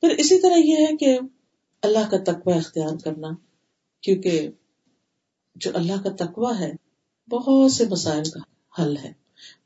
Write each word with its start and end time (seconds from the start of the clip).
پھر 0.00 0.08
اسی 0.08 0.40
طرح 0.40 0.56
یہ 0.56 0.76
ہے 0.76 0.96
کہ 0.96 1.18
اللہ 1.82 2.10
کا 2.10 2.32
تقوی 2.32 2.52
اختیار 2.52 2.96
کرنا، 3.04 3.28
کیونکہ 4.00 4.50
جو 5.54 5.70
اللہ 5.74 6.02
کا 6.04 6.24
تقوی 6.24 6.58
ہے، 6.58 6.72
بہت 7.30 7.72
سے 7.72 7.84
مسائل 7.88 8.22
کا 8.24 8.40
حل 8.82 8.96
ہے۔ 8.96 9.12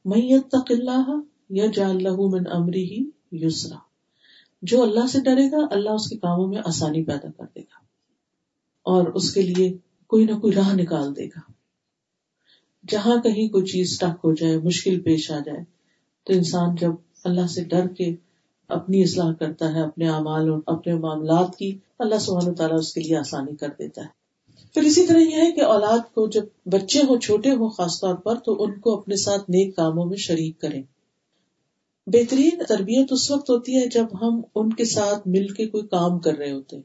میت 0.04 0.48
تق 0.48 0.70
اللہ 0.70 1.20
یا 1.50 1.66
جان 1.74 1.98
من 2.02 2.42
امری 2.52 2.84
ہی 2.84 3.10
یسرا۔ 3.32 3.76
جو 4.62 4.82
اللہ 4.82 5.06
سے 5.06 5.20
ڈرے 5.20 5.50
گا، 5.50 5.66
اللہ 5.70 5.90
اس 5.90 6.10
کے 6.10 6.16
کاموں 6.16 6.48
میں 6.48 6.58
آسانی 6.64 7.04
پیدا 7.04 7.30
کر 7.30 7.44
دے 7.54 7.60
گا۔ 7.60 7.78
اور 8.82 9.06
اس 9.06 9.34
کے 9.34 9.42
لیے 9.42 9.76
کوئی 10.06 10.24
نہ 10.24 10.32
کوئی 10.32 10.52
راہ 10.52 10.74
نکال 10.74 11.16
دے 11.16 11.26
گا۔ 11.26 11.40
جہاں 12.88 13.22
کہیں 13.22 13.48
کوئی 13.48 13.64
چیز 13.64 13.98
ٹک 13.98 14.18
ہو 14.24 14.34
جائے، 14.34 14.58
مشکل 14.58 15.00
پیش 15.00 15.30
آ 15.30 15.38
جائے، 15.38 15.64
تو 16.24 16.32
انسان 16.32 16.74
جب 16.74 16.92
اللہ 17.24 17.46
سے 17.46 17.64
ڈر 17.64 17.88
کے 17.88 18.16
اپنی 18.70 19.02
اصلاح 19.02 19.32
کرتا 19.32 19.74
ہے، 19.74 19.80
اپنے 19.80 20.08
اعمال 20.08 20.50
اور 20.50 20.60
اپنے 20.66 20.94
معاملات 20.94 21.56
کی، 21.56 21.78
اللہ 21.98 22.14
سبحانہ 22.14 22.54
تعالیٰ 22.54 22.78
اس 22.78 22.94
کے 22.94 23.00
لیے 23.00 23.16
آسانی 23.16 23.56
کر 23.56 23.68
دیتا 23.78 24.02
ہے۔ 24.02 24.20
پھر 24.74 24.82
اسی 24.82 25.06
طرح 25.06 25.18
یہ 25.18 25.36
ہے 25.36 25.52
کہ 25.52 25.60
اولاد 25.60 26.14
کو 26.14 26.28
جب 26.28 26.44
بچے 26.66 27.00
ہوں، 27.00 27.18
چھوٹے 27.18 27.50
ہوں 27.50 27.70
خاص 27.70 28.00
طور 28.00 28.14
پر، 28.14 28.34
تو 28.34 28.62
ان 28.62 28.80
کو 28.80 28.98
اپنے 28.98 29.16
ساتھ 29.16 29.42
نیک 29.42 29.76
کاموں 29.76 30.04
میں 30.04 30.16
شریک 30.16 30.60
کریں۔ 30.60 30.82
بہترین 32.06 32.50
تربیت 32.68 33.12
اس 33.12 33.30
وقت 33.30 33.50
ہوتی 33.50 33.76
ہے 33.76 33.86
جب 33.86 34.06
ہم 34.22 34.40
ان 34.54 34.72
کے 34.72 34.84
ساتھ 34.84 35.28
مل 35.28 35.48
کے 35.48 35.66
کوئی 35.66 35.86
کام 35.86 36.18
کر 36.18 36.34
رہے 36.34 36.52
ہوتے 36.52 36.76
ہیں۔ 36.76 36.82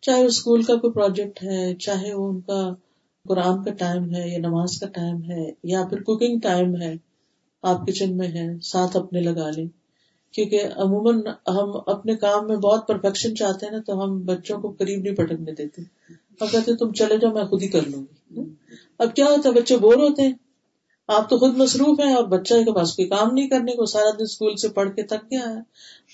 چاہے 0.00 0.24
اسکول 0.24 0.62
کا 0.62 0.76
کوئی 0.76 0.92
پروجیکٹ 0.92 1.42
ہے، 1.44 1.74
چاہے 1.74 2.14
وہ 2.14 2.28
ان 2.28 2.40
کا 2.40 2.74
قرآن 3.28 3.64
کا 3.64 3.70
ٹائم 3.70 4.14
ہے 4.14 4.28
یا 4.28 4.38
نماز 4.38 4.80
کا 4.80 4.86
ٹائم 4.86 5.22
ہے 5.30 5.50
یا 5.64 5.84
پھر 5.90 6.02
کوکنگ 6.02 6.38
ٹائم 6.38 6.76
ہے، 6.82 6.94
آپ 7.62 7.86
کچن 7.86 8.16
میں 8.16 8.28
ہیں، 8.28 8.58
ساتھ 8.62 8.96
اپنے 8.96 9.20
لگا 9.20 9.50
لیں۔ 9.50 9.81
کیونکہ 10.32 10.62
عموماً 10.76 11.20
ہم 11.26 11.70
اپنے 11.86 12.14
کام 12.14 12.46
میں 12.46 12.56
بہت 12.56 12.88
پرفیکشن 12.88 13.36
چاہتے 13.36 13.66
ہیں 13.66 13.72
نا، 13.72 13.78
تو 13.86 14.04
ہم 14.04 14.20
بچوں 14.20 14.60
کو 14.60 14.74
قریب 14.78 15.00
نہیں 15.02 15.14
پٹکنے 15.14 15.52
دیتے۔ 15.52 15.82
ہم 16.40 16.46
کہتے 16.50 16.76
تم 16.76 16.92
چلے 16.92 17.16
جاؤ، 17.18 17.32
میں 17.32 17.44
خود 17.44 17.62
ہی 17.62 17.68
کر 17.68 17.80
لوں 17.86 18.02
گی۔ 18.02 18.40
اب 18.98 19.14
کیا 19.14 19.24
ہوتا 19.24 19.48
ہے، 19.48 19.54
بچے 19.54 19.76
بور 19.76 19.94
ہوتے 19.94 20.22
ہیں۔ 20.22 20.32
آپ 21.08 21.30
تو 21.30 21.38
خود 21.38 21.56
مصروف 21.56 22.00
ہیں 22.00 22.14
اور 22.14 22.24
بچہ 22.24 22.54
کے 22.54 22.72
پاس 22.72 22.96
کوئی 22.96 23.08
کام 23.08 23.34
نہیں 23.34 23.48
کرنے 23.48 23.72
کو، 23.72 23.86
سارا 23.86 24.10
دن 24.10 24.22
اسکول 24.22 24.56
سے 24.56 24.68
پڑھ 24.68 24.96
کے 24.96 25.02
تک 25.02 25.30
کیا 25.30 25.40
ہے۔ 25.40 25.60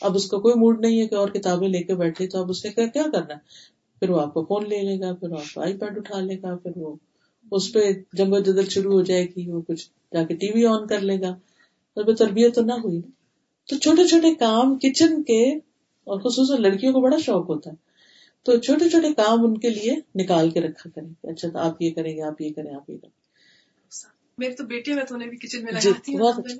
اب 0.00 0.14
اس 0.16 0.30
کا 0.30 0.38
کوئی 0.38 0.54
موڈ 0.54 0.80
نہیں 0.80 1.00
ہے 1.00 1.06
کہ 1.06 1.14
اور 1.14 1.28
کتابیں 1.28 1.68
لے 1.68 1.82
کے 1.82 1.94
بیٹھے، 1.94 2.26
تو 2.26 2.42
اب 2.42 2.50
اس 2.50 2.64
نے 2.64 2.70
کیا 2.70 3.02
کرنا 3.12 3.34
ہے؟ 3.34 3.38
پھر 4.00 4.10
وہ 4.10 4.20
آپ 4.20 4.34
کو 4.34 4.44
فون 4.44 4.68
لے 4.68 4.82
لے 4.82 5.00
گا، 5.00 5.14
پھر 5.14 5.30
آپ 5.30 5.54
کو 5.54 5.60
آئی 5.60 5.76
پیڈ 5.76 5.98
اٹھا 5.98 6.20
لے 6.20 6.36
گا، 6.42 6.56
پھر 6.56 6.70
وہ 6.76 6.94
اس 7.50 7.72
پہ 7.72 7.92
جنگ 8.12 8.32
و 8.32 8.38
جدل 8.38 8.68
شروع 8.68 8.92
ہو 8.92 9.02
جائے 9.02 9.24
گی، 9.24 9.50
وہ 9.50 9.60
کچھ 9.68 9.88
جا 10.14 10.22
کے 10.22 10.34
ٹی 10.34 10.50
وی 10.54 10.66
آن 10.66 10.86
کر 10.86 11.00
لے 11.00 11.20
گا۔ 11.20 11.36
تربیت 12.18 12.54
تو 12.54 12.62
نہ 12.62 12.72
ہوئی۔ 12.72 13.00
تو 13.68 13.76
چھوٹے 13.76 14.06
چھوٹے 14.06 14.34
کام 14.34 14.78
کچن 14.78 15.22
کے 15.22 15.54
اور 16.04 16.20
خصوصاً 16.20 16.62
لڑکیوں 16.62 16.92
کو 16.92 17.00
بڑا 17.00 17.16
شوق 17.18 17.48
ہوتا 17.48 17.70
ہے۔ 17.70 17.74
تو 18.42 18.56
چھوٹے 18.56 18.88
چھوٹے 18.88 19.12
کام 19.14 19.44
ان 19.44 19.58
کے 19.58 19.70
لیے 19.70 19.96
نکال 20.14 20.50
کے 20.50 20.60
رکھا 20.60 20.90
کریں 20.94 21.30
اچھا 21.30 21.48
تو 21.48 21.58
آپ 21.58 21.82
یہ 21.82 21.90
کریں 21.90 22.16
گے 22.16 22.22
آپ 22.22 22.40
یہ 22.40 22.52
کریں 22.56 22.74
آپ 22.74 22.90
یہ 22.90 22.96
کریں۔ 22.96 23.18
میرے 24.38 24.54
تو 24.54 24.64
بیٹے 24.64 24.94
میں 24.94 25.04
تو 25.04 25.14
انہیں 25.14 25.28
بھی 25.28 25.36
کچن 25.36 25.64
میں 25.64 25.72
جی، 25.72 25.88
لگاتی 25.88 26.14
ہوں۔ 26.14 26.28
اچھا۔ 26.28 26.54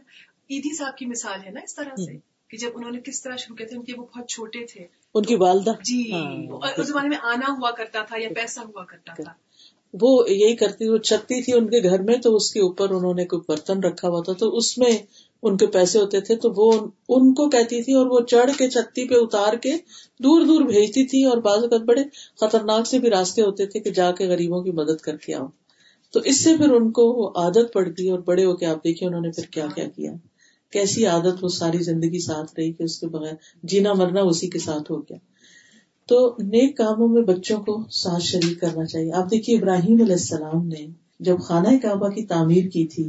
عیدی 0.50 0.77
صاحب 0.77 0.97
کی 0.97 1.06
مثال 1.06 1.41
ہے 1.47 1.50
نا 1.50 1.61
اس 1.65 1.75
طرح 1.75 1.97
سے 1.97 2.12
کہ 2.48 2.56
جب 2.56 2.70
انہوں 2.75 2.91
نے 2.91 3.00
کس 3.00 3.22
طرح 3.22 3.37
شروع 3.37 3.56
کیا 3.56 3.67
تھے 3.67 3.77
ان 3.77 3.84
کے 3.84 3.93
وہ 3.97 4.06
بہت 4.15 4.28
چھوٹے 4.28 4.67
تھے۔ 4.67 4.87
ان 5.15 5.22
کی 5.25 5.34
والدہ۔ 5.34 5.70
جی 5.84 6.12
ہاں۔ 6.12 6.70
اس 6.77 6.87
زمانے 6.87 7.09
میں 7.09 7.17
آنا 7.22 7.53
ہوا 7.53 7.70
کرتا 7.70 8.03
تھا 8.03 8.17
یا 8.20 8.28
پیسہ 8.37 8.61
ہوا 8.61 8.84
کرتا 8.84 9.22
تھا۔ 9.22 9.33
وہ 10.03 10.31
یہی 10.31 10.56
کرتی 10.56 10.89
وہ 10.89 10.98
چھتی 10.98 11.43
تھی 11.43 11.53
ان 11.53 11.67
کے 11.67 11.91
گھر 11.91 12.03
میں 12.03 12.15
تو 12.15 12.37
اس 12.37 12.53
کے 12.53 12.61
اوپر 12.61 12.91
انہوں 12.91 13.15
نے 13.15 13.25
کوئی 13.25 13.43
برتن 13.48 13.81
رکھا 13.81 14.09
ہوا 14.09 14.22
تھا۔ 14.25 14.33
تو 14.33 14.56
اس 14.56 14.78
میں 14.78 14.93
ان 15.42 15.56
کے 15.56 15.67
پیسے 15.67 15.98
ہوتے 15.98 16.20
تھے، 16.20 16.36
تو 16.36 16.53
وہ 16.56 16.72
ان 17.08 17.34
کو 17.34 17.48
کہتی 17.48 17.83
تھی 17.83 17.92
اور 17.92 18.06
وہ 18.06 18.20
چڑھ 18.20 18.50
کے 18.58 18.69
چھتی 18.70 19.08
پہ 19.08 19.14
اتار 19.14 19.55
کے 19.55 19.72
دور 20.20 20.47
دور 20.47 20.61
بھیجتی 20.61 21.05
تھی 21.05 21.25
اور 21.25 21.39
بعض 21.39 21.62
اوقات 21.62 21.81
بڑے 21.81 22.03
خطرناک 22.41 22.86
سے 22.86 22.98
بھی 22.98 23.11
راستے 23.11 23.42
ہوتے 23.42 23.66
تھے 23.66 23.81
کہ 23.81 23.91
جا 23.91 24.12
کے 24.12 24.27
غریبوں 24.27 24.62
کی 24.62 24.70
مدد 24.70 25.00
کر 25.00 25.16
کے 25.16 25.34
آؤ۔ 25.34 25.47
تو 26.12 26.20
اس 26.20 26.41
سے 26.41 26.56
پھر 26.56 26.70
ان 26.70 26.91
کو 26.91 27.03
وہ 27.12 27.28
عادت 27.37 27.72
پڑ 27.72 27.88
گئی 27.88 28.09
اور 28.10 28.19
بڑے 28.19 28.44
ہو 28.44 28.56
کے 28.56 28.66
آپ 28.66 28.84
دیکھیے 28.84 29.09
انہوں 29.09 29.21
نے 29.21 29.31
پھر 29.31 29.44
کیا 29.50 29.66
کیا 29.75 29.88
کیا۔ 29.88 30.12
کیسی 30.72 31.06
عادت 31.06 31.44
وہ 31.44 31.48
ساری 31.48 31.78
زندگی 31.78 32.19
ساتھ 32.19 32.53
رہی 32.59 32.72
کہ 32.72 32.82
اس 32.82 32.98
کے 33.00 33.06
بغیر 33.06 33.34
جینا 33.62 33.93
مرنا 33.93 34.21
اسی 34.21 34.47
کے 34.47 34.59
ساتھ 34.59 34.93
ہو 34.93 35.00
گیا۔ 35.00 35.16
تو 36.06 36.37
نیک 36.38 36.77
کاموں 36.77 37.09
میں 37.09 37.22
بچوں 37.22 37.59
کو 37.59 37.82
ساتھ 37.91 38.22
شریک 38.22 38.60
کرنا 38.60 38.84
چاہیے۔ 38.87 39.12
آپ 39.12 39.31
دیکھیے 39.31 39.56
ابراہیم 39.56 40.00
علیہ 40.00 40.12
السلام 40.12 40.66
نے 40.66 40.87
جب 41.21 41.37
خانہ 41.41 41.69
کعبہ 41.82 42.09
کی 42.09 42.27
تعمیر 42.27 42.69
کی 42.69 42.87
تھی 42.87 43.09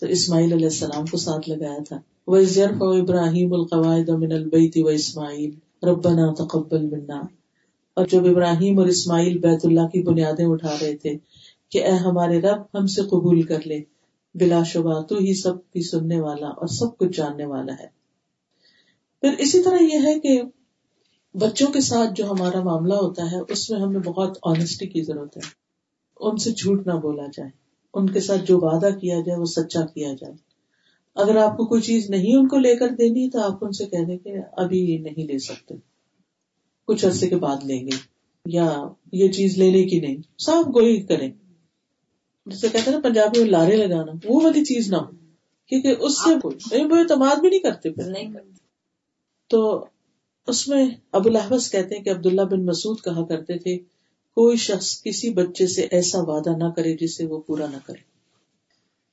تو 0.00 0.06
اسماعیل 0.06 0.52
علیہ 0.52 0.66
السلام 0.66 1.06
کو 1.06 1.16
ساتھ 1.16 1.48
لگایا 1.48 1.78
تھا۔ 1.88 2.00
وہ 2.26 2.36
ابراہیم 2.80 3.52
القواعد 3.52 4.08
من 4.08 4.32
البیت 4.32 4.72
و 4.76 4.88
اسماعیل 4.88 5.50
ربنا 5.86 6.32
تقبل 6.32 6.86
منا۔ 6.86 7.20
اور 7.94 8.06
جب 8.06 8.26
ابراہیم 8.26 8.78
اور 8.78 8.86
اسماعیل 8.86 9.38
بیت 9.38 9.66
اللہ 9.66 9.80
کی 9.80 10.02
بنیادیں 10.02 10.46
اٹھا 10.46 10.76
رہے 10.80 10.96
تھے 10.96 11.16
کہ 11.70 11.84
اے 11.84 11.92
ہمارے 11.92 12.40
رب، 12.40 12.78
ہم 12.78 12.86
سے 12.86 13.02
قبول 13.02 13.42
کر 13.42 13.66
لے۔ 13.66 13.80
بلا 14.34 14.62
شبہ 14.62 15.02
تو 15.02 15.16
ہی 15.16 15.34
سب 15.34 15.70
کی 15.70 15.82
سننے 15.82 16.20
والا 16.20 16.46
اور 16.46 16.66
سب 16.66 16.98
کچھ 16.98 17.16
جاننے 17.16 17.46
والا 17.46 17.72
ہے۔ 17.72 17.86
پھر 19.20 19.34
اسی 19.38 19.62
طرح 19.62 19.76
یہ 19.80 19.98
ہے 20.04 20.20
کہ 20.20 20.42
بچوں 21.34 21.72
کے 21.72 21.80
ساتھ 21.80 22.10
جو 22.14 22.30
ہمارا 22.30 22.62
معاملہ 22.62 22.94
ہوتا 22.94 23.30
ہے، 23.32 23.36
اس 23.48 23.70
میں 23.70 23.80
ہمیں 23.80 24.00
بہت 24.00 24.38
آنےسٹی 24.42 24.86
کی 24.86 25.02
ضرورت 25.02 25.36
ہے۔ 25.36 25.42
ان 26.20 26.36
سے 26.36 26.50
جھوٹ 26.50 26.86
نہ 26.86 26.92
بولا 26.92 27.26
جائے۔ 27.26 27.65
ان 27.96 28.10
کے 28.10 28.20
ساتھ 28.20 28.40
جو 28.44 28.58
وعدہ 28.60 28.98
کیا 28.98 29.20
جائے 29.26 29.38
وہ 29.38 29.44
سچا 29.44 29.86
کیا 29.86 30.12
جائے۔ 30.12 30.32
اگر 31.14 31.36
آپ 31.36 31.56
کو 31.56 31.66
کوئی 31.66 31.82
چیز 31.82 32.10
نہیں 32.10 32.36
ان 32.36 32.48
کو 32.48 32.58
لے 32.58 32.76
کر 32.76 32.88
دینی 32.88 33.30
تو 33.30 33.40
آپ 33.40 33.64
ان 33.64 33.72
سے 33.72 33.86
کہہ 33.86 34.04
دیں 34.04 34.18
کہ 34.18 34.34
ابھی 34.52 34.98
نہیں 34.98 35.26
لے 35.26 35.38
سکتے۔ 35.38 35.74
کچھ 36.84 37.06
عرصے 37.06 37.28
کے 37.28 37.36
بعد 37.36 37.56
لیں 37.64 37.86
گے۔ 37.86 37.96
یا 38.46 38.88
یہ 39.12 39.28
چیز 39.28 39.58
لینے 39.58 39.84
کی 39.84 40.00
نہیں۔ 40.00 40.16
صاف 40.38 40.66
گوئی 40.66 41.00
کریں۔ 41.02 41.30
جسے 42.46 42.68
کہتے 42.68 42.90
ہیں 42.90 42.98
نا 42.98 43.08
پنجابی 43.08 43.40
میں 43.40 43.50
لارے 43.50 43.76
لگانا 43.76 44.12
وہ 44.24 44.40
والی 44.40 44.64
چیز 44.64 44.88
نہ 44.92 44.96
ہو۔ 44.96 45.10
کیونکہ 45.66 45.94
اس 45.98 46.24
سے 46.24 46.34
وہ 46.84 46.96
اعتماد 46.96 47.36
بھی 47.36 47.48
نہیں 47.48 47.60
کرتے 47.60 47.90
پھر۔ 47.90 48.10
نہیں 48.10 48.32
کرتے۔ 48.32 48.50
تو 49.48 49.84
اس 50.46 50.68
میں 50.68 50.86
ابو 51.12 51.28
الحبس 51.28 51.72
کہتے 51.72 51.96
ہیں 51.96 52.02
کہ 52.02 52.10
عبداللہ 52.10 52.42
بن 52.42 52.66
مسعود 52.66 53.00
کہا 53.04 53.24
کرتے 53.24 53.58
تھے 53.58 53.95
کوئی 54.36 54.56
شخص 54.56 55.02
کسی 55.02 55.30
بچے 55.30 55.66
سے 55.66 55.86
ایسا 55.90 56.18
وعدہ 56.20 56.56
نہ 56.56 56.70
کرے 56.76 56.96
جسے 56.96 57.26
وہ 57.26 57.40
پورا 57.40 57.66
نہ 57.66 57.76
کرے۔ 57.86 57.98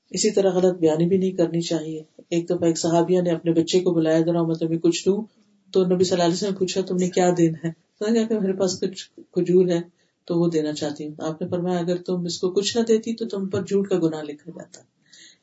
اسی 0.10 0.32
طرح 0.32 0.50
غلط 0.50 0.80
بیانی 0.80 1.06
بھی 1.06 1.18
نہیں 1.18 1.32
کرنی 1.32 1.62
چاہیے۔ 1.62 2.04
ایک 2.30 2.46
دفعہ 2.46 2.64
ایک 2.64 2.78
صحابیہ 2.78 3.22
نے 3.22 3.32
اپنے 3.32 3.52
بچے 3.52 3.80
کو 3.80 3.92
بلایا، 3.92 4.20
ذرا 4.20 4.44
میں 4.44 4.56
تمہیں 4.56 4.80
کچھ 4.80 5.06
دوں؟ 5.06 5.24
تو 5.72 5.86
نبی 5.86 6.04
صلی 6.04 6.14
اللہ 6.14 6.24
علیہ 6.24 6.34
وسلم 6.34 6.50
نے 6.50 6.58
پوچھا، 6.58 6.82
تم 6.82 6.96
نے 6.96 7.10
کیا 7.10 7.30
دینا 7.38 7.68
ہے؟ 7.68 7.72
تو 8.00 8.06
کہ 8.30 8.40
میرے 8.40 8.54
پاس 8.54 8.80
کچھ 8.80 9.10
کھجور 9.32 9.68
ہے 9.68 9.82
تو 10.26 10.40
وہ 10.40 10.48
دینا 10.48 10.74
چاہتی 10.74 11.08
ہوں۔ 11.08 11.16
آپ 11.20 11.42
نے 11.42 11.48
فرمایا، 11.48 11.80
اگر 11.80 11.98
تم 11.98 12.26
اس 12.26 12.40
کو 12.40 12.50
کچھ 12.50 12.78
نہ 12.78 12.84
دیتی 12.84 13.14
تو 13.14 13.26
تم 13.26 13.50
پر 13.50 13.62
جھوٹ 13.62 13.90
کا 13.90 14.00
گناہ 14.00 14.22
لکھا 14.22 14.52
جاتا۔ 14.52 14.82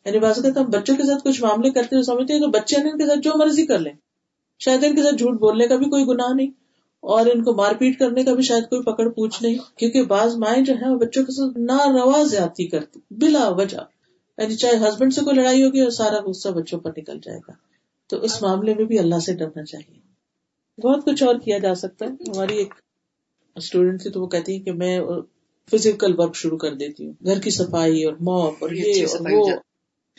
یعنی 0.05 0.19
بات 0.19 0.37
کرتا 0.37 0.61
ہم 0.61 0.67
بچوں 0.67 0.97
کے 0.97 1.03
ساتھ 1.03 1.25
کچھ 1.25 1.43
معاملے 1.43 1.71
کرتے 1.71 1.97
ہیں 1.97 2.03
سمجھتے 2.03 2.35
ہیں 2.35 2.41
تو 2.41 2.47
بچے 2.47 2.77
ان 2.77 2.99
کے 2.99 3.07
ساتھ 3.07 3.19
جو 3.19 3.31
مرضی 3.39 3.67
کر 3.67 3.79
لیں۔ 3.79 3.93
شاید 4.59 4.85
ان 4.85 4.97
کے 4.97 5.03
ساتھ 5.03 5.15
جھوٹ 5.15 5.41
بولنے 5.41 5.67
کا 5.67 5.77
بھی 5.77 5.87
کوئی 5.87 6.05
گناہ 6.05 6.35
نہیں۔ 6.35 6.60
اور 7.01 7.27
ان 7.27 7.45
کو 7.45 7.55
مار 7.55 7.75
پیٹ 7.75 7.99
کرنے 7.99 8.25
کا 8.25 8.35
بھی 8.35 8.43
شاید 8.43 8.65
کوئی 8.65 8.83
پکڑ 8.83 9.09
پوچھ 9.09 9.43
نہیں 9.43 9.59
کیونکہ 9.77 10.03
بعض 10.03 10.37
مائیں 10.37 10.65
جو 10.65 10.75
وہ 10.93 10.99
بچوں 10.99 11.25
کے 11.25 11.33
ساتھ 11.33 11.59
نہ 11.59 12.01
روا 12.01 12.23
زیادتی 12.23 12.67
کرتی 12.67 13.01
بلا 13.11 13.49
وجہ۔ 13.49 13.79
یعنی 14.39 14.57
چاہے 14.57 14.89
ہسبینڈ 14.89 15.15
سے 15.15 15.21
کوئی 15.21 15.37
لڑائی 15.37 15.65
ہوگی 15.65 15.81
اور 15.81 15.91
سارا 15.91 16.21
غصہ 16.27 16.49
بچوں 16.49 16.81
پر 16.81 16.91
نکل 16.97 17.19
جائے 17.23 17.39
گا۔ 17.49 17.53
تو 18.07 18.21
اس 18.21 18.43
معاملے 18.43 18.75
میں 18.75 18.85
بھی 18.85 18.99
اللہ 18.99 19.19
سے 19.19 19.35
ڈرنا 19.35 19.65
چاہیے۔ 19.65 20.01
بہت 20.81 21.05
کچھ 21.05 21.23
اور 21.23 21.35
کیا 21.35 21.59
جا 21.59 21.75
سکتا 21.75 22.07
ہے۔ 22.07 22.11
ہماری 22.11 22.57
ایک 22.57 22.75
اسٹوڈینٹ 23.57 24.03
تھی 24.03 24.11
تو 24.11 24.23
وہ 24.23 24.27
کہتی 24.27 24.55
ہے 24.55 24.61
کہ 24.61 24.73
میں 24.73 25.01
فزیکل 25.73 26.21
ورک 26.21 26.37
شروع 26.37 26.59
کر 26.59 26.75
دیتی 26.75 27.07
ہوں۔ 27.07 27.13
گھر 27.25 27.41
کی 27.41 27.51
صفائی 27.51 28.05
اور 28.05 28.15
موپ 28.21 28.55
اور 28.61 28.71
یہ 28.71 29.07
اور 29.07 29.27
وہ۔ 29.33 29.51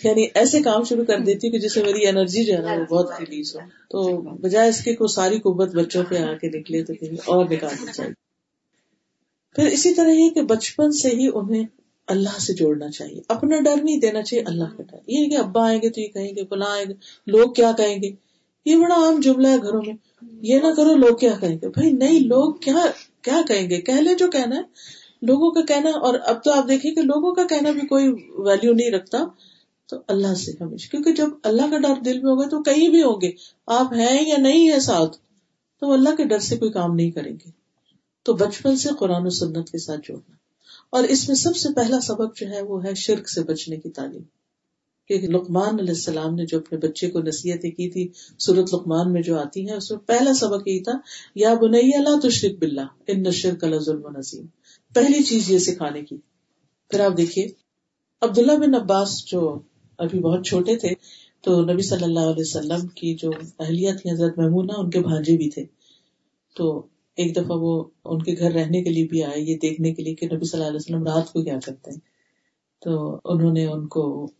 یعنی 0.03 0.27
ایسے 0.33 0.61
کام 0.61 0.83
شروع 0.83 1.03
کر 1.05 1.19
دیتی 1.19 1.51
کہ 1.51 1.59
جس 1.59 1.73
سے 1.73 1.83
میری 1.83 2.07
انرجی 2.07 2.43
جو 2.43 2.53
ہے 2.53 2.59
نا 2.59 2.71
وہ 2.71 2.85
بہت 2.85 3.11
ریلیز 3.19 3.55
ہو۔ 3.55 3.59
تو 3.89 4.21
بجائے 4.21 4.69
اس 4.69 4.83
کے 4.83 4.95
کوئی 4.95 5.13
ساری 5.13 5.39
قوت 5.39 5.75
بچوں 5.75 6.03
پہ 6.09 6.17
آ 6.17 6.33
کے 6.33 6.49
نکلے 6.49 6.83
تو 6.83 6.93
کہیں 6.93 7.17
اور 7.25 7.45
نکالنا 7.45 7.91
چاہیے 7.91 8.13
پھر 9.55 9.67
اسی 9.67 9.93
طرح 9.93 10.09
یہ 10.09 10.29
کہ 10.29 10.41
بچپن 10.41 10.91
سے 10.91 11.09
ہی 11.09 11.29
انہیں 11.33 11.63
اللہ 12.07 12.39
سے 12.39 12.53
جوڑنا 12.53 12.89
چاہیے۔ 12.89 13.21
اپنا 13.27 13.59
ڈر 13.59 13.83
نہیں 13.83 13.99
دینا 13.99 14.21
چاہیے 14.21 14.43
اللہ 14.47 14.77
کا 14.77 14.83
ڈر۔ 14.91 14.97
یہ 15.07 15.29
کہ 15.29 15.37
ابا 15.37 15.67
آئیں 15.67 15.81
گے 15.81 15.89
تو 15.89 16.01
یہ 16.01 16.07
کہیں 16.07 16.35
گے 16.35 16.45
فلاں 16.49 16.71
آئیں 16.71 16.85
گے 16.85 16.93
لوگ 17.27 17.53
کیا 17.53 17.71
کہیں 17.77 18.03
گے؟ 18.03 18.11
یہ 18.65 18.75
بڑا 18.75 18.95
عام 18.95 19.21
جملہ 19.21 19.47
ہے 19.47 19.57
گھروں 19.57 19.81
میں۔ 19.87 19.95
یہ 20.41 20.55
نہ 20.55 20.73
کرو 20.77 20.95
لوگ 20.95 21.17
کیا 21.17 21.33
کہیں 21.41 21.55
گے؟ 21.61 21.69
بھائی 21.69 21.91
نہیں 21.91 22.19
لوگ 22.19 22.53
کیا 22.53 22.85
کیا 23.21 23.41
کہیں 23.47 23.69
گے؟ 23.69 23.81
کہہ 23.81 23.93
لے 23.93 24.15
جو 24.15 24.29
کہنا 24.29 24.55
ہے 24.55 24.61
لوگوں 25.21 25.51
کا 25.51 25.61
کہنا۔ 25.61 25.89
اور 25.89 26.19
اب 26.25 26.43
تو 26.43 26.51
آپ 26.51 26.67
دیکھیں 26.67 26.95
کہ 26.95 27.01
لوگوں 27.01 27.35
کا 27.35 27.43
کہنا 27.49 27.71
بھی 27.71 27.87
کوئی 27.87 28.07
ویلو 28.37 28.73
نہیں 28.73 28.91
رکھتا۔ 28.91 29.17
تو 29.91 29.97
اللہ 30.07 30.35
سے 30.35 30.51
ہمیشہ 30.61 30.91
کیونکہ 30.91 31.13
جب 31.13 31.29
اللہ 31.43 31.61
کا 31.61 31.77
ڈر 31.77 32.01
دل 32.05 32.19
میں 32.19 32.31
ہوگا 32.31 32.47
تو 32.47 32.63
کہیں 32.63 32.89
بھی 32.89 33.03
ہوں 33.03 33.21
گے۔ 33.21 33.31
آپ 33.67 33.93
ہیں 33.93 34.29
یا 34.29 34.35
نہیں 34.37 34.71
ہے 34.71 34.79
ساتھ، 34.79 35.17
تو 35.79 35.91
اللہ 35.91 36.15
کے 36.15 36.23
ڈر 36.23 36.39
سے 36.39 36.57
کوئی 36.57 36.71
کام 36.71 36.95
نہیں 36.95 37.11
کریں 37.11 37.31
گے۔ 37.31 37.49
تو 38.23 38.33
بچپن 38.33 38.77
سے 38.77 38.89
قرآن 38.99 39.25
و 39.25 39.29
سنت 39.29 39.69
کے 39.69 39.77
ساتھ 39.77 40.01
جوڑنا۔ 40.03 40.35
اور 40.89 41.03
اس 41.03 41.27
میں 41.27 41.35
سب 41.35 41.55
سے 41.55 41.69
پہلا 41.75 41.99
سبق 41.99 42.37
جو 42.37 42.49
ہے 42.49 42.61
وہ 42.61 42.83
ہے 42.83 42.95
شرک 42.95 43.29
سے 43.29 43.43
بچنے 43.43 43.77
کی 43.77 43.89
تعلیم۔ 43.89 44.21
کہ 45.07 45.27
لقمان 45.27 45.79
علیہ 45.79 45.93
السلام 45.93 46.35
نے 46.35 46.45
جو 46.45 46.57
اپنے 46.57 46.77
بچے 46.77 47.09
کو 47.09 47.19
نصیحتیں 47.19 47.71
کی 47.71 47.89
تھی، 47.89 48.09
سورت 48.39 48.73
لقمان 48.73 49.13
میں 49.13 49.21
جو 49.21 49.39
آتی 49.39 49.69
ہیں، 49.69 49.77
اس 49.77 49.91
میں 49.91 49.99
پہلا 49.99 50.33
سبق 50.33 50.67
یہی 50.67 50.79
تھا، 50.79 50.91
یا 51.35 51.53
بنیا 51.53 51.97
اللہ 51.97 52.27
تشرق 52.27 52.51
بلّہ 52.59 52.81
ان 53.07 53.23
نشر 53.23 53.55
کل 53.55 53.79
ظلم 53.79 54.07
نظیم۔ 54.17 54.45
پہلی 54.93 55.23
چیز 55.23 55.51
یہ 55.51 55.57
سکھانے 55.57 56.01
کی۔ 56.01 56.17
پھر 56.89 56.99
آپ 56.99 57.17
دیکھیے، 57.17 57.47
عبداللہ 58.21 58.51
بن 58.51 58.75
عباس 58.75 59.25
جو 59.25 59.59
ابھی 60.01 60.19
بہت 60.19 60.45
چھوٹے 60.45 60.75
تھے، 60.75 60.89
تو 61.41 61.61
نبی 61.61 61.81
صلی 61.81 62.03
اللہ 62.03 62.19
علیہ 62.19 62.43
وسلم 62.47 62.87
کی 62.87 63.15
جو 63.15 63.31
اہلیہ 63.59 63.91
تھی 64.01 64.11
حضرت 64.11 64.37
محمونہ 64.37 64.71
ان 64.77 64.89
کے 64.89 64.99
بھانجے 64.99 65.37
بھی 65.37 65.49
تھے۔ 65.49 65.65
تو 66.55 66.85
ایک 67.17 67.35
دفعہ 67.35 67.57
وہ 67.57 67.83
ان 68.05 68.21
کے 68.21 68.35
گھر 68.39 68.51
رہنے 68.51 68.83
کے 68.83 68.89
لیے 68.89 69.07
بھی 69.07 69.23
آئے، 69.23 69.41
یہ 69.41 69.57
دیکھنے 69.57 69.93
کے 69.93 70.03
لیے 70.03 70.15
کہ 70.15 70.25
نبی 70.25 70.45
صلی 70.45 70.59
اللہ 70.59 70.67
علیہ 70.67 70.79
وسلم 70.79 71.03
رات 71.03 71.33
کو 71.33 71.43
کیا 71.43 71.57
کرتے 71.65 71.91
ہیں۔ 71.91 71.99
تو 72.81 73.19
انہوں 73.25 73.53
نے 73.53 73.65
ان 73.65 73.87
کو 73.87 74.31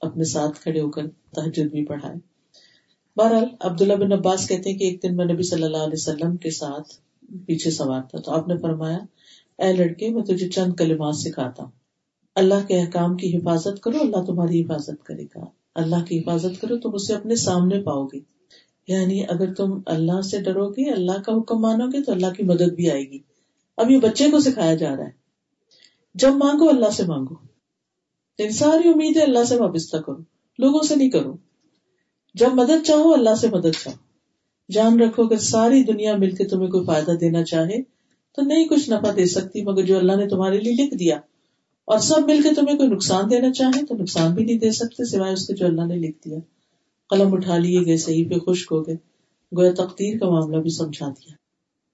اپنے 0.00 0.24
ساتھ 0.24 0.60
کھڑے 0.60 0.80
ہو 0.80 0.90
کر 0.90 1.02
تحجد 1.34 1.70
بھی 1.70 1.84
پڑھائے 1.84 2.16
بہرحال، 3.16 3.44
عبداللہ 3.60 3.92
بن 3.92 4.12
عباس 4.12 4.48
کہتے 4.48 4.70
ہیں 4.70 4.78
کہ 4.78 4.84
ایک 4.84 5.02
دن 5.02 5.16
میں 5.16 5.24
نبی 5.24 5.42
صلی 5.42 5.62
اللہ 5.62 5.76
علیہ 5.76 5.98
وسلم 5.98 6.36
کے 6.36 6.50
ساتھ 6.50 6.92
پیچھے 7.46 7.70
سوار 7.70 8.02
تھا۔ 8.10 8.18
تو 8.20 8.30
آپ 8.30 8.48
نے 8.48 8.56
فرمایا، 8.56 8.98
اے 9.58 9.72
لڑکے، 9.72 10.08
میں 10.10 10.24
تجھے 10.24 10.48
چند 10.48 10.74
کلمات 10.74 11.16
سکھاتا 11.16 11.62
ہوں۔ 11.62 11.83
اللہ 12.34 12.66
کے 12.68 12.80
احکام 12.80 13.16
کی 13.16 13.36
حفاظت 13.36 13.80
کرو، 13.82 13.98
اللہ 14.00 14.24
تمہاری 14.26 14.64
حفاظت 14.64 15.04
کرے 15.04 15.24
گا۔ 15.24 15.44
اللہ 15.74 16.04
کی 16.08 16.18
حفاظت 16.18 16.60
کرو، 16.60 16.78
تم 16.78 16.90
اسے 16.94 17.14
اپنے 17.14 17.36
سامنے 17.36 17.82
پاؤ 17.82 18.06
گے۔ 18.06 18.18
یعنی 18.88 19.22
اگر 19.28 19.54
تم 19.54 19.80
اللہ 19.86 20.20
سے 20.20 20.40
ڈرو 20.40 20.68
گے، 20.68 20.90
اللہ 20.90 21.22
کا 21.26 21.32
حکم 21.32 21.60
مانو 21.60 21.86
گے، 21.86 22.02
تو 22.02 22.12
اللہ 22.12 22.26
کی 22.36 22.42
مدد 22.42 22.72
بھی 22.72 22.90
آئے 22.90 23.02
گی۔ 23.02 23.18
اب 23.76 23.90
یہ 23.90 23.98
بچے 23.98 24.30
کو 24.30 24.40
سکھایا 24.40 24.74
جا 24.74 24.96
رہا 24.96 25.04
ہے۔ 25.04 25.10
جب 26.14 26.28
مانگو، 26.28 26.68
اللہ 26.68 26.90
سے 26.90 27.02
مانگو۔ 27.06 27.34
ان 28.38 28.50
ساری 28.50 28.88
امیدیں 28.88 29.22
اللہ 29.22 29.44
سے 29.44 29.56
وابستہ 29.56 29.96
کرو۔ 29.96 30.18
لوگوں 30.58 30.82
سے 30.82 30.96
نہیں 30.96 31.10
کرو۔ 31.10 31.36
جب 32.34 32.48
مدد 32.54 32.86
چاہو، 32.86 33.12
اللہ 33.12 33.34
سے 33.34 33.48
مدد 33.48 33.84
چاہو۔ 33.84 33.96
جان 34.72 35.00
رکھو، 35.00 35.22
اگر 35.22 35.36
ساری 35.36 35.82
دنیا 35.82 36.16
مل 36.16 36.30
کے 36.30 36.44
تمہیں 36.44 36.70
کوئی 36.70 36.86
فائدہ 36.86 37.10
دینا 37.10 37.44
چاہے، 37.44 37.82
تو 38.32 38.42
نہیں 38.42 38.68
کچھ 38.68 38.90
نفع 38.90 39.10
دے 39.16 39.26
سکتی، 39.26 39.62
مگر 39.62 39.82
جو 39.82 39.98
اللہ 39.98 40.16
نے 40.16 40.28
تمہارے 40.28 40.58
لیے 40.58 40.72
لکھ 40.72 40.94
دیا 40.94 41.20
اور 41.84 41.98
سب 41.98 42.26
مل 42.26 42.42
کے 42.42 42.48
تمہیں 42.54 42.76
کوئی 42.76 42.88
نقصان 42.88 43.30
دینا 43.30 43.52
چاہے 43.52 43.86
تو 43.86 43.94
نقصان 43.94 44.34
بھی 44.34 44.44
نہیں 44.44 44.58
دے 44.58 44.70
سکتے، 44.70 45.04
سوائے 45.04 45.32
اس 45.32 45.46
کے 45.46 45.54
جو 45.54 45.66
اللہ 45.66 45.86
نے 45.86 45.96
لکھ 45.96 46.28
دیا۔ 46.28 46.38
قلم 47.10 47.34
اٹھا 47.34 47.58
لیے 47.58 47.80
گئے 47.86 47.96
صحیح 47.96 48.28
پہ، 48.28 48.34
خشک 48.34 48.72
ہو 48.72 48.86
گئے۔ 48.86 48.94
گویا 49.56 49.72
تقدیر 49.72 50.18
کا 50.18 50.30
معاملہ 50.30 50.56
بھی 50.56 50.70
سمجھا 50.70 51.08
دیا۔ 51.08 51.32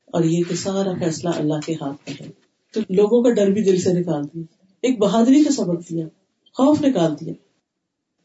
اور 0.07 0.25
یہ 0.25 0.43
کہ 0.49 0.55
سارا 0.55 0.93
فیصلہ 1.05 1.29
اللہ 1.29 1.55
کے 1.67 1.75
ہاتھ 1.75 2.11
میں 2.11 2.27
ہے۔ 2.27 2.33
تو 2.75 2.81
لوگوں 2.91 3.23
کا 3.23 3.31
ڈر 3.31 3.51
بھی 3.51 3.63
دل 3.63 3.77
سے 3.81 3.93
نکال 3.93 4.25
دیا۔ 4.25 4.43
ایک 4.83 4.99
بہادری 4.99 5.45
کا 5.45 5.53
سبق 5.53 5.91
دیا، 5.91 6.07
خوف 6.53 6.81
نکال 6.85 7.15
دیا۔ 7.21 7.33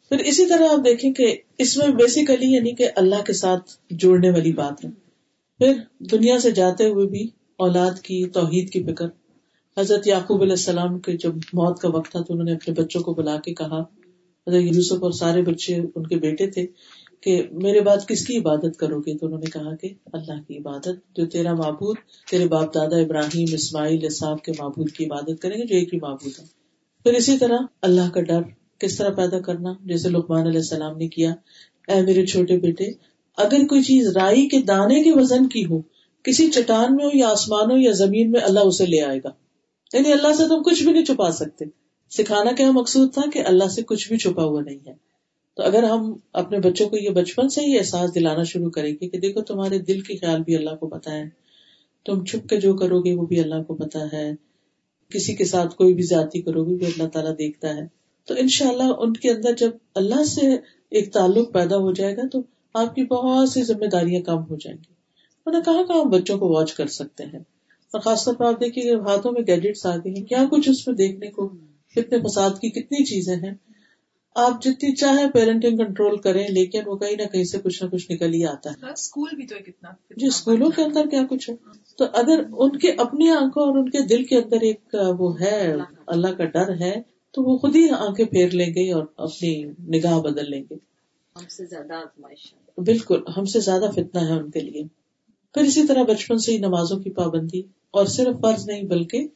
پھر 0.10 0.18
اسی 0.18 0.46
طرح 0.46 0.68
آپ 0.68 0.86
دیکھیں 0.86 1.14
کہ 1.14 1.38
اس 1.58 1.78
میں 1.78 1.88
بیسیکلی 1.88 2.56
یعنی 2.56 2.72
کہ 2.72 2.90
اللہ 2.96 3.24
کے 3.28 3.34
ساتھ 3.34 3.72
جوڑنے 3.90 4.30
والی 4.30 4.52
بات 4.54 4.86
ہے۔ 4.86 4.90
پھر 5.58 5.74
دنیا 6.00 6.40
سے 6.40 6.52
جاتے 6.52 6.90
ہوئے 6.90 7.06
بھی 7.06 7.28
اولاد 7.58 8.00
کی 8.00 8.30
توحید 8.30 8.70
کی 8.70 8.84
فکر 8.84 9.08
حضرت 9.80 10.08
یعقوب 10.08 10.42
علیہ 10.42 10.52
السلام 10.52 11.00
کے 11.00 11.18
جب 11.18 11.36
موت 11.36 11.80
کا 11.80 11.90
وقت 11.90 12.12
تھا 12.12 12.20
تو 12.20 12.34
انہوں 12.34 12.46
نے 12.46 12.52
اپنے 12.52 12.82
بچوں 12.82 13.02
کو 13.02 13.14
بلا 13.14 13.38
کے 13.38 13.54
کہا، 13.54 13.80
حضرت 14.48 14.76
یوسف 14.76 15.04
اور 15.04 15.12
سارے 15.12 15.42
بچے 15.42 15.76
ان 15.96 16.08
کے 16.08 16.16
بیٹے 16.16 16.48
تھے 16.48 16.68
کہ 17.22 17.44
میرے 17.52 17.80
بعد 17.80 18.08
کس 18.08 18.28
کی 18.28 18.38
عبادت 18.38 18.78
کرو 18.78 19.00
گے؟ 19.00 19.18
تو 19.18 19.26
انہوں 19.26 19.40
نے 19.40 19.50
کہا 19.50 19.76
کہ 19.76 19.90
اللہ 20.14 20.42
کی 20.48 20.58
عبادت، 20.58 21.16
جو 21.16 21.26
تیرا 21.26 21.54
معبود، 21.54 21.96
تیرے 22.30 22.48
باپ 22.48 22.76
دادا 22.76 22.98
ابراہیم، 22.98 23.46
اسماعیل 23.54 24.10
صاحب 24.10 24.42
کے 24.42 24.52
معبود 24.60 24.92
کی 24.92 25.06
عبادت 25.06 25.42
کریں 25.42 25.58
گے 25.58 25.66
جو 25.66 25.76
ایک 25.76 25.94
ہی 25.94 26.00
معبود 26.00 26.40
ہے۔ 26.40 26.46
پھر 27.04 27.14
اسی 27.14 27.38
طرح 27.38 27.58
اللہ 27.82 28.10
کا 28.14 28.22
ڈر 28.22 28.42
کس 28.80 28.98
طرح 28.98 29.10
پیدا 29.10 29.40
کرنا، 29.40 29.74
جیسے 29.86 30.10
لقمان 30.10 30.42
علیہ 30.42 30.60
السلام 30.60 30.98
نے 30.98 31.08
کیا، 31.08 31.34
اے 31.88 32.02
میرے 32.02 32.26
چھوٹے 32.26 32.58
بیٹے، 32.58 32.86
اگر 33.38 33.68
کوئی 33.68 33.84
چیز 33.84 34.08
رائی 34.08 34.48
کے 34.48 34.62
دانے 34.62 35.04
کے 35.04 35.12
وزن 35.12 35.50
کی 35.50 35.66
ہو، 35.66 35.82
کسی 36.24 36.52
چٹان 36.52 36.96
میں 36.96 37.06
ہو 37.06 37.10
یا 37.14 37.30
آسمان 37.30 37.72
ہو 37.72 37.78
یا 37.78 37.92
زمین 37.92 38.32
میں، 38.32 38.42
اللہ 38.42 38.60
اسے 38.60 38.86
لے 38.86 39.02
آئے 39.02 39.20
گا۔ 39.24 39.45
یعنی 39.94 40.12
اللہ 40.12 40.34
سے 40.38 40.44
تم 40.48 40.64
کچھ 40.64 40.84
بھی 40.84 40.94
نہیں 40.94 41.06
چھپا 41.06 41.32
سکتے۔ 41.32 41.66
سکھانا 42.10 42.52
کیا 42.52 42.72
مقصود 42.72 43.14
تھا 43.14 43.22
کہ 43.34 43.40
اللہ 43.46 43.68
سے 43.68 43.82
کچھ 43.82 44.08
بھی 44.08 44.18
چھپا 44.18 44.44
ہوا 44.44 44.62
نہیں 44.62 44.80
ہے۔ 44.88 44.94
تو 45.56 45.64
اگر 45.64 45.84
ہم 45.84 46.14
اپنے 46.34 46.60
بچوں 46.60 46.90
کو 46.90 46.98
یہ 46.98 47.10
بچپن 47.10 47.50
سے 47.50 47.62
ہی 47.62 47.78
احساس 47.78 48.16
دلانا 48.16 48.44
شروع 48.44 48.70
کریں 48.70 48.94
گے 49.02 49.10
کہ 49.10 49.20
دیکھو 49.20 49.42
تمہارے 49.42 49.80
دل 49.80 50.00
کے 50.00 50.18
خیال 50.18 50.42
بھی 50.42 50.56
اللہ 50.56 50.70
کو 50.70 50.88
پتا 50.88 51.12
ہے، 51.12 51.24
تم 52.06 52.26
چھپ 52.26 52.50
کے 52.50 52.58
جو 52.58 52.74
کرو 52.74 53.02
گے 53.02 53.14
وہ 53.14 53.26
بھی 53.26 53.40
اللہ 53.40 53.64
کو 53.68 53.76
پتا 53.76 54.00
ہے۔ 54.14 54.32
کسی 55.10 55.34
کے 55.34 55.46
ساتھ 55.46 55.76
کوئی 55.76 55.94
بھی 55.94 56.04
ذاتی 56.04 56.42
کرو 56.42 56.66
گے 56.66 56.76
بھی 56.76 56.86
اللہ 56.86 57.08
تعالیٰ 57.08 57.32
دیکھتا 57.32 57.76
ہے۔ 57.76 57.88
تو 58.26 58.34
ان 58.38 58.48
شاء 58.48 58.70
اللہ 58.70 58.84
ان 58.84 59.14
کے 59.14 59.32
اندر 59.32 59.56
جب 59.56 59.72
اللہ 59.96 60.24
سے 60.24 60.56
ایک 60.90 61.14
تعلق 61.14 61.54
پیدا 61.54 61.78
ہو 61.78 61.92
جائے 61.92 62.18
گا 62.18 62.22
تو 62.32 62.40
آپ 62.74 62.96
کی 62.96 63.04
بہت 63.04 63.50
سی 63.50 63.64
ذمہ 63.64 63.86
داریاں 63.86 64.22
کم 64.22 64.38
ہو 64.38 64.56
جائیں 64.56 64.78
گی۔ 64.78 64.94
انہیں 65.46 65.62
کہاں 65.62 65.84
کہاں 65.84 66.04
بچوں 66.04 66.38
کو 66.38 66.48
واچ 66.50 66.74
کر 66.74 66.88
سکتے 66.88 67.24
ہیں۔ 67.24 67.40
اور 67.94 68.02
خاص 68.02 68.26
طور 68.26 68.34
پر 68.34 68.46
آپ 68.46 68.60
دیکھیے 68.62 68.96
ہاتھوں 68.96 69.32
میں 69.32 69.42
گیجٹس 69.48 69.86
آ 69.86 69.96
گئے 69.96 70.12
ہیں 70.12 70.26
کیا 70.26 70.46
کچھ 70.52 70.70
اس 70.70 70.88
میں 70.88 70.96
دیکھنے 70.96 71.28
کو 71.28 71.48
کتنے 71.96 72.18
فساد 72.20 72.50
کی 72.50 72.70
کتنی 72.70 73.04
چیزیں 73.06 73.36
ہیں؟ 73.36 73.54
آپ 74.36 74.64
جتنی 74.64 74.96
چاہے 74.96 75.30
پیرنٹنگ 75.32 75.78
کنٹرول 75.78 76.18
کریں 76.18 76.48
لیکن 76.48 76.80
وہ 76.86 76.96
کہیں 76.96 77.16
نہ 77.16 77.24
کہیں 77.24 77.44
سے 77.44 77.58
کچھ 77.58 77.84
نہ 77.84 77.90
کچھ 77.90 78.12
نکل 78.12 78.34
ہی 78.34 78.46
آتا 78.46 78.70
ہے۔ 78.70 78.92
اسکول 78.92 79.36
بھی 79.36 79.48
تو 79.48 79.56
کتنا 79.56 79.90
جی 80.18 80.28
اسکولوں 80.28 80.70
کے 80.70 80.84
اندر 80.84 81.08
کیا 81.12 81.22
کچھ 81.30 81.50
ہے؟ 81.50 81.56
تو 81.98 82.06
اگر 82.14 82.44
ان 82.52 82.78
کے 82.78 82.92
اپنی 82.98 83.30
آنکھوں 83.30 83.64
اور 83.64 83.78
ان 83.78 83.90
کے 83.90 84.00
دل 84.06 84.24
کے 84.24 84.38
اندر 84.38 84.62
ایک 84.62 84.96
وہ 85.20 85.40
ہے 85.40 85.74
اللہ 86.08 86.28
کا 86.28 86.46
ڈر 86.46 86.74
ہے 86.80 86.94
تو 87.34 87.44
وہ 87.44 87.58
خود 87.58 87.76
ہی 87.76 87.90
آنکھیں 87.90 88.26
پھیر 88.26 88.50
لیں 88.50 88.70
گے 88.70 88.92
اور 88.94 89.04
اپنی 89.18 89.64
نگاہ 89.98 90.20
بدل 90.20 90.50
لیں 90.50 90.64
گے۔ 90.70 90.76
ہم 91.36 91.48
سے 91.50 91.66
زیادہ 91.66 92.22
بالکل 92.82 93.22
ہم 93.38 93.46
سے 93.46 93.60
زیادہ 93.60 93.90
فتنا 93.96 94.22
ہے 94.22 94.34
ان 94.34 94.52
کے 94.52 94.60
لیے۔ 94.60 94.84
پھر 95.56 95.64
اسی 95.64 95.86
طرح 95.88 96.04
بچپن 96.04 96.38
سے 96.38 96.52
ہی 96.52 96.58
نمازوں 96.58 97.00
کی 97.00 97.10
پابندی، 97.10 97.62
اور 97.92 98.06
صرف 98.06 98.40
فرض 98.42 98.68
نہیں 98.68 98.84
بلکہ 98.84 99.28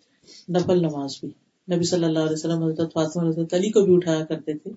نفل 0.50 0.82
نماز 0.82 1.16
بھی۔ 1.20 1.30
نبی 1.68 1.84
صلی 1.84 2.04
اللہ 2.04 2.20
علیہ 2.20 2.34
وسلم، 2.34 2.64
حضرت 2.64 2.94
فاطمہ، 2.94 3.28
حضرت 3.30 3.54
علی 3.54 3.70
کو 3.72 3.82
بھی 3.82 3.96
اٹھایا 3.96 4.24
کرتے 4.26 4.54
تھے۔ 4.54 4.72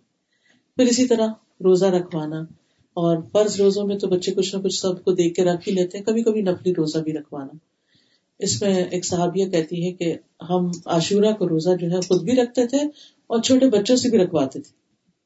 پھر 0.79 0.87
اسی 0.87 1.07
طرح 1.07 1.27
روزہ 1.65 1.87
رکھوانا، 1.87 2.41
اور 2.97 3.17
فرض 3.33 3.61
روزوں 3.61 3.87
میں 3.87 3.99
تو 3.99 4.09
بچے 4.09 4.33
کچھ 4.33 4.55
نہ 4.55 4.61
کچھ 4.63 4.75
سب 4.75 5.03
کو 5.05 5.13
دیکھ 5.13 5.35
کے 5.35 5.45
رکھ 5.45 5.69
ہی 5.69 5.75
لیتے 5.75 5.99
ہیں، 5.99 6.05
کبھی 6.05 6.23
کبھی 6.23 6.43
نفلی 6.43 6.75
روزہ 6.75 6.99
بھی 6.99 7.13
رکھوانا۔ 7.13 7.57
اس 8.41 8.61
میں 8.63 8.85
ایک 8.85 9.05
صحابیہ 9.07 9.47
کہتی 9.47 9.85
ہے 9.87 9.93
کہ 9.93 10.15
ہم 10.49 10.71
عاشورہ 10.87 11.33
کو 11.33 11.49
روزہ 11.49 11.77
جو 11.81 11.91
ہے 11.91 12.01
خود 12.01 12.23
بھی 12.23 12.37
رکھتے 12.37 12.67
تھے 12.67 12.79
اور 13.27 13.41
چھوٹے 13.41 13.69
بچوں 13.71 13.97
سے 13.97 14.09
بھی 14.09 14.19
رکھواتے 14.19 14.61
تھے۔ 14.61 14.82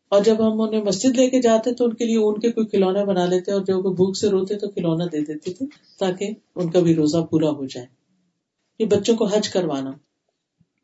اور 0.09 0.25
جب 0.25 0.53
ہم 0.53 0.61
انہیں 0.61 0.83
مسجد 0.83 1.17
لے 1.17 1.31
کے 1.31 1.41
جاتے 1.41 1.75
تو 1.75 1.85
ان 1.85 1.95
کے 1.95 2.05
لیے 2.05 2.17
ان 2.17 2.41
کے 2.41 2.53
کوئی 2.53 2.67
کھلونا 2.67 3.05
بنا 3.05 3.27
لیتے 3.27 3.53
اور 3.53 3.61
جب 3.61 3.87
وہ 3.87 3.95
بھوک 3.95 4.17
سے 4.17 4.29
روتے 4.29 4.55
تو 4.55 4.69
کھلونا 4.69 5.05
دے 5.05 5.21
دیتے 5.21 5.53
تھے 5.53 5.67
تاکہ 5.99 6.31
ان 6.55 6.71
کا 6.71 6.81
بھی 6.81 6.95
روزہ 6.95 7.19
پورا 7.31 7.51
ہو 7.51 7.67
جائے۔ 7.67 7.87
یہ 8.79 8.87
بچوں 8.87 9.17
کو 9.17 9.25
حج 9.25 9.49
کروانا 9.49 9.91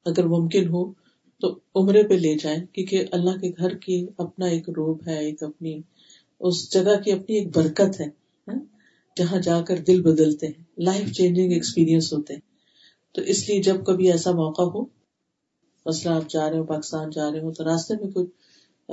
اگر 0.04 0.26
ممکن 0.26 0.68
ہو 0.68 0.92
تو 1.40 1.58
عمرے 1.74 2.02
پہ 2.02 2.14
لے 2.14 2.34
جائیں 2.34 2.66
کیونکہ 2.72 3.04
اللہ 3.12 3.30
کے 3.30 3.50
گھر 3.58 3.76
کی 3.76 4.06
اپنا 4.18 4.46
ایک 4.46 4.68
روب 4.68 4.98
ہے، 5.06 5.18
ایک 5.24 5.42
اپنی، 5.42 5.80
اس 6.40 6.72
جگہ 6.72 7.02
کی 7.04 7.12
اپنی 7.12 7.36
ایک 7.36 7.56
برکت 7.56 8.00
ہے 8.00 8.06
ہاں؟ 8.48 8.60
جہاں 9.16 9.40
جا 9.40 9.62
کر 9.62 9.76
دل 9.76 10.02
بدلتے 10.02 10.46
ہیں 10.46 10.64
لائف 10.78 11.12
چینجنگ 11.12 11.52
ایکسپیرئنس 11.52 12.12
ہوتے 12.12 12.34
ہیں۔ 12.34 12.40
تو 13.12 13.22
اس 13.22 13.48
لیے 13.48 13.62
جب 13.62 13.84
کبھی 13.84 14.10
ایسا 14.10 14.30
موقع 14.30 14.62
ہو، 14.62 14.84
مسئلہ 15.86 16.14
آپ 16.14 16.30
جا 16.30 16.50
رہے 16.50 16.58
ہو، 16.58 16.64
پاکستان 16.64 17.10
جا 17.10 17.32
رہے 17.32 17.40
ہو، 17.40 17.52
تو 17.52 17.64
راستے 17.64 17.94
میں 18.04 18.12
کوئی 18.12 18.26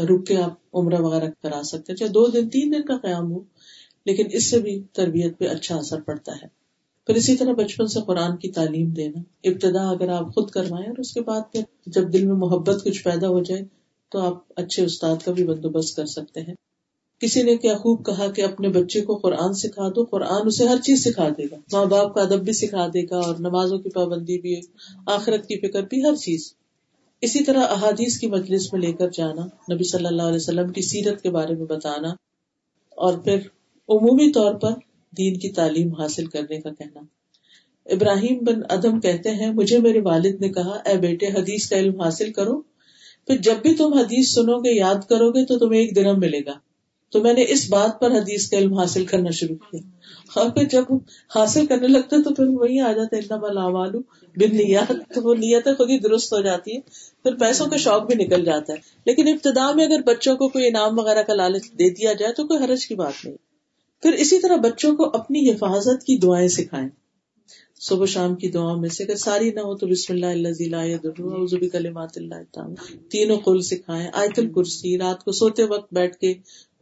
رک 0.03 0.27
کے 0.27 0.37
آپ 0.37 0.53
عمرہ 0.73 1.01
وغیرہ 1.01 1.29
کرا 1.43 1.63
سکتے 1.63 1.91
ہیں۔ 1.91 1.97
چاہے 1.97 2.09
دو 2.09 2.27
دن، 2.27 2.49
تین 2.49 2.73
دن 2.73 2.81
کا 2.81 2.97
قیام 2.97 3.31
ہو، 3.31 3.39
لیکن 4.05 4.23
اس 4.31 4.49
سے 4.49 4.59
بھی 4.59 4.83
تربیت 4.93 5.39
پہ 5.39 5.47
اچھا 5.47 5.75
اثر 5.75 6.01
پڑتا 6.01 6.31
ہے۔ 6.31 6.47
پھر 7.07 7.15
اسی 7.15 7.35
طرح 7.35 7.53
بچپن 7.53 7.87
سے 7.87 7.99
قرآن 8.07 8.37
کی 8.37 8.51
تعلیم 8.51 8.89
دینا۔ 8.89 9.19
ابتدا 9.43 9.89
اگر 9.89 10.09
آپ 10.09 10.35
خود 10.35 10.49
کروائیں 10.49 10.87
اور 10.87 10.97
اس 10.97 11.13
کے 11.13 11.21
بعد 11.21 11.41
پھر 11.51 11.61
جب 11.85 12.13
دل 12.13 12.25
میں 12.25 12.35
محبت 12.35 12.83
کچھ 12.83 13.03
پیدا 13.03 13.27
ہو 13.27 13.43
جائے، 13.43 13.61
تو 14.09 14.19
آپ 14.19 14.43
اچھے 14.55 14.85
استاد 14.85 15.15
کا 15.25 15.31
بھی 15.31 15.43
بندوبست 15.43 15.95
کر 15.95 16.05
سکتے 16.05 16.41
ہیں۔ 16.41 16.53
کسی 17.19 17.43
نے 17.43 17.57
کیا 17.57 17.77
خوب 17.77 18.05
کہا 18.05 18.31
کہ 18.31 18.41
اپنے 18.41 18.67
بچے 18.67 19.01
کو 19.01 19.15
قرآن 19.15 19.53
سکھا 19.53 19.89
دو، 19.95 20.03
قرآن 20.03 20.41
اسے 20.45 20.67
ہر 20.67 20.77
چیز 20.77 21.03
سکھا 21.03 21.29
دے 21.29 21.43
گا۔ 21.43 21.55
ماں 21.71 21.85
باپ 21.85 22.15
کا 22.15 22.21
ادب 22.21 22.43
بھی 22.43 22.53
سکھا 22.53 22.87
دے 22.87 23.03
گا 23.03 23.17
اور 23.17 23.35
نمازوں 23.39 23.79
کی 23.79 23.89
پابندی 23.89 24.41
بھی، 24.41 24.61
آخرت 25.05 25.47
کی 25.47 25.55
فکر 25.55 25.83
بھی، 25.83 26.05
ہر 26.05 26.15
چیز۔ 26.15 26.53
اسی 27.21 27.43
طرح 27.43 27.63
احادیث 27.69 28.17
کی 28.17 28.27
مجلس 28.27 28.73
میں 28.73 28.81
لے 28.81 28.93
کر 28.93 29.09
جانا، 29.09 29.73
نبی 29.73 29.83
صلی 29.83 30.05
اللہ 30.05 30.21
علیہ 30.21 30.35
وسلم 30.35 30.71
کی 30.71 30.81
سیرت 30.81 31.21
کے 31.21 31.29
بارے 31.29 31.55
میں 31.55 31.65
بتانا، 31.65 32.07
اور 32.89 33.17
پھر 33.17 33.35
عمومی 33.89 34.31
طور 34.31 34.53
پر 34.53 34.71
دین 35.17 35.39
کی 35.39 35.49
تعلیم 35.49 35.93
حاصل 35.93 36.25
کرنے 36.25 36.61
کا 36.61 36.69
کہنا۔ 36.69 36.99
ابراہیم 37.85 38.37
بن 38.41 38.61
ادم 38.69 38.99
کہتے 38.99 39.29
ہیں، 39.29 39.53
مجھے 39.53 39.77
میرے 39.77 40.01
والد 40.01 40.41
نے 40.41 40.49
کہا، 40.49 40.77
اے 40.85 40.97
بیٹے، 40.97 41.27
حدیث 41.27 41.69
کا 41.69 41.77
علم 41.77 42.01
حاصل 42.01 42.31
کرو۔ 42.31 42.61
پھر 43.27 43.37
جب 43.37 43.55
بھی 43.61 43.73
تم 43.73 43.93
حدیث 43.93 44.33
سنو 44.33 44.57
گے، 44.57 44.75
یاد 44.75 45.09
کرو 45.09 45.31
گے، 45.31 45.45
تو 45.45 45.57
تمہیں 45.57 45.81
ایک 45.81 45.95
درم 45.95 46.19
ملے 46.19 46.39
گا۔ 46.45 46.53
تو 47.09 47.21
میں 47.21 47.33
نے 47.33 47.45
اس 47.47 47.69
بات 47.69 47.99
پر 47.99 48.11
حدیث 48.11 48.49
کا 48.49 48.57
علم 48.57 48.73
حاصل 48.73 49.05
کرنا 49.05 49.29
شروع 49.29 49.55
کیا۔ 49.55 49.81
اور 50.35 50.49
پھر 50.49 50.63
جب 50.63 50.83
حاصل 51.35 51.65
کرنے 51.65 51.87
لگتا 51.87 52.15
تو 52.23 52.33
پھر 52.33 52.47
وہی 52.47 52.79
آ 52.79 52.91
جاتا 52.91 53.17
ہے 53.17 53.21
بن 54.35 54.55
نیت 54.55 54.91
تو 55.13 55.21
وہ 55.21 55.35
نیت 55.35 55.65
خود 55.65 55.89
ہی 55.89 55.99
درست 55.99 56.33
ہو 56.33 56.41
جاتی 56.41 56.75
ہے 56.75 56.79
پھر 57.23 57.35
پیسوں 57.35 57.67
کا 57.67 57.77
شوق 57.77 58.05
بھی 58.05 58.23
نکل 58.23 58.45
جاتا 58.45 58.73
ہے۔ 58.73 58.77
لیکن 59.05 59.27
ابتدا 59.27 59.71
میں 59.71 59.85
اگر 59.85 60.01
بچوں 60.01 60.35
کو 60.35 60.47
کوئی 60.47 60.67
انعام 60.67 60.99
وغیرہ 60.99 61.23
کا 61.23 61.33
لالچ 61.33 61.63
دے 61.71 61.89
دیا 61.89 62.13
جائے 62.13 62.33
تو 62.33 62.47
کوئی 62.47 62.63
حرج 62.63 62.87
کی 62.87 62.95
بات 62.95 63.25
نہیں۔ 63.25 63.37
پھر 64.01 64.13
اسی 64.13 64.39
طرح 64.39 64.55
بچوں 64.55 64.95
کو 64.95 65.05
اپنی 65.13 65.51
حفاظت 65.51 66.03
کی 66.03 66.17
دعائیں 66.17 66.47
سکھائیں۔ 66.47 66.89
صبح 67.79 68.05
شام 68.05 68.35
کی 68.35 68.51
دعاؤں 68.51 68.77
میں 68.77 68.89
سے 68.89 69.03
اگر 69.03 69.15
ساری 69.15 69.51
نہ 69.51 69.59
ہو 69.59 69.75
تو 69.75 69.87
بسم 69.87 70.13
اللہ 70.13 70.25
اللہ 70.25 71.67
کلمات 71.71 72.17
تینوں 73.09 73.37
قل 73.37 73.61
سکھائیں، 73.61 74.09
آیت 74.13 74.39
الکرسی، 74.39 74.97
رات 74.97 75.23
کو 75.23 75.31
سوتے 75.31 75.63
وقت 75.63 75.93
بیٹھ 75.93 76.17
کے 76.17 76.33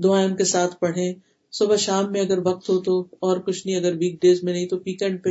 دعائیں 0.03 0.27
ان 0.27 0.35
کے 0.35 0.43
ساتھ 0.43 0.75
پڑھیں۔ 0.79 1.13
صبح 1.51 1.75
شام 1.75 2.11
میں 2.11 2.21
اگر 2.21 2.37
وقت 2.37 2.69
ہو 2.69 2.79
تو 2.79 3.05
اور 3.19 3.37
کچھ 3.37 3.67
نہیں، 3.67 3.75
اگر 3.75 3.95
ویک 3.95 4.21
ڈیز 4.21 4.43
میں 4.43 4.53
نہیں 4.53 4.67
تو 4.67 4.77
ویکینڈ 4.85 5.23
پہ 5.23 5.29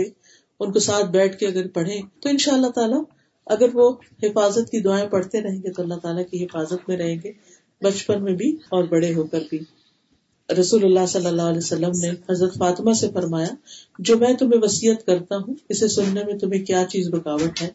ان 0.60 0.72
کو 0.72 0.78
ساتھ 0.78 1.06
بیٹھ 1.06 1.38
کے 1.38 1.46
اگر 1.46 1.68
پڑھیں 1.68 2.02
تو 2.20 2.28
ان 2.28 2.38
شاء 2.38 2.52
اللہ 2.52 2.66
تعالیٰ 2.66 3.02
اگر 3.46 3.68
وہ 3.74 3.90
حفاظت 4.22 4.70
کی 4.70 4.80
دعائیں 4.80 5.08
پڑھتے 5.08 5.40
رہیں 5.40 5.62
گے 5.62 5.72
تو 5.72 5.82
اللہ 5.82 5.94
تعالیٰ 5.94 6.22
کی 6.30 6.44
حفاظت 6.44 6.88
میں 6.88 6.96
رہیں 6.96 7.16
گے، 7.24 7.32
بچپن 7.82 8.24
میں 8.24 8.32
بھی 8.32 8.50
اور 8.68 8.84
بڑے 8.84 9.14
ہو 9.14 9.24
کر 9.24 9.40
بھی۔ 9.50 9.58
رسول 10.60 10.84
اللہ 10.84 11.06
صلی 11.06 11.26
اللہ 11.26 11.42
علیہ 11.42 11.58
وسلم 11.58 11.90
نے 12.02 12.10
حضرت 12.30 12.58
فاطمہ 12.58 12.92
سے 12.92 13.10
فرمایا، 13.14 13.48
جو 13.98 14.18
میں 14.18 14.32
تمہیں 14.34 14.60
وسیعت 14.62 15.06
کرتا 15.06 15.36
ہوں، 15.36 15.54
اسے 15.68 15.88
سننے 15.88 16.24
میں 16.24 16.38
تمہیں 16.38 16.64
کیا 16.64 16.84
چیز 16.90 17.08
رکاوٹ 17.14 17.62
ہے 17.62 17.68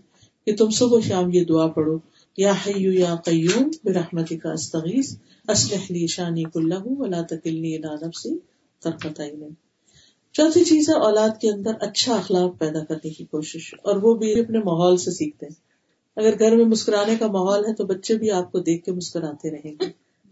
کہ 0.46 0.56
تم 0.56 0.70
صبح 0.70 1.00
شام 1.08 1.32
یہ 1.34 1.46
دعا 1.46 1.68
پڑھو، 1.68 1.98
یا 2.38 2.54
حیو 2.68 2.92
یا 2.92 3.16
قیوم 3.16 3.70
برحمتی 3.84 4.38
کا 4.38 4.52
استغیث 4.52 5.16
اسلح 5.48 5.86
لی 5.90 6.08
شانی 6.08 6.44
کلہ 6.44 6.82
ولا 6.86 7.22
تکلنی 7.22 7.76
الی 7.76 8.08
نفسی 8.08 8.38
طرفت 8.82 9.22
چوتھی 10.34 10.64
چیز 10.64 10.90
ہے 10.90 10.94
اولاد 10.94 11.30
کے 11.42 11.50
اندر 11.50 11.72
اچھا 11.80 12.16
اخلاق 12.16 12.60
پیدا 12.60 12.84
کرنے 12.84 13.10
کی 13.10 13.26
کوشش 13.26 13.74
اور 13.82 13.96
وہ 13.96 14.14
بھی 14.14 14.40
اپنے 14.40 14.60
ماحول 14.60 14.98
سے 14.98 15.12
سیکھتے 15.12 15.46
ہیں۔ 15.46 15.56
اگر 16.16 16.40
گھر 16.40 16.56
میں 16.56 16.66
مسکرانے 16.66 17.16
کا 17.16 17.28
ماحول 17.28 17.66
ہے 17.66 17.74
تو 17.74 17.86
بچے 17.86 18.16
بھی 18.16 18.32
آپ 18.32 18.52
کو 18.52 18.60
دیکھ 18.60 18.86
کے 18.86 18.92
مسکراتے 18.92 19.52
رہیں 19.52 19.72
گے۔ 19.72 19.86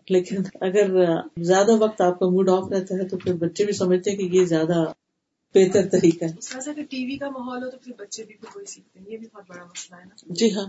لیکن 0.08 0.36
اگر 0.62 1.06
زیادہ 1.44 1.72
وقت 1.72 2.02
آپ 2.02 2.20
کا 2.20 2.30
موڈ 2.30 2.50
آف 2.50 2.72
رہتا 2.72 2.96
ہے 2.96 3.08
تو 3.08 3.18
پھر 3.18 3.34
بچے 3.34 3.66
بھی 3.66 3.74
سمجھتے 3.74 4.12
ہیں 4.12 4.18
کہ 4.18 4.38
یہ 4.38 4.46
زیادہ 4.46 4.84
بہتر 5.56 5.88
طریقہ 5.88 6.26
ہے۔ 6.26 6.84
ٹی 6.84 7.06
وی 7.06 7.18
کا 7.18 7.30
ماحول 7.30 7.64
ہو 7.64 7.70
تو 7.70 7.78
پھر 7.78 7.94
بچے 8.00 8.24
بھی 8.24 8.34
کوئی 8.34 8.66
سیکھتے 8.66 9.00
ہیں۔ 9.00 9.06
یہ 9.12 9.18
بھی 9.18 9.28
بہت 9.34 9.44
بڑا 9.50 9.64
مسئلہ 9.64 9.96
ہے 9.96 10.34
جی 10.34 10.54
ہاں۔ 10.54 10.66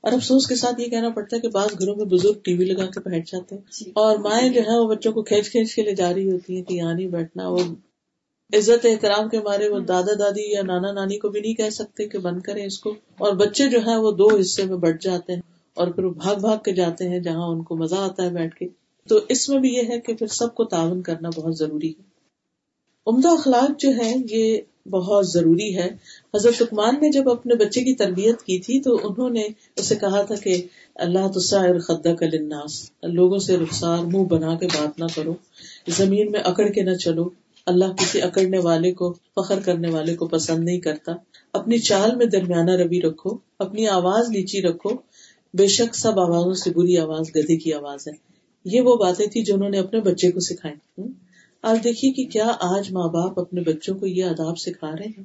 اور 0.00 0.12
افسوس 0.12 0.46
کے 0.46 0.54
ساتھ 0.54 0.80
یہ 0.80 0.86
کہنا 0.86 1.08
پڑتا 1.08 1.36
ہے 1.36 1.40
کہ 1.40 1.48
بعض 1.48 1.68
گھروں 1.78 1.96
میں 1.96 2.04
بزرگ 2.04 2.32
ٹی 2.44 2.54
وی 2.54 2.64
لگا 2.64 2.86
کے 2.86 3.00
بیٹھ 3.00 3.30
جاتے 3.32 3.54
ہیں 3.54 3.62
جی۔ 3.72 3.90
اور 3.90 4.16
مائیں 4.16 4.48
جو 4.48 4.60
ہے 4.60 4.78
وہ 4.78 4.88
بچوں 4.88 5.12
کو 5.12 5.22
کھینچ 5.22 5.50
کھینچ 5.50 5.74
کے 5.74 5.82
لے 5.82 5.94
جا 5.94 6.14
رہی 6.14 6.30
ہوتی 6.32 6.56
ہیں 6.56 6.62
کہ 6.62 6.74
یہاں 6.74 6.94
نہیں 6.94 7.06
بیٹھنا 7.06 7.48
وہ 7.48 7.58
عزت 8.52 8.86
احترام 8.86 9.28
کے 9.28 9.40
مارے 9.40 9.68
وہ 9.68 9.78
دادا 9.78 10.12
دادی 10.18 10.52
یا 10.52 10.62
نانا 10.62 10.92
نانی 10.92 11.18
کو 11.18 11.28
بھی 11.28 11.40
نہیں 11.40 11.54
کہہ 11.54 11.70
سکتے 11.70 12.08
کہ 12.08 12.18
بند 12.18 12.40
کریں 12.40 12.66
اس 12.66 12.78
کو۔ 12.78 12.90
اور 13.18 13.32
بچے 13.32 13.68
جو 13.68 13.78
ہے 13.86 13.96
وہ 13.96 14.12
دو 14.12 14.28
حصے 14.40 14.64
میں 14.64 14.76
بٹ 14.76 15.02
جاتے 15.02 15.32
ہیں 15.32 15.40
اور 15.74 15.88
پھر 15.88 16.04
وہ 16.04 16.10
بھاگ 16.10 16.36
بھاگ 16.36 16.58
کے 16.58 16.72
جاتے 16.72 17.08
ہیں 17.08 17.18
جہاں 17.18 17.48
ان 17.48 17.62
کو 17.62 17.76
مزہ 17.76 17.94
آتا 17.94 18.22
ہے 18.22 18.30
بیٹھ 18.30 18.56
کے۔ 18.56 18.66
تو 19.08 19.20
اس 19.28 19.48
میں 19.48 19.58
بھی 19.58 19.74
یہ 19.74 19.82
ہے 19.88 20.00
کہ 20.00 20.14
پھر 20.14 20.26
سب 20.26 20.54
کو 20.54 20.64
تعاون 20.64 21.02
کرنا 21.02 21.30
بہت 21.36 21.58
ضروری 21.58 21.90
ہے۔ 21.90 22.02
عمدہ 23.06 23.28
اخلاق 23.28 23.80
جو 23.80 23.90
ہے 23.90 24.14
یہ 24.30 24.60
بہت 24.90 25.28
ضروری 25.28 25.76
ہے۔ 25.76 25.88
حضرت 26.34 26.62
عکمان 26.62 26.94
نے 26.94 27.10
جب 27.10 27.28
اپنے 27.28 27.54
بچے 27.54 27.84
کی 27.84 27.94
تربیت 27.94 28.42
کی 28.42 28.58
تھی 28.58 28.80
تو 28.80 29.00
انہوں 29.02 29.30
نے 29.30 29.48
اسے 29.76 29.94
کہا 29.94 30.22
تھا 30.22 30.34
کہ 30.34 30.66
اللہ 30.94 31.28
تصر 31.28 31.78
خدا 31.78 32.14
کا 32.14 32.26
لناس 32.26 32.90
لوگوں 33.02 33.38
سے 33.38 33.56
رخسار، 33.56 33.98
منہ 33.98 34.24
بنا 34.24 34.54
کے 34.54 34.66
بات 34.66 34.98
نہ 34.98 35.04
کرو، 35.14 35.34
زمین 35.88 36.30
میں 36.32 36.40
اکڑ 36.40 36.68
کے 36.68 36.82
نہ 36.82 36.94
چلو۔ 36.94 37.28
اللہ 37.66 37.84
کسی 37.84 38.22
اکڑنے 38.22 38.58
والے 38.58 38.92
کو، 38.92 39.14
فخر 39.36 39.60
کرنے 39.60 39.90
والے 39.90 40.14
کو 40.14 40.26
پسند 40.26 40.64
نہیں 40.64 40.80
کرتا۔ 40.80 41.12
اپنی 41.52 41.78
چال 41.78 42.16
میں 42.16 42.26
درمیانہ 42.26 42.70
روی 42.70 43.00
رکھو، 43.00 43.30
اپنی 43.58 43.88
آواز 43.88 44.28
نیچی 44.30 44.62
رکھو۔ 44.62 44.90
بے 45.54 45.66
شک 45.66 45.94
سب 45.94 46.20
آوازوں 46.20 46.54
سے 46.54 46.70
بری 46.70 46.98
آواز 46.98 47.36
گدے 47.36 47.56
کی 47.56 47.72
آواز 47.72 48.08
ہے۔ 48.08 48.12
یہ 48.64 48.80
وہ 48.80 48.96
باتیں 48.96 49.26
تھی 49.26 49.42
جو 49.42 49.54
انہوں 49.54 49.70
نے 49.70 49.78
اپنے 49.78 50.00
بچے 50.00 50.30
کو 50.30 50.40
سکھائی۔ 50.40 51.02
آپ 51.62 51.84
دیکھیے 51.84 52.12
کہ 52.12 52.24
کیا 52.24 52.56
آج 52.60 52.92
ماں 52.92 53.08
باپ 53.08 53.40
اپنے 53.40 53.60
بچوں 53.60 53.98
کو 53.98 54.06
یہ 54.06 54.24
آداب 54.24 54.58
سکھا 54.58 54.92
رہے 54.92 55.08
ہیں۔ 55.18 55.24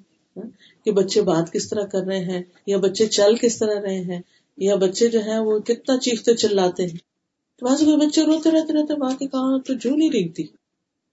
کہ 0.85 0.91
بچے 0.91 1.21
بات 1.21 1.53
کس 1.53 1.69
طرح 1.69 1.83
کر 1.83 2.01
رہے 2.01 2.19
ہیں، 2.19 2.43
یا 2.65 2.77
بچے 2.77 3.05
چل 3.07 3.35
کس 3.41 3.57
طرح 3.57 3.81
رہے 3.81 3.99
ہیں، 3.99 4.21
یا 4.57 4.75
بچے 4.75 5.07
جو 5.07 5.19
ہیں 5.19 5.39
وہ 5.39 5.59
کتنا 5.59 5.97
چیختے 5.97 6.35
چلاتے 6.35 6.83
ہیں۔ 6.83 6.97
بعض 7.61 7.83
بچے 7.83 8.23
روتے 8.23 8.51
رہتے 8.51 8.73
رہتے 8.73 8.95
ماں 8.95 9.15
کے 9.19 9.27
کہاں 9.27 9.59
تو 9.59 9.73
جو 9.73 9.95
نہیں 9.95 10.09
رہتی 10.09 10.43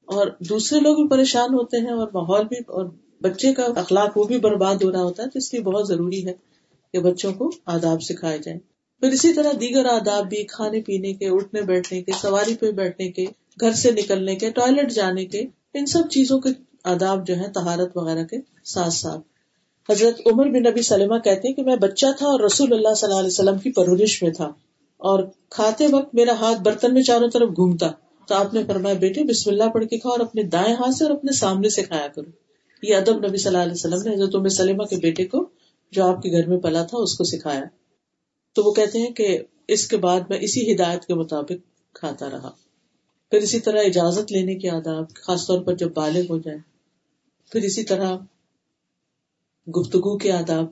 اور 0.08 0.26
دوسرے 0.48 0.80
لوگ 0.80 0.96
بھی 0.96 1.08
پریشان 1.08 1.54
ہوتے 1.54 1.76
ہیں 1.76 1.90
اور 1.90 2.08
ماحول 2.14 2.46
بھی 2.46 2.56
اور 2.66 2.86
بچے 3.22 3.52
کا 3.52 3.62
اخلاق 3.76 4.16
وہ 4.16 4.24
بھی 4.24 4.38
برباد 4.38 4.82
ہو 4.84 4.92
رہا 4.92 5.02
ہوتا 5.02 5.22
ہے، 5.22 5.28
تو 5.28 5.38
اس 5.38 5.52
لیے 5.54 5.62
بہت 5.62 5.88
ضروری 5.88 6.26
ہے 6.26 6.32
کہ 6.92 6.98
بچوں 6.98 7.32
کو 7.32 7.50
آداب 7.66 8.02
سکھائے 8.02 8.38
جائیں۔ 8.38 8.60
پھر 9.00 9.08
اسی 9.08 9.32
طرح 9.32 9.52
دیگر 9.60 9.84
آداب 9.84 10.28
بھی، 10.28 10.44
کھانے 10.44 10.80
پینے 10.80 11.12
کے، 11.12 11.28
اٹھنے 11.28 11.62
بیٹھنے 11.62 12.02
کے، 12.02 12.12
سواری 12.20 12.54
پہ 12.54 12.70
بیٹھنے 12.70 13.10
کے، 13.10 13.24
گھر 13.60 13.72
سے 13.72 13.90
نکلنے 13.90 14.36
کے، 14.36 14.50
ٹوائلٹ 14.50 14.92
جانے 14.92 15.24
کے، 15.24 15.42
ان 15.74 15.86
سب 15.86 16.02
چیزوں 16.10 16.40
کے 16.40 16.48
آداب 16.84 17.26
جو 17.26 17.36
ہے 17.36 17.50
تہارت 17.54 17.96
وغیرہ 17.96 18.24
کے 18.24 18.36
ساتھ 18.64 18.94
ساتھ۔ 18.94 19.20
حضرت 19.90 20.20
عمر 20.26 20.46
بن 20.46 20.62
نبی 20.62 20.82
سلمہ 20.82 21.18
کہتے 21.18 21.48
ہیں 21.48 21.54
کہ 21.54 21.62
میں 21.62 21.76
بچہ 21.76 22.06
تھا 22.18 22.26
اور 22.26 22.40
رسول 22.40 22.72
اللہ 22.72 22.94
صلی 22.94 23.08
اللہ 23.08 23.18
علیہ 23.18 23.32
وسلم 23.32 23.58
کی 23.58 23.70
پرورش 23.70 24.22
میں 24.22 24.30
تھا 24.30 24.52
اور 25.00 25.22
کھاتے 25.50 25.86
وقت 25.92 26.14
میرا 26.14 26.32
ہاتھ 26.32 26.62
برتن 26.62 26.94
میں 26.94 27.02
چاروں 27.02 27.28
طرف 27.28 27.48
گھومتا۔ 27.48 27.90
تو 28.28 28.34
آپ 28.34 28.54
نے 28.54 28.64
فرمایا، 28.64 28.94
بیٹے، 28.94 29.24
بسم 29.24 29.50
اللہ 29.50 29.64
پڑھ 29.74 29.84
کے 29.84 29.98
کھاؤ 29.98 30.12
اور 30.12 30.20
اپنے 30.20 30.42
دائیں 30.42 30.74
ہاتھ 30.74 30.94
سے 30.94 31.04
اور 31.04 31.12
اپنے 31.12 31.32
سامنے 31.32 31.68
سے 31.68 31.82
کھایا 31.82 32.08
کرو. 32.08 32.30
یہ 32.82 32.96
ادب 32.96 33.28
نبی 33.28 33.36
صلی 33.36 33.48
اللہ 33.48 33.62
علیہ 33.62 33.72
وسلم 33.72 34.08
نے 34.08 34.14
حضرت 34.14 34.34
عمر 34.34 34.48
سلمہ 34.48 34.82
کے 34.82 34.96
بیٹے 34.96 35.26
کو 35.26 35.48
جو 35.90 36.04
آپ 36.04 36.22
کے 36.22 36.30
گھر 36.30 36.46
میں 36.46 36.58
پلا 36.58 36.84
تھا 36.84 36.98
اس 36.98 37.18
کو 37.18 37.24
سکھایا۔ 37.24 37.64
تو 38.54 38.64
وہ 38.64 38.72
کہتے 38.72 38.98
ہیں 38.98 39.10
کہ 39.10 39.38
اس 39.68 39.88
کے 39.88 39.96
بعد 39.96 40.20
میں 40.28 40.38
اسی 40.40 40.74
ہدایت 40.74 41.04
کے 41.04 41.14
مطابق 41.14 41.52
کھاتا 41.94 42.30
رہا۔ 42.30 42.50
پھر 43.30 43.38
اسی 43.38 43.60
طرح 43.60 43.78
اجازت 43.78 44.32
لینے 44.32 44.54
کے 44.54 44.70
آداب، 44.70 45.04
خاص 45.14 45.46
طور 45.46 45.62
پر 45.62 45.74
جب 45.74 45.92
بالغ 45.94 46.22
ہو 46.30 46.38
جائے۔ 46.38 46.58
پھر 47.52 47.62
اسی 47.62 47.84
طرح 47.84 48.16
گفتگو 49.68 50.18
کے 50.18 50.32
آداب۔ 50.32 50.64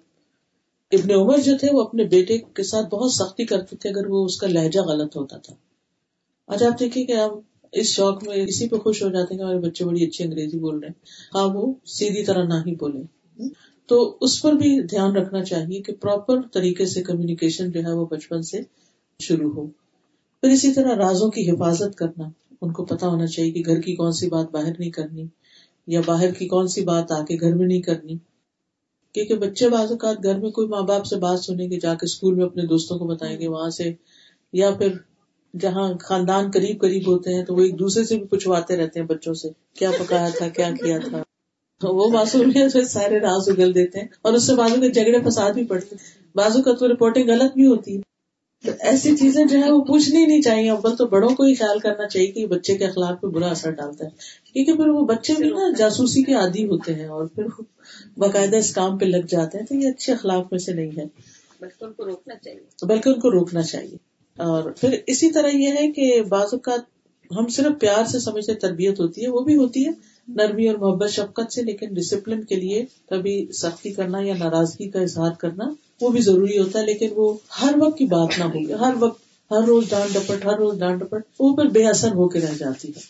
ابن 0.93 1.11
عمر 1.15 1.39
جو 1.39 1.59
تھے 1.59 1.69
وہ 1.73 1.83
اپنے 1.83 2.05
بیٹے 2.05 2.39
کے 2.39 2.63
ساتھ 2.63 2.87
بہت 2.87 3.13
سختی 3.13 3.45
کرتے 3.45 3.77
تھے 3.77 3.91
اگر 3.91 4.07
وہ 4.07 4.25
اس 4.25 4.37
کا 4.37 4.47
لہجہ 4.47 4.81
غلط 4.81 5.17
ہوتا 5.17 5.37
تھا۔ 5.39 5.55
آج 6.47 6.62
آپ 6.62 6.81
دیکھیے 6.81 7.05
کہ 7.05 7.12
ہم 7.12 7.31
اس 7.73 7.87
شوق 7.87 8.25
میں 8.25 8.37
اسی 8.37 8.69
پہ 8.69 8.76
خوش 8.76 9.03
ہو 9.03 9.09
جاتے 9.09 9.35
ہیں 9.35 9.38
کہ 9.38 9.43
ہمارے 9.43 9.59
بچے 9.59 9.85
بڑی 9.85 10.05
اچھی 10.05 10.25
انگریزی 10.25 10.59
بول 10.59 10.79
رہے 10.79 10.88
ہیں۔ 10.88 10.95
ہاں 11.35 11.55
وہ 11.55 11.75
سیدھی 11.85 12.25
طرح 12.25 12.45
نہ 12.45 12.55
ہی 12.67 12.75
بولے 12.75 13.03
تو 13.87 14.19
اس 14.21 14.43
پر 14.43 14.53
بھی 14.53 14.81
دھیان 14.81 15.17
رکھنا 15.17 15.45
چاہیے 15.45 15.83
کہ 15.83 15.93
پراپر 15.93 16.41
طریقے 16.53 16.87
سے 16.87 17.03
کمیونیکیشن 17.03 17.71
جو 17.71 17.81
ہے 17.81 17.93
وہ 17.93 18.07
بچپن 18.07 18.43
سے 18.43 18.61
شروع 19.21 19.50
ہو۔ 19.50 19.67
پھر 20.41 20.50
اسی 20.50 20.73
طرح 20.73 20.97
رازوں 20.97 21.31
کی 21.31 21.50
حفاظت 21.50 21.95
کرنا۔ 21.95 22.29
ان 22.61 22.73
کو 22.73 22.85
پتا 22.85 23.07
ہونا 23.07 23.26
چاہیے 23.26 23.50
کہ 23.50 23.62
گھر 23.67 23.81
کی 23.81 23.95
کون 23.95 24.12
سی 24.12 24.29
بات 24.29 24.50
باہر 24.50 24.73
نہیں 24.79 24.91
کرنی 24.91 25.26
یا 25.87 26.00
باہر 26.07 26.33
کی 26.33 26.47
کون 26.49 26.69
سی 26.69 26.85
بات 26.85 27.12
آ 27.12 27.25
کے 27.25 27.37
گھر 27.41 27.55
میں 27.55 27.67
نہیں 27.67 27.83
کرنی۔ 27.83 28.17
کیونکہ 29.15 29.35
بچے 29.35 29.69
بعض 29.69 29.91
اوقات 29.91 30.23
گھر 30.23 30.38
میں 30.38 30.50
کوئی 30.50 30.69
ماں 30.69 30.83
باپ 30.83 31.07
سے 31.07 31.17
بات 31.17 31.41
سنیں 31.41 31.71
گے، 31.71 31.81
جا 31.81 31.95
کے 31.95 32.05
اسکول 32.05 32.35
میں 32.35 32.45
اپنے 32.45 32.62
دوستوں 32.62 32.99
کو 32.99 33.07
بتائیں 33.07 33.41
گے، 33.41 33.49
وہاں 33.49 33.71
سے 33.71 33.93
یا 34.53 34.71
پھر 34.71 34.88
جہاں 35.61 35.95
خاندان 36.00 36.50
قریب 36.50 36.81
قریب 36.81 37.07
ہوتے 37.07 37.35
ہیں 37.35 37.45
تو 37.45 37.55
وہ 37.55 37.61
ایک 37.61 37.79
دوسرے 37.79 38.05
سے 38.05 38.17
بھی 38.17 38.26
پوچھواتے 38.26 38.76
رہتے 38.76 39.00
ہیں 39.00 39.07
بچوں 39.07 39.35
سے 39.35 39.49
کیا 39.75 39.91
پکایا 39.91 40.29
تھا 40.38 40.49
کیا 40.49 40.71
کیا 40.85 40.99
تھا؟ 40.99 41.23
وہ 41.83 42.09
معصوم 42.09 42.53
سارے 42.87 43.19
راز 43.19 43.49
اگل 43.49 43.75
دیتے 43.75 44.00
ہیں 44.00 44.09
اور 44.23 44.33
اس 44.33 44.47
سے 44.47 44.55
بازو 44.55 44.81
کے 44.81 44.91
جھگڑے 44.91 45.31
فساد 45.31 45.53
بھی 45.53 45.67
پڑتے 45.67 45.97
ہیں۔ 45.97 46.26
بازو 46.37 46.62
کا 46.62 46.73
تو 46.73 46.88
رپورٹنگ 46.88 47.31
غلط 47.31 47.55
بھی 47.55 47.67
ہوتی 47.67 47.97
ہے۔ 47.97 48.03
تو 48.65 48.73
ایسی 48.81 49.17
چیزیں 49.17 49.45
جو 49.45 49.59
ہے 49.59 49.73
وہ 49.73 49.85
پوچھنی 49.85 50.26
نہیں 50.26 50.43
چاہیے۔ 50.43 50.71
اول 50.71 50.97
تو 50.97 51.07
بڑوں 51.07 51.29
کو 51.29 51.43
ہی 51.43 51.55
خیال 51.55 51.79
کرنا 51.79 52.09
چاہیے 52.09 52.26
کہ 52.26 52.47
بچے 52.47 52.75
کے 52.75 52.87
اخلاق 52.87 53.21
پہ 53.21 53.26
برا 53.26 53.47
اثر 53.47 53.71
ڈالتا 53.71 54.05
ہے۔ 54.05 54.11
کیونکہ 54.53 54.73
پھر 54.73 54.87
وہ 54.88 55.07
بچے 55.07 55.33
بھی 55.38 55.49
نا 55.50 55.71
جاسوسی 55.79 56.23
کے 56.23 56.35
عادی 56.35 56.65
ہوتے 56.65 56.95
ہیں 56.95 57.07
اور 57.07 57.26
پھر 57.26 57.45
باقاعدہ 58.17 58.57
اس 58.57 58.75
کام 58.75 58.99
پہ 58.99 59.05
لگ 59.05 59.26
جاتے 59.29 59.59
ہیں 59.59 59.67
تو 59.67 59.75
یہ 59.75 59.88
اچھے 59.88 60.12
اخلاق 60.12 60.47
میں 60.50 60.59
سے 60.59 60.73
نہیں 60.73 60.91
ہے۔ 60.97 61.05
بلکہ 61.61 61.85
ان 61.85 61.93
کو 61.93 62.05
روکنا 62.05 62.35
چاہیے۔ 62.35 62.87
بلکہ 62.87 63.09
ان 63.09 63.21
کو 63.21 63.31
روکنا 63.31 63.62
چاہیے۔ 63.62 64.16
اور 64.37 64.71
پھر 64.71 64.97
اسی 65.07 65.31
طرح 65.31 65.49
یہ 65.49 65.69
ہے 65.69 65.93
کہ 65.93 66.23
بعض 66.28 66.49
اوقات 66.52 66.81
ہم 67.37 67.49
صرف 67.49 67.81
پیار 67.81 68.05
سے 68.05 68.19
سمجھتے 68.19 68.55
تربیت 68.55 69.00
ہوتی 69.00 69.23
ہے، 69.23 69.28
وہ 69.28 69.40
بھی 69.40 69.57
ہوتی 69.57 69.87
ہے، 69.87 69.90
نرمی 70.28 70.69
اور 70.69 70.76
محبت، 70.76 71.11
شفقت 71.11 71.52
سے، 71.52 71.62
لیکن 71.62 71.95
ڈسپلن 71.95 72.45
کے 72.45 72.55
لیے 72.55 72.85
کبھی 73.11 73.52
سختی 73.52 73.93
کرنا 73.93 74.19
یا 74.21 74.35
ناراضگی 74.38 74.90
کا 74.90 75.00
اظہار 75.00 75.31
کرنا 75.31 75.64
وہ 76.00 76.09
بھی 76.09 76.21
ضروری 76.21 76.59
ہوتا 76.59 76.78
ہے، 76.78 76.87
لیکن 76.87 77.09
وہ 77.16 77.35
ہر 77.62 77.75
وقت 77.78 77.99
کی 77.99 78.05
بات 78.05 78.38
نہ 78.38 78.45
ہوگی۔ 78.45 78.73
ہر 78.73 78.95
وقت، 78.99 79.21
ہر 79.50 79.62
روز 79.66 79.90
ڈانٹ 79.90 80.14
ڈپٹ، 80.14 80.45
ہر 80.45 80.57
روز 80.57 80.78
ڈانٹ 80.78 81.00
ڈپٹ، 81.00 81.23
وہ 81.38 81.57
پھر 81.57 81.64
بے 81.64 81.85
اثر 81.85 82.09
ہو 82.09 82.28
کے 82.28 82.40
رہ 82.40 82.55
جاتی 82.59 82.88
ہے۔ 82.88 83.00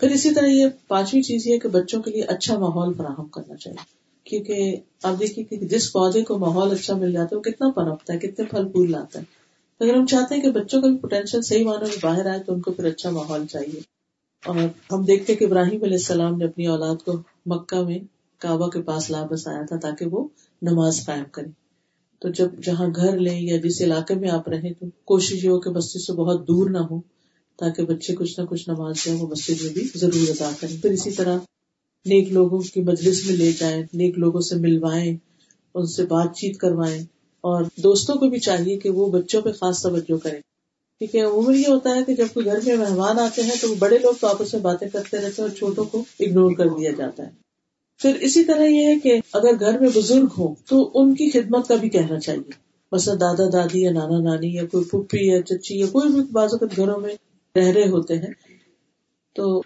پھر 0.00 0.10
اسی 0.10 0.34
طرح 0.34 0.46
یہ 0.46 0.66
پانچویں 0.88 1.22
چیز 1.22 1.46
یہ 1.46 1.58
کہ 1.58 1.68
بچوں 1.68 2.02
کے 2.02 2.10
لیے 2.10 2.22
اچھا 2.22 2.58
ماحول 2.58 2.94
فراہم 2.94 3.28
کرنا 3.28 3.56
چاہیے۔ 3.56 3.98
کیونکہ 4.24 4.76
آپ 5.02 5.20
دیکھیے 5.20 5.44
کہ 5.44 5.56
جس 5.56 5.92
پودے 5.92 6.22
کو 6.22 6.38
ماحول 6.38 6.70
اچھا 6.70 6.96
مل 6.96 7.12
جاتا 7.12 7.28
ہے، 7.32 7.36
وہ 7.36 7.42
کتنا 7.42 7.70
پنپتا 7.70 8.12
ہے، 8.12 8.18
کتنے 8.18 8.44
پھل 8.44 8.68
پھول 8.68 8.90
لاتا 8.90 9.20
ہے۔ 9.20 9.37
اگر 9.80 9.94
ہم 9.94 10.06
چاہتے 10.06 10.34
ہیں 10.34 10.42
کہ 10.42 10.50
بچوں 10.50 10.82
کا 10.82 10.88
بھی 10.88 10.96
پوٹینشیل 10.96 11.42
صحیح 11.42 11.64
معنوں 11.64 11.88
میں 11.88 11.96
باہر 12.02 12.26
آئے 12.26 12.42
تو 12.42 12.54
ان 12.54 12.60
کو 12.60 12.72
پھر 12.72 12.84
اچھا 12.84 13.10
ماحول 13.10 13.46
چاہیے۔ 13.46 13.80
اور 14.46 14.56
ہم 14.92 15.04
دیکھتے 15.04 15.34
کہ 15.34 15.44
ابراہیم 15.44 15.82
علیہ 15.82 15.96
السلام 15.96 16.36
نے 16.36 16.44
اپنی 16.44 16.66
اولاد 16.66 16.96
کو 17.04 17.22
مکہ 17.46 17.82
میں 17.82 17.98
کعبہ 18.38 18.68
کے 18.68 18.82
پاس 18.82 19.10
لا 19.10 19.26
بسایا 19.30 19.62
تھا 19.68 19.76
تاکہ 19.76 20.06
وہ 20.06 20.28
نماز 20.62 21.06
قائم 21.06 21.24
کرے۔ 21.32 21.46
تو 22.18 22.28
جب 22.28 22.48
جہاں 22.62 22.86
گھر 22.96 23.18
لیں 23.20 23.40
یا 23.40 23.56
جس 23.56 23.80
علاقے 23.82 24.14
میں 24.14 24.30
آپ 24.30 24.48
رہیں 24.48 24.72
تو 24.72 24.86
کوشش 25.04 25.44
یہ 25.44 25.50
ہو 25.50 25.60
کہ 25.60 25.70
مسجد 25.70 26.00
سے 26.00 26.12
بہت 26.12 26.48
دور 26.48 26.70
نہ 26.70 26.78
ہو 26.78 27.00
تاکہ 27.56 27.84
بچے 27.84 28.14
کچھ 28.14 28.40
نہ 28.40 28.44
کچھ 28.44 28.68
نماز 28.68 29.04
جو 29.04 29.12
ہے 29.12 29.16
وہ 29.16 29.28
مسجد 29.28 29.62
میں 29.62 29.72
بھی 29.72 29.88
ضرور 29.94 30.30
ادا 30.30 30.50
کریں۔ 30.60 30.76
پھر 30.82 30.90
اسی 30.90 31.10
طرح 31.10 31.38
نیک 32.06 32.32
لوگوں 32.32 32.58
کی 32.58 32.80
مجلس 32.80 33.26
میں 33.26 33.36
لے 33.36 33.52
جائیں، 33.52 33.82
نیک 33.92 34.18
لوگوں 34.18 34.40
سے 34.40 34.56
ملوائیں، 34.56 35.16
ان 35.74 35.86
سے 35.86 36.04
بات 36.06 36.34
چیت 36.34 36.58
کروائیں۔ 36.58 37.04
اور 37.40 37.64
دوستوں 37.76 38.14
کو 38.14 38.26
بھی 38.26 38.38
چاہیے 38.38 38.78
کہ 38.78 38.90
وہ 38.90 39.06
بچوں 39.06 39.42
پہ 39.42 39.52
خاص 39.52 39.82
توجہ 39.82 40.16
کریں۔ 40.16 40.40
کیونکہ 40.98 41.22
عمر 41.22 41.54
یہ 41.54 41.64
ہوتا 41.68 41.94
ہے 41.94 42.04
کہ 42.06 42.14
جب 42.14 42.26
کوئی 42.34 42.46
گھر 42.46 42.58
میں 42.66 42.76
مہمان 42.76 43.18
آتے 43.18 43.42
ہیں 43.42 43.54
تو 43.60 43.74
بڑے 43.78 43.98
لوگ 43.98 44.14
تو 44.20 44.26
آپس 44.26 44.54
میں 44.54 44.62
باتیں 44.62 44.88
کرتے 44.88 45.16
رہتے 45.16 45.26
ہیں 45.28 45.48
اور 45.48 45.48
چھوٹوں 45.48 45.84
کو 45.84 46.04
اگنور 46.20 46.52
کر 46.52 46.68
دیا 46.68 46.90
جاتا 46.90 47.22
ہے۔ 47.22 47.30
پھر 47.98 48.14
اسی 48.14 48.44
طرح 48.44 48.64
یہ 48.64 48.86
ہے 48.86 48.98
کہ 48.98 49.20
اگر 49.32 49.50
گھر 49.60 49.78
میں 49.78 49.88
بزرگ 49.94 50.26
ہوں 50.38 50.54
تو 50.68 50.90
ان 50.94 51.14
کی 51.14 51.30
خدمت 51.30 51.68
کا 51.68 51.74
بھی 51.74 51.88
کہنا 51.88 52.20
چاہیے۔ 52.20 52.68
مثلا 52.92 53.14
دادا، 53.14 53.44
دادی 53.52 53.82
یا 53.82 53.90
نانا، 53.90 54.18
نانی 54.18 54.54
یا 54.54 54.66
کوئی 54.66 54.84
پھپھی 54.84 55.26
یا 55.26 55.42
چچی 55.42 55.78
یا 55.78 55.86
کوئی 55.86 56.12
بھی 56.12 56.20
بعض 56.32 56.48
اوقات 56.52 56.76
گھروں 56.76 57.00
میں 57.00 57.14
رہ 57.56 57.70
رہے 57.70 57.88
ہوتے 57.88 58.14
ہیں۔ 58.14 58.32
تو 59.36 59.58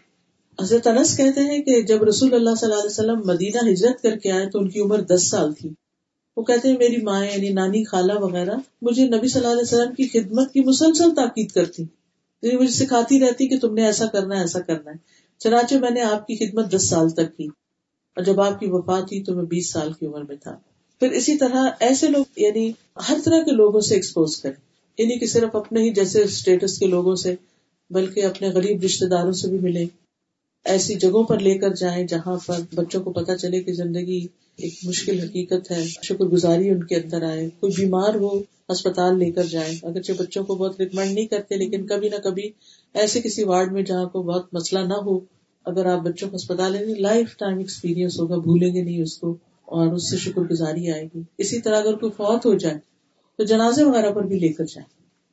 حضرت 0.62 0.86
انس 0.86 1.16
کہتے 1.16 1.40
ہیں 1.40 1.62
کہ 1.62 1.82
جب 1.82 2.02
رسول 2.02 2.34
اللہ 2.34 2.50
صلی 2.60 2.70
اللہ 2.70 2.80
علیہ 2.80 2.90
وسلم 2.90 3.20
مدینہ 3.24 3.70
ہجرت 3.70 4.02
کر 4.02 4.18
کے 4.18 4.32
آئے 4.32 4.50
تو 4.50 4.58
ان 4.58 4.68
کی 4.68 4.80
عمر 4.80 5.00
دس 5.00 5.30
سال 5.30 5.52
تھی۔ 5.52 5.70
وہ 6.36 6.42
کہتے 6.42 6.68
ہیں 6.68 6.78
میری 6.78 6.96
ماں 6.96 7.26
یعنی 7.26 7.48
نانی 7.48 7.84
خالہ 7.84 8.12
وغیرہ، 8.12 8.56
مجھے 8.82 9.08
نبی 9.08 9.28
صلی 9.28 9.40
اللہ 9.40 9.52
علیہ 9.52 9.62
وسلم 9.62 9.94
کی 9.94 10.08
خدمت 10.08 10.52
کی 10.52 10.60
مسلسل 10.60 11.14
تاکید 11.14 11.50
کرتی۔ 11.50 11.82
یعنی 12.42 12.56
مجھے 12.56 12.72
سکھاتی 12.72 13.20
رہتی 13.20 13.48
کہ 13.48 13.58
تم 13.58 13.74
نے 13.74 13.86
ایسا 13.86 14.06
کرنا 14.06 14.36
ہے، 14.36 14.40
ایسا 14.40 14.60
کرنا 14.60 14.90
ہے۔ 14.90 14.96
چنانچہ 15.38 15.74
میں 15.74 15.90
نے 15.90 16.00
آپ 16.00 16.26
کی 16.26 16.36
خدمت 16.36 16.72
دس 16.72 16.88
سال 16.88 17.10
تک 17.10 17.36
کی۔ 17.36 17.44
اور 18.16 18.24
جب 18.24 18.40
آپ 18.40 18.60
کی 18.60 18.66
وفات 18.68 19.02
ہوئی 19.02 19.22
تو 19.22 19.34
میں 19.34 19.44
بیس 19.44 19.70
سال 19.70 19.92
کی 19.92 20.06
عمر 20.06 20.22
میں 20.22 20.36
تھا۔ 20.36 20.58
پھر 21.00 21.10
اسی 21.10 21.36
طرح 21.36 21.70
ایسے 21.80 22.08
لوگ 22.08 22.24
یعنی 22.36 22.72
ہر 23.08 23.16
طرح 23.24 23.40
کے 23.40 23.50
لوگوں 23.50 23.80
سے 23.80 23.94
ایکسپوز 23.94 24.36
کریں۔ 24.36 24.60
یعنی 24.98 25.18
کہ 25.18 25.26
صرف 25.26 25.56
اپنے 25.56 25.82
ہی 25.82 25.90
جیسے 25.90 26.22
اسٹیٹس 26.22 26.78
کے 26.78 26.86
لوگوں 26.86 27.16
سے، 27.16 27.34
بلکہ 27.90 28.24
اپنے 28.24 28.48
غریب 28.48 28.82
رشتے 28.82 29.06
داروں 29.06 29.32
سے 29.32 29.48
بھی 29.48 29.58
ملے 29.58 29.84
ایسی 30.64 30.94
جگہوں 30.94 31.24
پر 31.24 31.38
لے 31.38 31.58
کر 31.58 31.74
جائیں 31.74 32.06
جہاں 32.06 32.38
پر 32.46 32.60
بچوں 32.74 33.02
کو 33.02 33.12
پتا 33.12 33.38
چلے 33.38 33.62
کہ 33.62 33.72
زندگی 33.72 34.26
ایک 34.56 34.74
مشکل 34.84 35.20
حقیقت 35.20 35.70
ہے۔ 35.70 35.84
شکر 35.84 36.24
گزاری 36.24 36.70
ان 36.70 36.86
کے 36.86 36.96
اندر 36.96 37.22
آئے۔ 37.22 37.48
کوئی 37.60 37.72
بیمار 37.76 38.14
ہو 38.14 38.42
اسپتال 38.68 39.18
لے 39.18 39.30
کر 39.30 39.44
جائیں 39.44 39.74
اگرچہ 39.82 40.12
بچوں 40.18 40.44
کو 40.44 40.54
بہت 40.54 40.80
ریکمینڈ 40.80 41.12
نہیں 41.12 41.26
کرتے، 41.26 41.56
لیکن 41.56 41.86
کبھی 41.86 42.08
نہ 42.08 42.16
کبھی 42.24 42.50
ایسے 42.94 43.20
کسی 43.20 43.44
وارڈ 43.44 43.72
میں 43.72 43.82
جہاں 43.82 44.06
کو 44.06 44.22
بہت 44.22 44.54
مسئلہ 44.54 44.80
نہ 44.80 44.94
ہو، 44.94 45.20
اگر 45.64 45.86
آپ 45.86 46.00
بچوں 46.00 46.30
کو 46.30 46.36
اسپتال 46.36 46.72
لیں 46.72 46.94
لائف 46.94 47.36
ٹائم 47.36 47.58
ایکسپیرئنس 47.58 48.20
ہوگا، 48.20 48.38
بھولیں 48.38 48.74
گے 48.74 48.82
نہیں 48.82 49.02
اس 49.02 49.18
کو 49.18 49.36
اور 49.64 49.92
اس 49.92 50.10
سے 50.10 50.16
شکر 50.16 50.42
گزاری 50.42 50.90
آئے 50.90 51.08
گی۔ 51.14 51.22
اسی 51.38 51.60
طرح 51.60 51.80
اگر 51.80 51.94
کوئی 51.94 52.12
فوت 52.12 52.46
ہو 52.46 52.54
جائے، 52.54 52.78
تو 53.36 53.44
جنازے 53.44 53.84
وغیرہ 53.84 54.10
پر 54.10 54.22
بھی 54.22 54.38
لے 54.38 54.48
کر 54.48 54.64
جائیں 54.64 54.86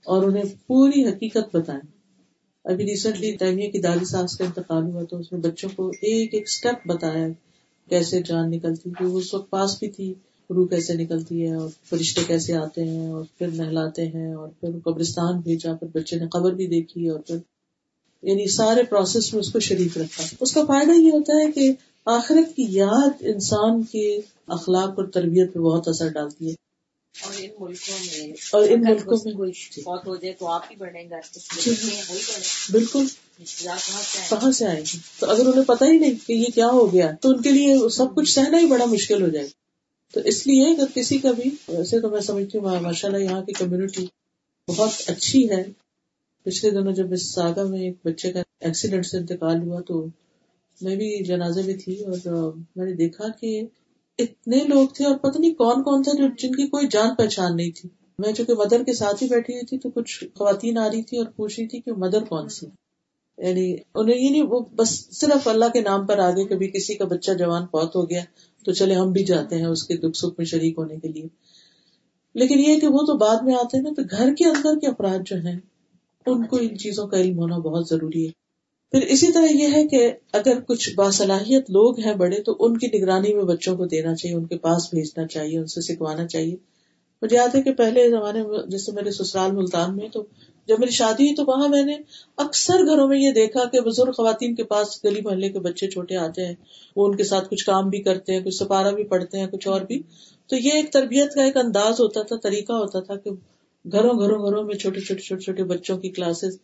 اور 0.06 0.24
انہیں 0.24 0.44
پوری 0.68 1.06
حقیقت 1.06 1.56
بتائیں۔ 1.56 1.82
ابھی 2.64 2.86
ریسنٹلی 2.86 3.32
ٹائمیا 3.32 3.70
کی 3.70 3.80
دادی 3.80 4.06
ساس 4.06 4.38
کا 4.38 4.46
انتقال 4.46 4.84
ہوا 4.84 5.04
تو 5.04 5.18
اس 5.18 5.32
میں 5.32 5.40
بچوں 5.40 5.70
کو 5.76 5.88
ایک 5.88 6.34
ایک 6.34 6.44
اسٹیپ 6.44 6.88
بتایا۔ 6.88 7.28
کیسے 7.90 8.22
جان 8.22 8.52
نکلتی 8.52 8.90
وہ 9.00 9.18
اس 9.20 9.34
وقت 9.34 9.50
پاس 9.50 9.80
بھی 9.80 9.90
تھی، 9.90 10.14
روح 10.50 10.68
کیسے 10.68 10.94
نکلتی 10.94 11.48
ہے 11.48 11.54
اور 11.54 11.70
فرشتے 11.90 12.22
کیسے 12.28 12.54
آتے 12.54 12.84
ہیں 12.84 13.08
اور 13.08 13.24
پھر 13.38 13.48
نہلاتے 13.48 14.06
ہیں 14.08 14.34
اور 14.34 14.50
پھر 14.60 14.70
قبرستان 14.84 15.40
بھیجا، 15.40 15.74
پھر 15.74 15.88
بچے 15.94 16.20
نے 16.20 16.28
قبر 16.28 16.54
بھی 16.54 16.68
دیکھی 16.68 17.10
اور 17.10 17.20
پھر 17.20 17.38
یعنی 18.22 18.48
سارے 18.48 18.84
پروسیس 18.84 19.34
میں 19.34 19.40
اس 19.40 19.52
کو 19.52 19.60
شریک 19.60 19.98
رکھا۔ 19.98 20.24
اس 20.40 20.52
کا 20.52 20.66
فائدہ 20.66 20.92
یہ 20.92 21.12
ہوتا 21.12 21.34
ہے 21.34 21.52
کہ 21.52 21.74
آخرت 22.06 22.56
کی 22.56 22.66
یاد 22.70 23.10
انسان 23.20 23.84
کے 23.84 24.20
اخلاق 24.48 24.90
اور 24.90 25.06
تربیت 25.06 25.54
پہ 25.54 25.60
بہت 25.60 25.88
اثر 25.88 26.08
ڈالتی 26.08 26.50
ہے۔ 26.50 26.69
اور 27.16 27.34
ان 27.40 27.50
ملکوں 27.60 27.98
میں 28.00 28.34
اور 28.52 28.70
ان 28.70 28.82
ملکوں 28.82 29.18
میں 29.26 29.34
بہت 29.86 30.08
ہو 30.08 30.16
جائے 30.16 30.34
تو 30.40 30.48
آپ 30.48 30.62
ہی 30.72 30.76
بڑھیں 30.76 31.10
گا 31.10 31.16
جی۔ 31.66 31.72
بالکل۔ 32.72 33.06
کہاں 34.30 34.52
سے 34.52 34.66
آئیں 34.66 34.82
گے 34.82 34.98
تو 35.20 35.30
اگر 35.30 35.46
انہیں 35.46 35.64
پتا 35.64 35.86
ہی 35.86 36.00
نہیں 36.00 36.28
کہ 36.28 36.34
یہ 36.34 36.46
کیا 36.56 36.68
ہو 36.68 36.94
گیا 36.94 37.12
تو 37.22 37.30
ان 37.30 37.42
کے 37.42 37.52
لیے 37.52 37.90
سب 37.90 38.16
کچھ 38.16 38.32
سہنا 38.32 38.60
ہی 38.60 38.66
بڑا 38.66 38.86
مشکل 38.86 39.22
ہو 39.22 39.28
جائے 39.28 39.46
گا۔ 39.46 39.50
تو 40.14 40.20
اس 40.20 40.48
لیے 40.48 40.72
اگر 40.72 40.86
کسی 40.96 41.18
کا 41.18 41.32
بھی 41.32 41.50
ویسے 41.68 42.00
تو 42.00 42.10
میں 42.10 42.22
سمجھتی 42.22 42.58
ہوں 42.58 42.82
ماشاء 42.82 43.10
اللہ 43.10 43.24
یہاں 43.24 43.44
کی 43.44 43.54
کمیونٹی 43.54 44.06
بہت 44.68 44.90
اچھی 45.08 45.50
ہے۔ 45.50 45.64
پچھلے 46.44 46.72
دنوں 46.72 46.94
جب 46.94 47.14
اس 47.14 47.34
ساگا 47.34 47.64
میں 47.64 47.80
ایک 47.80 47.94
بچے 48.06 48.32
کا 48.32 48.40
ایکسیڈنٹ 48.60 49.06
سے 49.06 49.18
انتقال 49.18 49.62
ہوا 49.62 49.82
تو 49.82 50.06
میں 50.82 50.96
بھی 50.96 51.24
جنازے 51.24 51.62
میں 51.62 51.74
تھی 51.74 52.04
اور 52.04 52.54
میں 52.76 52.86
نے 52.86 52.94
دیکھا 52.94 53.26
کہ 53.42 53.62
اتنے 54.20 54.58
لوگ 54.68 54.88
تھے 54.88 55.06
اور 55.06 55.18
پتہ 55.18 55.42
نہیں 55.42 55.54
کون 55.54 55.84
کون 55.84 56.04
تھا 56.04 56.12
جو 56.18 56.28
جن 56.28 56.52
کی 56.52 56.68
کوئی 56.68 56.88
جان 56.92 57.16
پہچان 57.16 57.56
نہیں 57.56 57.72
تھی۔ 57.72 57.90
میں 58.20 58.34
چونکہ 58.34 58.54
مدر 58.54 58.84
کے 58.84 58.94
ساتھ 58.94 59.24
ہی 59.24 59.28
بیٹھی 59.30 59.54
ہوئی 59.54 59.66
تھی 59.66 59.80
تو 59.80 59.90
کچھ 59.90 60.24
خواتین 60.36 60.78
آ 60.78 60.88
رہی 60.88 61.02
تھی 61.02 61.18
اور 61.18 61.26
پوچھ 61.36 61.60
رہی 61.60 61.68
تھی 61.68 61.82
کہ 61.82 61.92
مدر 61.98 62.24
کون 62.24 62.50
سی۔ 62.50 62.66
یعنی 63.38 63.76
انہیں 63.96 64.18
یہ 64.18 64.30
نہیں 64.30 64.44
وہ 64.44 64.60
بس 64.76 65.20
صرف 65.20 65.48
اللہ 65.48 65.66
کے 65.74 65.82
نام 65.82 66.06
پر 66.06 66.18
آگے 66.18 66.46
کبھی 66.46 66.68
کسی 66.68 66.94
کا 66.96 67.06
بچہ 67.06 67.32
جوان 67.32 67.64
بہت 67.74 67.96
ہو 67.96 68.10
گیا 68.10 68.22
تو 68.66 68.74
چلے 68.74 68.94
ہم 68.94 69.12
بھی 69.12 69.24
جاتے 69.24 69.56
ہیں 69.56 69.66
اس 69.66 69.84
کے 69.84 69.98
دکھ 69.98 70.18
سکھ 70.18 70.34
میں 70.38 70.46
شریک 70.46 70.74
ہونے 70.78 70.98
کے 70.98 71.08
لیے۔ 71.08 71.26
لیکن 72.36 72.60
یہ 72.60 72.80
کہ 72.80 72.88
وہ 72.88 72.98
تو 72.98 73.18
بعد 73.18 73.36
میں 73.44 73.54
آتے 73.54 73.78
ہیں 73.78 73.84
نا 73.84 73.90
تو 73.98 74.02
گھر 74.12 74.34
کے 74.34 74.46
اندر 74.46 74.80
کے 74.80 74.88
افراد 74.88 75.20
جو 75.26 75.36
ہیں، 75.36 75.60
ان 76.26 76.46
کو 76.46 76.58
ان 76.58 76.78
چیزوں 76.78 77.08
کا 77.08 77.18
علم 77.18 77.40
ہونا 77.40 77.58
بہت 77.58 77.88
ضروری 77.90 78.28
ہے۔ 78.28 78.39
پھر 78.92 79.02
اسی 79.02 79.32
طرح 79.32 79.46
یہ 79.46 79.68
ہے 79.74 79.88
کہ 79.88 80.12
اگر 80.34 80.60
کچھ 80.68 80.96
باصلاحیت 80.96 81.72
لوگ 81.72 82.00
ہیں 82.00 82.14
بڑے، 82.14 82.42
تو 82.42 82.56
ان 82.60 82.78
کی 82.78 82.88
نگرانی 82.88 83.34
میں 83.34 83.44
بچوں 83.44 83.78
کو 83.78 83.86
دینا 83.86 84.16
چاہیے، 84.16 84.36
ان 84.38 84.46
کے 84.46 84.58
پاس 84.58 84.94
بھیجنا 84.94 85.28
چاہیے، 85.28 85.58
ان 85.58 85.68
سے 85.68 85.82
سکھوانا 85.82 86.28
چاہیے۔ 86.28 86.56
مجھے 87.22 87.36
یاد 87.36 87.56
ہے 87.56 87.62
کہ 87.62 87.74
پہلے 87.74 88.10
زمانے 88.10 88.44
میں 88.44 88.60
جیسے 88.68 88.92
میرے 88.92 89.12
سسرال 89.12 89.52
ملتان 89.52 89.98
میں، 89.98 90.10
تو 90.10 90.24
جب 90.68 90.76
میری 90.80 90.92
شادی 90.92 91.24
ہوئی 91.24 91.36
تو 91.36 91.44
وہاں 91.48 91.70
میں 91.70 91.84
نے 91.84 91.98
اکثر 92.38 92.74
گھروں 92.74 93.08
میں 93.08 93.20
یہ 93.20 93.32
دیکھا 93.32 93.66
کہ 93.66 93.82
بزرگ 93.82 94.12
خواتین 94.12 94.56
کے 94.56 94.64
پاس 94.64 95.06
گلی 95.06 95.22
محلے 95.22 95.50
کے 95.50 95.60
بچے 95.60 95.90
چھوٹے 95.90 96.16
آتے 96.16 96.46
ہیں۔ 96.46 96.56
وہ 96.96 97.08
ان 97.08 97.16
کے 97.16 97.24
ساتھ 97.24 97.50
کچھ 97.50 97.66
کام 97.66 97.90
بھی 97.90 98.02
کرتے 98.02 98.34
ہیں، 98.34 98.42
کچھ 98.42 98.56
سپارہ 98.56 98.92
بھی 98.92 99.04
پڑھتے 99.04 99.40
ہیں، 99.40 99.48
کچھ 99.48 99.68
اور 99.68 99.82
بھی۔ 99.82 100.02
تو 100.48 100.56
یہ 100.56 100.72
ایک 100.72 100.94
تربیت 100.94 101.34
کا 101.34 101.44
ایک 101.44 101.58
انداز 101.58 102.00
ہوتا 102.00 102.22
تھا، 102.22 102.36
طریقہ 102.36 102.74
ہوتا 102.74 103.00
تھا 103.00 103.16
کہ 103.16 103.30
گھروں 103.92 104.20
گھروں 104.20 104.46
گھروں 104.46 104.64
میں 104.64 104.76
چھوٹے 104.76 105.00
چھوٹے 105.00 105.22
چھوٹے 105.22 105.42
چھوٹے 105.42 105.64
بچوں 105.64 105.98
کی 105.98 106.10
کلاسز 106.10 106.58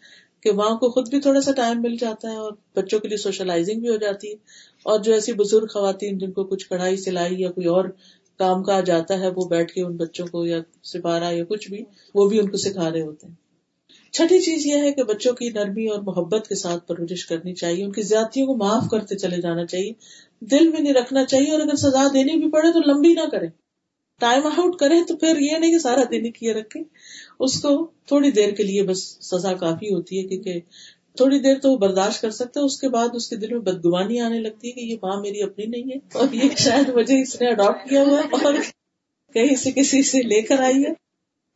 کہ 0.46 0.52
ماں 0.52 0.76
کو 0.76 0.90
خود 0.90 1.10
بھی 1.10 1.20
تھوڑا 1.20 1.42
سا 1.42 1.52
ٹائم 1.52 1.82
مل 1.82 1.96
جاتا 1.98 2.32
ہے 2.32 2.36
اور 2.36 2.52
بچوں 2.76 3.00
کے 3.00 3.08
لیے 3.08 3.18
سوشلائزنگ 3.18 3.80
بھی 3.80 3.90
ہو 3.90 3.96
جاتی 3.96 4.30
ہے 4.30 4.36
اور 4.84 5.00
جو 5.00 5.14
ایسی 5.14 5.34
بزرگ 5.34 5.66
خواتین 5.66 6.18
جن 6.18 6.32
کو 6.32 6.44
کچھ 6.44 6.70
کڑھائی 6.70 6.98
سلائی 6.98 7.42
یا 7.42 7.52
کوئی 7.52 7.68
اور 7.68 7.86
کام 8.38 8.64
کا 8.64 8.80
جاتا 8.82 9.20
ہے، 9.20 9.28
وہ 9.28 9.48
بیٹھ 9.50 9.72
کے 9.72 9.82
ان 9.82 9.96
بچوں 9.96 10.28
کو 10.28 10.46
یا 10.46 10.58
سپارہ 10.84 11.34
یا 11.34 11.44
کچھ 11.44 11.70
بھی، 11.70 11.84
وہ 12.16 12.30
بھی 12.30 12.40
ان 12.40 12.50
کو 12.50 12.58
سکھا 12.58 12.92
رہے 12.92 13.02
ہوتے 13.02 13.28
ہیں۔ 13.28 13.34
چھٹی 14.12 14.40
چیز 14.40 14.66
یہ 14.66 14.76
ہے 14.76 14.92
کہ 14.92 15.04
بچوں 15.04 15.34
کی 15.34 15.50
نرمی 15.50 15.88
اور 15.88 16.00
محبت 16.00 16.48
کے 16.48 16.56
ساتھ 16.56 16.88
پرورش 16.88 17.26
کرنی 17.26 17.54
چاہیے، 17.54 17.84
ان 17.84 17.92
کی 17.92 18.02
زیادتیوں 18.02 18.48
کو 18.48 18.56
معاف 18.56 18.84
کرتے 18.92 19.16
چلے 19.16 19.42
جانا 19.42 19.66
چاہیے۔ 19.66 19.92
دل 20.40 20.68
میں 20.68 20.80
نہیں 20.80 20.94
رکھنا 20.94 21.26
چاہیے 21.26 21.52
اور 21.52 21.60
اگر 21.60 21.76
سزا 21.76 22.08
دینی 22.14 22.40
بھی 22.40 22.52
پڑے 22.52 22.72
تو 22.74 22.92
لمبی 22.92 23.14
نہ 23.14 23.30
کرے 23.32 23.48
ٹائم 24.20 24.46
آؤٹ 24.48 24.80
کرے 24.80 25.04
تو 25.08 25.16
پھر 25.18 25.38
یہ 25.40 25.58
نہیں 25.58 25.72
کہ 25.72 25.80
سارا 25.80 26.04
دن 26.12 26.26
ہی 26.26 26.32
کیے 26.32 26.54
رکھے 26.54 26.80
اس 27.40 27.62
کو 27.62 27.88
تھوڑی 28.08 28.32
دیر 28.32 28.52
کے 28.52 28.64
لیے 28.64 28.84
بس 28.84 29.04
سزا 29.22 29.54
کافی 29.54 29.94
ہوتی 29.94 30.18
ہے 30.18 30.24
کیونکہ 30.24 30.60
تھوڑی 31.16 31.40
دیر 31.40 31.60
تو 31.60 31.72
وہ 31.72 31.78
برداشت 31.78 32.22
کر 32.22 32.32
سکتا 32.32 32.60
ہے۔ 32.60 32.66
اس 32.66 32.80
کے 32.82 32.90
بعد 32.90 33.08
اس 33.14 33.30
کے 33.30 33.36
دل 33.36 33.52
میں 33.52 33.60
بدگوانی 33.60 34.20
آنے 34.20 34.40
لگتی 34.40 34.68
ہے 34.68 34.72
کہ 34.72 34.80
یہ 34.80 34.96
ماں 35.04 35.22
میری 35.22 35.42
اپنی 35.44 35.66
نہیں 35.66 35.84
ہے 35.84 35.98
اور 36.14 36.34
یہ 36.34 36.56
شاید 36.58 36.90
مجھے 36.90 37.22
اس 37.22 37.42
نے 37.42 37.48
اڈاپٹ 37.48 37.90
کیا 37.90 38.04
ہوا 38.04 38.20
ہے 38.20 38.44
اور 38.44 38.54
کہیں 39.34 39.56
سے 39.56 39.72
کسی 39.72 40.04
سے 40.04 40.22
لے 40.22 40.42
کر 40.42 40.60
آئی 40.60 40.84
ہے۔ 40.84 40.92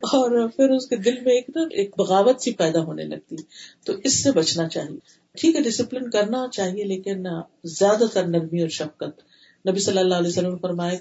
اور 0.02 0.48
پھر 0.48 0.70
اس 0.70 0.86
کے 0.86 0.96
دل 0.96 1.20
میں 1.24 1.32
ایک 1.32 1.50
نا 1.56 1.62
ایک 1.70 1.90
بغاوت 1.98 2.40
سی 2.40 2.50
پیدا 2.52 2.80
ہونے 2.80 3.04
لگتی 3.04 3.36
تو 3.84 3.92
اس 4.04 4.22
سے 4.22 4.32
بچنا 4.32 4.68
چاہیے۔ 4.68 4.98
ٹھیک 5.40 5.56
ہے 5.56 5.62
ڈسپلن 5.62 6.10
کرنا 6.10 6.46
چاہیے، 6.52 6.84
لیکن 6.84 7.26
زیادہ 7.64 8.04
تر 8.14 8.26
نرمی 8.26 8.60
اور 8.60 8.68
شفقت۔ 8.68 9.20
نبی 9.68 9.78
صلی 9.78 9.98
اللہ 9.98 10.14
علیہ 10.14 10.28
وسلم 10.28 10.56
فرمائے 10.56 10.98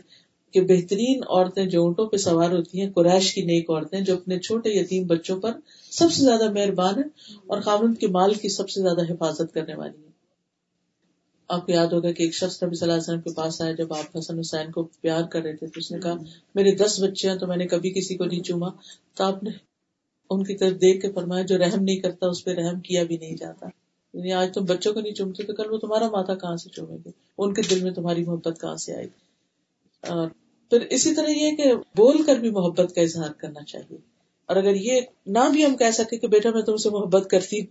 کہ 0.51 0.61
بہترین 0.61 1.21
عورتیں 1.29 1.65
جو 1.65 1.83
اونٹوں 1.83 2.07
پہ 2.07 2.17
سوار 2.17 2.49
ہوتی 2.49 2.81
ہیں، 2.81 2.91
قریش 2.91 3.33
کی 3.33 3.41
نیک 3.41 3.69
عورتیں 3.69 4.01
جو 4.01 4.13
اپنے 4.13 4.39
چھوٹے 4.39 4.69
یتیم 4.69 5.07
بچوں 5.07 5.41
پر 5.41 5.51
سب 5.91 6.11
سے 6.11 6.23
زیادہ 6.23 6.51
مہربان 6.51 6.95
ہیں 6.95 7.33
اور 7.47 7.61
خامند 7.61 7.97
کے 7.97 8.07
مال 8.07 8.33
کی 8.33 8.49
سب 8.49 8.69
سے 8.69 8.81
زیادہ 8.81 9.01
حفاظت 9.13 9.53
کرنے 9.53 9.75
والی 9.75 10.03
ہیں۔ 10.03 10.09
آپ 11.47 11.65
کو 11.65 11.71
یاد 11.71 11.87
ہوگا 11.87 12.11
کہ 12.11 12.23
ایک 12.23 12.33
شخص 12.33 12.63
نبی 12.63 12.75
صلی 12.75 12.89
اللہ 12.89 12.93
علیہ 12.93 13.03
وسلم 13.03 13.21
کے 13.21 13.29
پاس 13.33 13.61
آیا، 13.61 13.71
جب 13.71 13.93
آپ 13.93 14.17
حسن 14.17 14.39
حسین 14.39 14.71
کو 14.71 14.83
پیار 14.83 15.23
کر 15.23 15.41
رہے 15.41 15.55
تھے 15.55 15.67
تو 15.67 15.79
اس 15.79 15.91
نے 15.91 15.99
کہا، 15.99 16.13
میرے 16.55 16.75
دس 16.75 17.03
بچے 17.03 17.29
ہیں 17.29 17.37
تو 17.37 17.47
میں 17.47 17.57
نے 17.57 17.67
کبھی 17.67 17.91
کسی 17.91 18.17
کو 18.17 18.25
نہیں 18.25 18.43
چوما۔ 18.43 18.67
تو 19.15 19.23
آپ 19.23 19.43
نے 19.43 19.49
ان 20.29 20.43
کی 20.43 20.55
طرف 20.55 20.71
دیکھ 20.71 21.01
کے 21.01 21.11
فرمایا، 21.11 21.45
جو 21.45 21.57
رحم 21.57 21.83
نہیں 21.83 21.97
کرتا 21.97 22.27
اس 22.27 22.45
پہ 22.45 22.51
رحم 22.51 22.79
کیا 22.79 23.03
بھی 23.03 23.17
نہیں 23.17 23.35
جاتا۔ 23.35 23.67
یعنی 24.13 24.33
آج 24.33 24.53
تم 24.53 24.65
بچوں 24.65 24.93
کو 24.93 24.99
نہیں 24.99 25.13
چومتے 25.13 25.43
تو 25.43 25.53
کل 25.53 25.71
وہ 25.71 25.77
تمہارا 25.77 26.09
ماتا 26.09 26.35
کہاں 26.35 26.55
سے 26.55 26.69
چومے 26.69 26.97
گے؟ 27.05 27.09
ان 27.37 27.53
کے 27.53 27.61
دل 27.69 27.83
میں 27.83 27.91
تمہاری 27.91 28.23
محبت 28.23 28.61
کہاں 28.61 28.75
سے 28.75 28.95
آئے 28.95 29.05
گی؟ 29.05 29.28
اور 30.07 30.29
پھر 30.69 30.81
اسی 30.89 31.15
طرح 31.15 31.29
یہ 31.29 31.55
کہ 31.55 31.73
بول 31.97 32.23
کر 32.23 32.35
بھی 32.35 32.49
محبت 32.49 32.95
کا 32.95 33.01
اظہار 33.01 33.29
کرنا 33.37 33.63
چاہیے۔ 33.63 33.97
اور 34.45 34.55
اگر 34.55 34.75
یہ 34.75 35.01
نہ 35.25 35.39
بھی 35.53 35.65
ہم 35.65 35.77
کہہ 35.77 35.91
سکے 35.91 36.17
کہ 36.17 36.27
بیٹا 36.27 36.49
میں 36.49 36.61
تم 36.61 36.77
سے 36.77 36.89
محبت 36.89 37.29
کرتی 37.29 37.65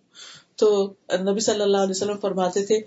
تو 0.57 0.93
نبی 1.21 1.41
صلی 1.41 1.61
اللہ 1.61 1.77
علیہ 1.77 1.91
وسلم 1.91 2.17
فرماتے 2.17 2.67
تھے، 2.67 2.81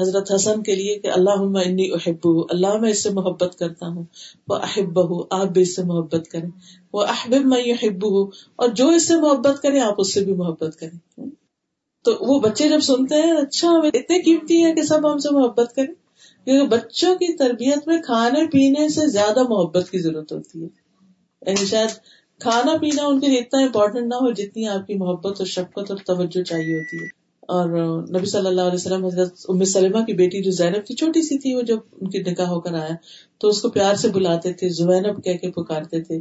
حضرت 0.00 0.32
حسن 0.34 0.62
کے 0.62 0.74
لیے 0.74 0.98
کہ 0.98 1.08
اللہ 1.08 1.58
انی 1.64 1.90
احب 1.92 2.28
اللہ 2.50 2.76
میں 2.76 2.90
اس 2.90 3.02
سے 3.02 3.10
محبت 3.10 3.58
کرتا 3.58 3.86
ہوں 3.86 4.04
وہ 4.48 4.56
احب 4.56 5.00
آپ 5.30 5.46
بھی 5.46 5.62
اس 5.62 5.76
سے 5.76 5.82
محبت 5.82 6.28
کریں۔ 6.28 6.50
وہ 6.92 7.02
احبب 7.02 7.44
میں 7.44 7.62
احب 7.62 8.06
اور 8.56 8.68
جو 8.68 8.88
اس 8.88 9.08
سے 9.08 9.16
محبت 9.16 9.62
کرے، 9.62 9.80
آپ 9.80 9.94
اس 9.98 10.14
سے 10.14 10.20
بھی 10.20 10.34
محبت 10.34 10.76
کریں۔ 10.76 11.26
تو 12.04 12.16
وہ 12.20 12.40
بچے 12.40 12.68
جب 12.68 12.80
سنتے 12.80 13.14
ہیں 13.14 13.32
اچھا 13.32 13.68
اتنے 13.70 14.22
قیمتی 14.22 14.64
ہے 14.64 14.74
کہ 14.74 14.82
سب 14.82 15.12
ہم 15.12 15.18
سے 15.18 15.28
محبت 15.30 15.74
کریں۔ 15.74 16.03
کیونکہ 16.44 16.76
بچوں 16.76 17.14
کی 17.14 17.36
تربیت 17.36 17.88
میں 17.88 18.02
کھانے 18.02 18.46
پینے 18.46 18.88
سے 18.88 19.06
زیادہ 19.06 19.42
محبت 19.42 19.90
کی 19.90 19.98
ضرورت 19.98 20.32
ہوتی 20.32 20.62
ہے۔ 20.62 20.68
یعنی 21.46 21.66
شاید 21.66 21.88
کھانا 22.38 22.76
پینا 22.76 23.06
ان 23.06 23.20
کے 23.20 23.26
لیے 23.26 23.38
اتنا 23.38 23.60
امپورٹینٹ 23.60 24.06
نہ 24.06 24.14
ہو 24.14 24.30
جتنی 24.30 24.68
آپ 24.68 24.86
کی 24.86 24.94
محبت 24.94 25.38
اور 25.38 25.46
شفقت 25.46 25.90
اور 25.90 25.98
توجہ 26.06 26.42
چاہیے 26.42 26.78
ہوتی 26.78 26.96
ہے۔ 26.96 27.24
اور 27.48 27.68
نبی 28.10 28.26
صلی 28.26 28.46
اللہ 28.46 28.60
علیہ 28.60 28.74
وسلم 28.74 29.04
حضرت 29.04 29.46
ام 29.48 29.64
سلمہ 29.64 30.04
کی 30.04 30.12
بیٹی 30.12 30.42
جو 30.42 30.50
زینب 30.50 30.86
کی 30.86 30.94
چھوٹی 30.94 31.22
سی 31.22 31.38
تھی، 31.38 31.54
وہ 31.54 31.62
جب 31.62 31.78
ان 32.00 32.10
کی 32.10 32.18
نکاح 32.18 32.46
ہو 32.46 32.60
کر 32.60 32.74
آیا 32.74 32.94
تو 33.38 33.48
اس 33.48 33.62
کو 33.62 33.70
پیار 33.70 33.94
سے 33.94 34.08
بلاتے 34.08 34.52
تھے 34.52 34.68
زینب 34.68 35.24
کہہ 35.24 35.32
کے 35.32 35.50
پکارتے 35.50 36.00
تھے۔ 36.00 36.20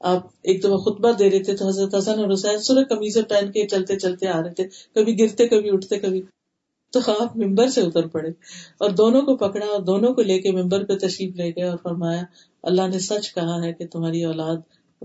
آپ 0.00 0.26
ایک 0.42 0.64
دفعہ 0.64 0.76
خطبہ 0.76 1.10
دے 1.12 1.30
رہے 1.30 1.42
تھے 1.42 1.56
تو 1.56 1.68
حضرت 1.68 1.94
حسن 1.94 2.18
اور 2.18 2.32
حسین 2.32 2.58
سر 2.58 2.84
قمیضیں 2.84 3.22
پہن 3.22 3.52
کے 3.52 3.68
چلتے 3.68 3.98
چلتے 3.98 4.28
آ 4.28 4.42
رہے 4.42 4.54
تھے۔ 4.54 4.64
کبھی 4.94 5.18
گرتے، 5.18 5.48
کبھی 5.48 5.70
اٹھتے، 5.72 5.98
کبھی 5.98 6.22
تو 6.92 7.00
آپ 7.20 7.36
ممبر 7.36 7.66
سے 7.66 7.80
اتر 7.80 8.06
پڑے 8.06 8.28
اور 8.78 8.90
دونوں 8.90 9.22
کو 9.22 9.36
پکڑا 9.36 9.66
اور 9.66 9.80
دونوں 9.80 10.14
کو 10.14 10.22
لے 10.22 10.38
کے 10.38 10.50
ممبر 10.50 10.84
پہ 10.84 10.96
تشریف 10.96 11.36
لے 11.36 11.50
گئے 11.50 11.64
اور 11.64 11.78
فرمایا، 11.82 12.22
اللہ 12.62 12.88
نے 12.88 12.98
سچ 12.98 13.34
کہا 13.34 13.64
ہے 13.64 13.72
کہ 13.72 13.86
تمہاری 13.86 14.24
اولاد 14.24 14.56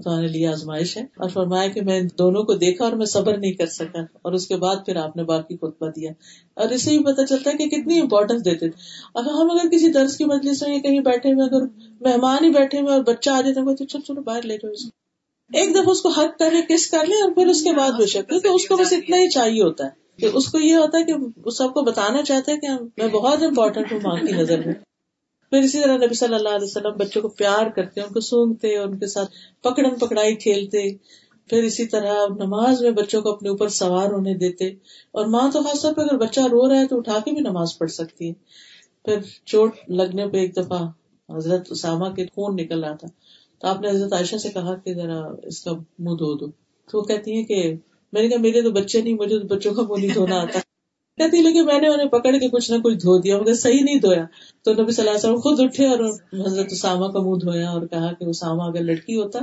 تمہارے 0.04 0.28
لیے 0.28 0.48
آزمائش 0.48 0.98
ہے 0.98 1.02
اور 1.02 1.30
فرمایا 1.30 1.68
کہ 1.68 1.82
میں 1.82 2.02
دونوں 2.02 2.44
کو 2.44 2.54
دیکھا 2.54 2.86
اور 2.86 2.94
میں 2.94 3.06
صبر 3.06 3.38
نہیں 3.38 3.52
کر 3.52 3.66
سکا 3.66 4.00
اور 4.22 4.34
اس 4.34 4.48
کے 4.48 4.56
بعد 4.56 4.76
پھر 4.86 4.96
آپ 4.96 5.18
نے 5.18 5.24
باقی 5.24 5.58
خطبہ 5.58 5.90
دیا۔ 5.90 6.12
اور 6.54 6.70
اسے 6.70 6.92
ہی 6.92 7.04
پتا 7.04 7.26
چلتا 7.26 7.50
ہے 7.50 7.58
کہ 7.58 7.78
کتنی 7.78 8.00
امپورٹینس 8.00 8.46
دیتے 8.46 8.70
تھے۔ 8.70 8.82
اگر 9.16 9.30
ہم 9.30 9.52
اگر 9.52 9.70
کسی 9.70 9.92
درس 9.92 10.18
کی 10.18 10.26
مجلس 10.26 10.64
میں 10.64 10.80
کہیں 10.80 11.00
بیٹھے 11.00 11.34
ہوئے، 11.34 11.46
اگر 11.46 11.66
مہمان 12.02 12.44
ہی 12.44 12.50
بیٹھے 12.50 12.80
ہوئے 12.80 12.94
اور 12.94 13.04
بچہ 13.04 13.30
آ 13.30 13.42
جاتا 13.42 13.74
تو 13.76 13.86
چلو 13.86 14.02
چلو، 14.02 14.22
باہر 14.22 14.42
لے 14.42 14.58
جاؤ 14.58 14.72
اس 14.72 14.86
ایک 15.54 15.72
دفعہ 15.72 15.90
اس 15.90 16.02
کو 16.02 16.10
حق 16.10 16.40
کر 16.40 16.52
لے 16.52 16.62
کس 16.70 16.88
کر 16.88 17.06
لے 17.06 17.24
اور 17.24 17.32
پھر 17.32 17.48
اس 17.48 17.64
کے 17.64 17.74
بعد 17.74 17.92
بے 17.92 18.06
شک 18.06 18.34
تو 18.44 18.56
اس 18.56 18.68
کو 18.68 18.78
بس 18.78 18.94
اتنا 18.94 19.18
ہی 19.18 19.30
چاہیے 19.30 19.64
ہوتا 19.64 19.86
ہے۔ 19.86 20.07
کہ 20.18 20.30
اس 20.34 20.48
کو 20.48 20.60
یہ 20.60 20.76
ہوتا 20.76 20.98
ہے 20.98 21.04
کہ 21.04 21.14
وہ 21.46 21.52
سب 21.52 21.74
کو 21.74 21.82
بتانا 21.82 22.24
چاہتا 22.24 22.52
ہے 22.52 22.58
کہ 22.58 22.68
میں 22.98 23.08
بہت 23.08 23.44
امپورٹینٹ 23.44 23.92
ہوں، 23.92 24.00
ماں 24.04 24.28
کی 24.28 24.34
نظر 24.34 24.66
میں۔ 24.66 24.74
پھر 25.50 25.62
اسی 25.62 25.82
طرح 25.82 25.98
نبی 25.98 26.14
صلی 26.14 26.36
اللہ 26.36 26.50
علیہ 26.50 26.68
وسلم 26.68 26.98
بچوں 26.98 27.22
کو 27.22 27.28
پیار 27.28 27.70
کرتے، 27.70 28.02
ان 28.02 28.14
کو 28.14 28.20
سونگتے، 28.20 28.78
ان 28.78 29.00
کے 29.00 29.08
ساتھ 29.08 29.32
پکڑن 29.64 29.96
پکڑائی 29.96 30.36
کھیلتے۔ 30.36 30.96
پھر 31.50 31.64
اسی 31.64 31.86
طرح 31.86 32.14
نماز 32.38 32.82
میں 32.82 32.92
بچوں 32.92 33.22
کو 33.22 33.32
اپنے 33.32 33.50
اوپر 33.50 33.68
سوار 33.68 34.12
ہونے 34.12 34.34
دیتے۔ 34.34 34.68
اور 35.12 35.26
ماں 35.26 35.52
تو 35.54 35.64
خاص 35.64 35.82
طور 35.82 35.94
پہ 35.94 36.02
اگر 36.02 36.18
بچہ 36.18 36.40
رو 36.40 36.70
رہا 36.70 36.80
ہے 36.80 36.88
تو 36.88 36.98
اٹھا 36.98 37.20
کے 37.26 37.32
بھی 37.32 37.42
نماز 37.42 37.78
پڑھ 37.78 37.92
سکتی 37.92 38.30
ہے۔ 38.30 38.34
پھر 39.06 39.20
چوٹ 39.46 39.76
لگنے 39.88 40.28
پہ 40.28 40.38
ایک 40.38 40.58
دفعہ 40.58 40.88
حضرت 41.38 41.68
اسامہ 41.70 42.10
کے 42.10 42.26
خون 42.26 42.56
نکل 42.56 42.84
رہا 42.84 42.96
تھا۔ 42.96 43.08
تو 43.60 43.68
آپ 43.68 43.82
نے 43.82 43.90
حضرت 43.90 44.14
عائشہ 44.14 44.36
سے 44.36 44.50
کہا 44.50 44.76
کہ 44.76 44.94
ذرا 44.94 45.22
اس 45.44 45.64
کا 45.64 45.72
منہ 46.00 46.16
دھو 46.16 46.34
دو۔ 46.34 46.48
تو 46.92 46.98
وہ 46.98 47.04
کہتی 47.04 47.38
ہے 47.38 47.44
کہ 47.44 47.76
میں 48.14 48.22
نے 48.22 48.30
کہا 48.30 48.38
میرے 48.38 48.62
تو 48.62 48.72
بچے 48.72 49.02
نہیں، 49.02 49.14
مجھے 49.14 49.40
تو 49.40 49.48
بچوں 49.48 49.74
کا 49.74 49.82
منہ 49.82 50.02
نہیں 50.02 50.14
دھونا 50.14 50.42
آتا۔ 50.42 50.60
کہتی 51.18 51.42
لیکن 51.42 51.66
میں 51.66 51.82
نے 51.82 51.88
انہیں 51.88 52.08
پکڑ 52.08 52.32
کے 52.38 52.50
کچھ 52.50 52.72
نہ 52.72 52.78
کچھ 52.78 52.96
دھو 52.96 53.18
دیا، 53.18 53.42
مگر 53.42 53.54
صحیح 53.54 53.84
نہیں 53.84 54.00
دھویا۔ 54.00 54.26
تو 54.64 54.74
نبی 54.74 54.92
صلی 54.92 55.08
اللہ 55.08 55.12
علیہ 55.12 55.30
وسلم 55.30 55.36
خود 55.36 55.60
اٹھے 55.60 55.88
اور 55.88 56.00
حضرت 56.46 56.66
اسامہ 56.70 57.08
کا 57.08 57.20
منہ 57.20 57.36
دھویا 57.36 57.70
اور 57.70 57.88
کہا 57.88 58.14
کہ 58.14 58.24
اسامہ 58.24 58.64
اگر 58.64 58.84
لڑکی 58.84 59.16
ہوتا 59.16 59.40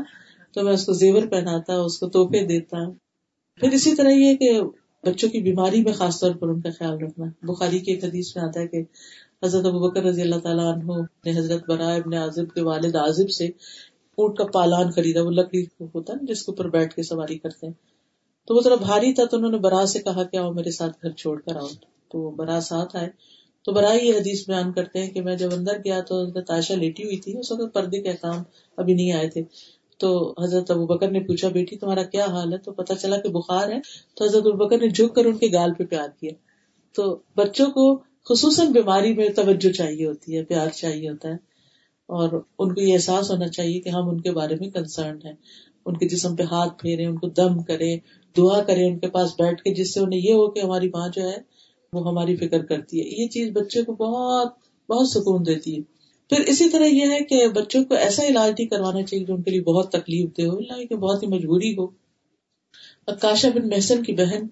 تو 0.55 0.63
میں 0.63 0.73
اس 0.73 0.87
کو 0.87 0.93
زیور 0.93 1.27
پہناتا، 1.27 1.75
اس 1.75 1.99
کو 1.99 2.09
توحفے 2.09 2.47
دیتا۔ 2.47 2.77
پھر 3.61 3.71
اسی 3.73 3.95
طرح 3.95 4.09
یہ 4.09 4.37
کہ 4.37 4.61
بچوں 5.05 5.29
کی 5.31 5.41
بیماری 5.41 5.85
میں 5.85 5.93
خاص 5.93 6.21
طور 6.21 6.35
پر 6.35 6.49
ان 6.49 6.61
کا 6.61 6.69
خیال 6.79 6.99
رکھنا۔ 6.99 7.27
بخاری 7.43 7.79
کی 7.79 7.93
ایک 7.93 8.05
حدیث 8.05 8.37
میں 8.37 8.45
آتا 8.45 8.61
ہے 8.61 8.67
کہ 8.67 8.83
حضرت 9.43 9.67
ابو 9.67 9.79
بکر 9.79 10.03
رضی 10.03 10.23
اللہ 10.23 10.39
تعالیٰ 10.39 10.73
عنہ 10.73 10.93
نے 11.27 11.39
حضرت 11.39 11.63
برائے 11.69 12.01
ابن 12.01 12.15
عازب 12.15 12.55
کے 12.55 12.61
والد 12.61 12.97
عازب 12.97 13.31
سے 13.31 13.47
اونٹ 14.19 14.37
کا 14.37 14.45
پالان 14.45 14.91
خریدا، 14.91 15.23
وہ 15.23 15.31
لکڑی 15.31 15.65
ہوتا 15.81 16.13
ہے 16.13 16.27
جس 16.27 16.43
کے 16.43 16.53
اوپر 16.53 16.69
بیٹھ 16.69 16.95
کے 16.95 17.03
سواری 17.03 17.39
کرتے 17.39 17.67
ہیں۔ 17.67 17.94
تو 18.47 18.55
وہ 18.55 18.61
ذرا 18.61 18.75
بھاری 18.75 19.13
تھا 19.13 19.25
تو 19.25 19.37
انہوں 19.37 19.51
نے 19.51 19.59
برا 19.59 19.87
سے 19.87 19.99
کہا 19.99 20.23
کہ 20.23 20.37
آؤ 20.37 20.53
میرے 20.53 20.71
ساتھ 20.71 20.99
گھر 21.03 21.11
چھوڑ 21.11 21.41
کر 21.41 21.57
آؤ۔ 21.57 21.67
تو 22.09 22.31
برا 22.31 22.61
ساتھ 22.61 22.97
آئے۔ 22.97 23.09
تو 23.65 23.73
برا 23.73 23.93
یہ 23.93 24.15
حدیث 24.15 24.49
بیان 24.49 24.73
کرتے 24.73 25.03
ہیں 25.03 25.11
کہ 25.11 25.23
میں 25.23 25.37
جب 25.37 25.49
اندر 25.57 25.77
گیا 25.85 26.01
تو 26.01 26.27
حضرت 26.27 26.51
عائشہ 26.51 26.73
لیٹی 26.73 27.05
ہوئی 27.05 27.17
تھی۔ 27.17 27.39
اس 27.39 27.53
وقت 27.53 27.75
پردے 27.75 28.03
کے 28.03 28.09
احکام 28.11 28.43
ابھی 28.77 28.95
نہیں 28.95 29.13
آئے 29.13 29.29
تھے۔ 29.29 29.43
تو 29.99 30.35
حضرت 30.43 30.71
ابو 30.71 30.87
بکر 30.87 31.11
نے 31.11 31.21
پوچھا، 31.21 31.49
بیٹی، 31.49 31.77
تمہارا 31.77 32.03
کیا 32.03 32.25
حال 32.25 32.53
ہے؟ 32.53 32.59
تو 32.59 32.73
پتا 32.73 32.95
چلا 32.95 33.21
کہ 33.21 33.29
بخار 33.29 33.69
ہے۔ 33.69 33.79
تو 34.15 34.25
حضرت 34.25 34.47
ابو 34.47 34.57
بکر 34.57 34.79
نے 34.79 34.89
جھک 34.89 35.15
کر 35.15 35.25
ان 35.25 35.39
کے 35.39 35.47
گال 35.53 35.73
پہ 35.75 35.85
پیار 35.85 36.09
کیا۔ 36.21 36.33
تو 36.95 37.19
بچوں 37.37 37.67
کو 37.67 38.03
خصوصاً 38.29 38.73
بیماری 38.73 39.15
میں 39.15 39.29
توجہ 39.29 39.73
چاہیے 39.73 40.07
ہوتی 40.07 40.37
ہے، 40.37 40.45
پیار 40.45 40.69
چاہیے 40.69 41.11
ہوتا 41.11 41.29
ہے۔ 41.29 41.35
اور 42.07 42.41
ان 42.59 42.75
کو 42.75 42.81
یہ 42.81 42.93
احساس 42.93 43.31
ہونا 43.31 43.49
چاہیے 43.49 43.81
کہ 43.81 43.89
ہم 43.89 44.09
ان 44.09 44.21
کے 44.21 44.31
بارے 44.31 44.57
میں 44.61 44.71
کنسرن 44.71 45.19
ہیں۔ 45.25 45.35
ان 45.87 45.97
کے 45.97 46.09
جسم 46.09 46.37
پہ 46.37 46.43
ہاتھ 46.43 46.83
پھیرے 46.83 47.07
ان 47.07 47.19
کو 47.19 47.29
دم 47.29 47.63
کرے 47.63 47.97
دعا 48.37 48.63
کرے 48.63 48.85
ان 48.87 48.99
کے 48.99 49.09
پاس 49.09 49.31
بیٹھ 49.39 49.63
کے، 49.63 49.75
جس 49.75 49.95
سے 49.95 50.01
انہیں 50.01 50.21
یہ 50.21 50.33
ہو 50.33 50.51
کہ 50.51 50.61
ہماری 50.61 50.89
ماں 50.89 51.09
جو 51.09 51.23
ہے، 51.23 51.37
وہ 51.93 52.09
ہماری 52.09 52.37
فکر 52.37 52.65
کرتی 52.65 53.01
ہے۔ 53.01 53.23
یہ 53.23 53.29
چیز 53.29 53.51
بچے 53.53 53.83
کو 53.83 53.93
بہت 53.93 54.53
بہت 54.91 55.09
سکون 55.09 55.47
دیتی 55.47 55.77
ہے۔ 55.77 55.81
پھر 56.29 56.45
اسی 56.45 56.69
طرح 56.69 56.85
یہ 56.85 57.05
ہے 57.05 57.21
کہ 57.21 57.49
بچوں 57.49 57.85
کو 57.85 57.95
ایسا 57.95 58.27
علاج 58.27 58.51
نہیں 58.51 58.69
کروانا 58.69 59.03
چاہیے 59.03 59.25
جو 59.25 59.35
ان 59.35 59.43
کے 59.43 59.51
لیے 59.51 59.61
بہت 59.61 59.93
تکلیف 59.93 60.37
دے 60.37 60.47
ہو، 60.47 60.57
اللہ 60.57 60.85
کہ 60.85 60.97
بہت 60.97 61.23
ہی 61.23 61.29
مجبوری 61.29 61.77
ہو۔ 61.77 61.87
کاشا 63.07 63.49
بن 63.55 63.69
محسن 63.69 64.03
کی 64.03 64.13
بہن 64.13 64.47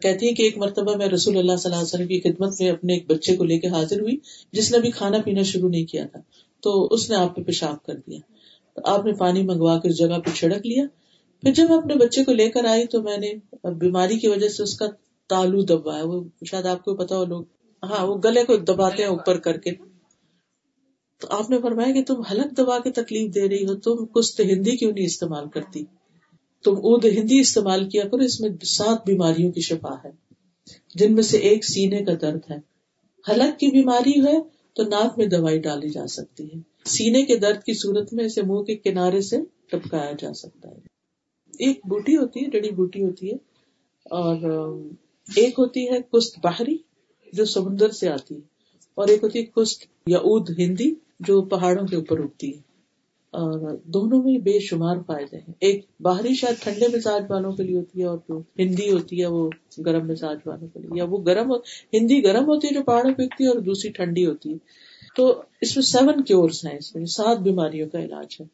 کہتی 0.00 0.28
ہے 0.28 0.32
کہ 0.32 0.42
ایک 0.42 0.58
مرتبہ 0.58 0.96
میں 0.96 1.06
رسول 1.06 1.38
اللہ 1.38 1.56
صلی 1.56 1.72
اللہ 1.72 1.76
علیہ 1.76 1.94
وسلم 1.94 2.06
کی 2.06 2.20
خدمت 2.20 2.60
میں 2.60 2.70
اپنے 2.70 2.94
ایک 2.94 3.10
بچے 3.10 3.36
کو 3.36 3.44
لے 3.44 3.58
کے 3.58 3.68
حاضر 3.68 4.00
ہوئی، 4.00 4.16
جس 4.52 4.70
نے 4.70 4.76
ابھی 4.76 4.90
کھانا 4.90 5.18
پینا 5.24 5.42
شروع 5.42 5.68
نہیں 5.68 5.84
کیا 5.84 6.06
تھا، 6.06 6.20
تو 6.60 6.88
اس 6.90 7.10
نے 7.10 7.16
آپ 7.16 7.36
پہ 7.36 7.42
پیشاب 7.42 7.82
کر 7.82 7.94
دیا۔ 7.94 8.18
آپ 8.84 9.04
نے 9.06 9.12
پانی 9.12 9.42
منگوا 9.42 9.78
کے 9.78 9.88
اس 9.88 9.98
جگہ 9.98 10.18
پہ 10.18 10.30
چھڑک 10.34 10.66
لیا۔ 10.66 10.84
پھر 11.42 11.52
جب 11.52 11.72
اپنے 11.72 11.94
بچے 11.94 12.24
کو 12.24 12.32
لے 12.32 12.50
کر 12.50 12.64
آئی 12.64 12.86
تو 12.86 13.02
میں 13.02 13.18
نے 13.18 13.32
بیماری 13.70 14.18
کی 14.18 14.28
وجہ 14.28 14.48
سے 14.48 14.62
اس 14.62 14.74
کا 14.78 14.86
تالو 15.30 15.62
دبایا 15.62 16.04
وہ 16.04 16.24
شاید 16.46 16.66
آپ 16.66 16.84
کو 16.84 16.96
پتا 16.96 17.16
ہو، 17.16 17.24
لوگ 17.24 17.44
ہاں 17.82 18.06
وہ 18.06 18.16
گلے 18.24 18.44
کو 18.44 18.56
دباتے 18.56 19.02
ہیں 19.02 19.10
اوپر 19.10 19.38
کر 19.38 19.56
کے۔ 19.56 19.70
تو 21.20 21.26
آپ 21.30 21.50
نے 21.50 21.58
فرمایا 21.62 21.92
کہ 21.92 22.04
تم 22.04 22.20
حلق 22.20 22.58
دبا 22.58 22.78
کے 22.78 22.90
تکلیف 22.90 23.34
دے 23.34 23.48
رہی 23.48 23.64
ہو، 23.64 23.74
تم 23.76 24.06
کچھ 24.06 24.40
ہندی 24.40 24.76
کیوں 24.76 24.92
نہیں 24.92 25.04
استعمال 25.04 25.48
کرتی؟ 25.48 25.84
تم 26.64 26.74
اد 26.82 27.04
ہندی 27.04 27.40
استعمال 27.40 27.88
کیا 27.88 28.02
کرو، 28.02 28.22
اس 28.22 28.40
میں 28.40 28.50
سات 28.64 29.06
بیماریوں 29.06 29.52
کی 29.52 29.60
شفا 29.60 29.94
ہے، 30.04 30.10
جن 30.94 31.14
میں 31.14 31.22
سے 31.22 31.38
ایک 31.38 31.64
سینے 31.64 32.04
کا 32.04 32.12
درد 32.22 32.50
ہے۔ 32.50 32.56
حلق 33.30 33.58
کی 33.58 33.66
بیماری 33.66 34.26
ہے 34.26 34.40
تو 34.72 34.82
ناک 34.82 35.18
میں 35.18 35.26
دوائی 35.26 35.58
ڈالی 35.58 35.88
جا 35.88 36.06
سکتی 36.06 36.44
ہے۔ 36.44 36.73
سینے 36.86 37.22
کے 37.22 37.36
درد 37.36 37.62
کی 37.64 37.74
صورت 37.74 38.12
میں 38.14 38.24
اسے 38.24 38.42
منہ 38.42 38.62
کے 38.62 38.74
کنارے 38.76 39.20
سے 39.20 39.36
ٹپکایا 39.70 40.12
جا 40.18 40.32
سکتا 40.34 40.68
ہے۔ 40.70 40.80
ایک 41.60 41.80
بوٹی 41.88 42.16
ہوتی 42.16 42.44
ہے 42.44 42.50
جڑی 42.50 42.70
بوٹی 42.74 43.04
ہوتی 43.04 43.30
ہے، 43.30 43.36
اور 44.06 44.36
ایک 45.26 45.58
ہوتی 45.58 45.88
ہے 45.90 46.00
کست 46.12 46.38
باہری 46.42 46.76
جو 47.32 47.44
سمندر 47.44 47.90
سے 47.90 48.08
آتی 48.08 48.34
ہے، 48.34 48.40
اور 48.96 49.08
ایک 49.08 49.24
ہوتی 49.24 49.38
ہے 49.38 49.44
کست 49.56 49.86
یا 50.06 50.18
اد 50.24 50.50
ہندی 50.58 50.90
جو 51.20 51.40
پہاڑوں 51.48 51.86
کے 51.86 51.96
اوپر 51.96 52.20
اگتی 52.20 52.54
ہے۔ 52.54 52.62
اور 53.34 53.76
دونوں 53.94 54.22
میں 54.22 54.36
بے 54.38 54.58
شمار 54.60 54.96
فائدے 55.06 55.36
ہیں۔ 55.36 55.54
ایک 55.58 55.84
باہری 56.00 56.34
شاید 56.34 56.62
ٹھنڈے 56.62 56.88
مزاج 56.88 57.22
والوں 57.30 57.52
کے 57.52 57.62
لیے 57.62 57.76
ہوتی 57.76 58.00
ہے، 58.00 58.06
اور 58.06 58.18
جو 58.28 58.40
ہندی 58.58 58.90
ہوتی 58.92 59.20
ہے 59.20 59.26
وہ 59.26 59.48
گرم 59.86 60.06
مزاج 60.08 60.38
والوں 60.46 60.68
کے 60.68 60.80
لیے، 60.80 60.90
یا 60.94 61.04
وہ 61.08 61.18
گرم 61.26 61.52
ہندی 61.92 62.22
گرم 62.24 62.44
ہوتی 62.44 62.68
ہے 62.68 62.74
جو 62.74 62.82
پہاڑوں 62.82 63.14
پہ 63.14 63.22
اگتی 63.22 63.44
ہے، 63.44 63.48
اور 63.48 63.60
دوسری 63.62 63.90
ٹھنڈی 63.92 64.26
ہوتی 64.26 64.52
ہے۔ 64.52 64.92
تو 65.16 65.42
اس 65.60 65.76
میں 65.76 65.82
سیون 65.82 66.24
کیورس 66.24 66.64
ہیں 66.64 66.76
اس 66.78 66.94
میں، 66.94 67.04
سات 67.06 67.38
بیماریوں 67.38 67.88
کا 67.88 67.98
علاج 67.98 68.36
ہے۔ 68.40 68.44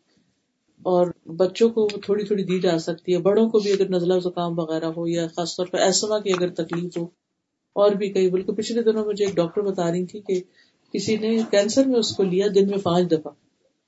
اور 0.82 1.06
بچوں 1.26 1.68
کو 1.68 1.88
تھوڑی 2.04 2.24
تھوڑی 2.24 2.44
دی 2.44 2.60
جا 2.60 2.78
سکتی 2.78 3.12
ہے، 3.12 3.18
بڑوں 3.18 3.48
کو 3.50 3.58
بھی 3.58 3.72
اگر 3.72 3.88
نزلہ 3.88 4.14
زکام 4.24 4.58
وغیرہ 4.58 4.84
ہو، 4.84 5.08
یا 5.08 5.26
خاص 5.36 5.56
طور 5.56 5.66
پہ 5.66 5.76
ایسما 5.76 6.18
کی 6.18 6.32
اگر 6.32 6.48
تکلیف 6.48 6.98
ہو، 6.98 7.04
اور 7.72 7.90
بھی 7.90 8.08
کئی، 8.08 8.30
بلکہ 8.30 8.52
پچھلے 8.52 8.82
دنوں 8.82 9.04
مجھے 9.04 9.24
ایک 9.24 9.36
ڈاکٹر 9.36 9.60
بتا 9.60 9.90
رہی 9.90 10.06
تھی 10.06 10.20
کہ 10.20 10.40
کسی 10.92 11.16
نے 11.16 11.38
کینسر 11.50 11.86
میں 11.86 11.98
اس 11.98 12.16
کو 12.16 12.22
لیا 12.22 12.46
دن 12.54 12.68
میں 12.68 12.78
پانچ 12.78 13.10
دفعہ۔ 13.10 13.32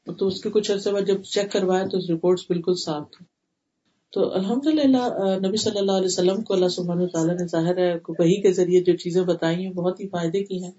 تو 0.06 0.26
اس 0.26 0.40
کے 0.40 0.50
کچھ 0.50 0.70
عرصے 0.72 0.92
بعد 0.92 1.00
جب 1.06 1.22
چیک 1.22 1.52
کروایا 1.52 1.86
تو 1.86 2.14
رپورٹ 2.14 2.40
بالکل 2.48 2.74
صاف 2.74 3.10
تھی 3.10 3.24
تو 4.12 4.32
الحمد 4.34 4.66
للہ 4.66 5.04
نبی 5.46 5.56
صلی 5.56 5.78
اللہ 5.78 5.92
علیہ 5.92 6.06
وسلم 6.06 6.42
کو 6.42 6.54
اللہ 6.54 6.68
سبحانہ 6.68 7.06
تعالیٰ 7.06 7.34
نے 7.34 7.46
ظاہر 7.46 7.78
ہے 7.78 7.94
وہی 8.08 8.40
کے 8.42 8.52
ذریعے 8.52 8.80
جو 8.80 8.96
چیزیں 8.96 9.22
بتائی 9.22 9.64
ہیں، 9.64 9.72
بہت 9.72 10.00
ہی 10.00 10.08
فائدے 10.08 10.44
کی 10.44 10.62
ہیں۔ 10.64 10.70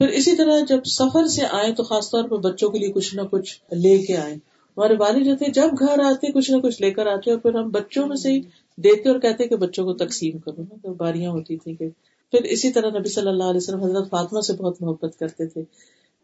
پھر 0.00 0.08
اسی 0.08 0.36
طرح 0.36 0.60
جب 0.68 0.84
سفر 0.84 1.26
سے 1.26 1.42
آئے 1.50 1.72
تو 1.72 1.82
خاص 1.82 2.10
طور 2.10 2.24
پر 2.28 2.36
بچوں 2.36 2.70
کے 2.70 2.78
لیے 2.78 2.92
کچھ 2.92 3.14
نہ 3.14 3.22
کچھ 3.30 3.74
لے 3.74 3.98
کے 3.98 4.16
آئے۔ 4.16 4.34
ہمارے 4.76 4.94
والد 4.98 5.24
جو 5.24 5.36
تھے، 5.36 5.46
جب 5.52 5.68
گھر 5.78 6.00
آتے، 6.04 6.32
کچھ 6.32 6.50
نہ 6.50 6.56
کچھ 6.56 6.82
لے 6.82 6.90
کر 6.90 7.06
آتے 7.06 7.30
اور 7.30 7.38
پھر 7.38 7.54
ہم 7.54 7.68
بچوں 7.68 8.06
میں 8.06 8.16
سے 8.16 8.32
ہی 8.32 8.40
دیتے 8.76 9.08
اور 9.08 9.18
کہتے 9.18 9.48
کہ 9.48 9.56
بچوں 9.56 9.84
کو 9.84 9.92
تقسیم 9.92 10.38
کرو 10.38 10.62
نا، 10.62 10.74
تو 10.82 10.94
باریاں 10.94 11.30
ہوتی 11.30 11.56
تھی 11.56 11.74
کہ۔ 11.74 11.88
پھر 12.30 12.42
اسی 12.42 12.70
طرح 12.70 12.90
نبی 12.98 13.08
صلی 13.08 13.28
اللہ 13.28 13.44
علیہ 13.44 13.56
وسلم 13.56 13.82
حضرت 13.82 14.10
فاطمہ 14.10 14.40
سے 14.40 14.52
بہت 14.52 14.82
محبت 14.82 15.18
کرتے 15.18 15.46
تھے۔ 15.46 15.60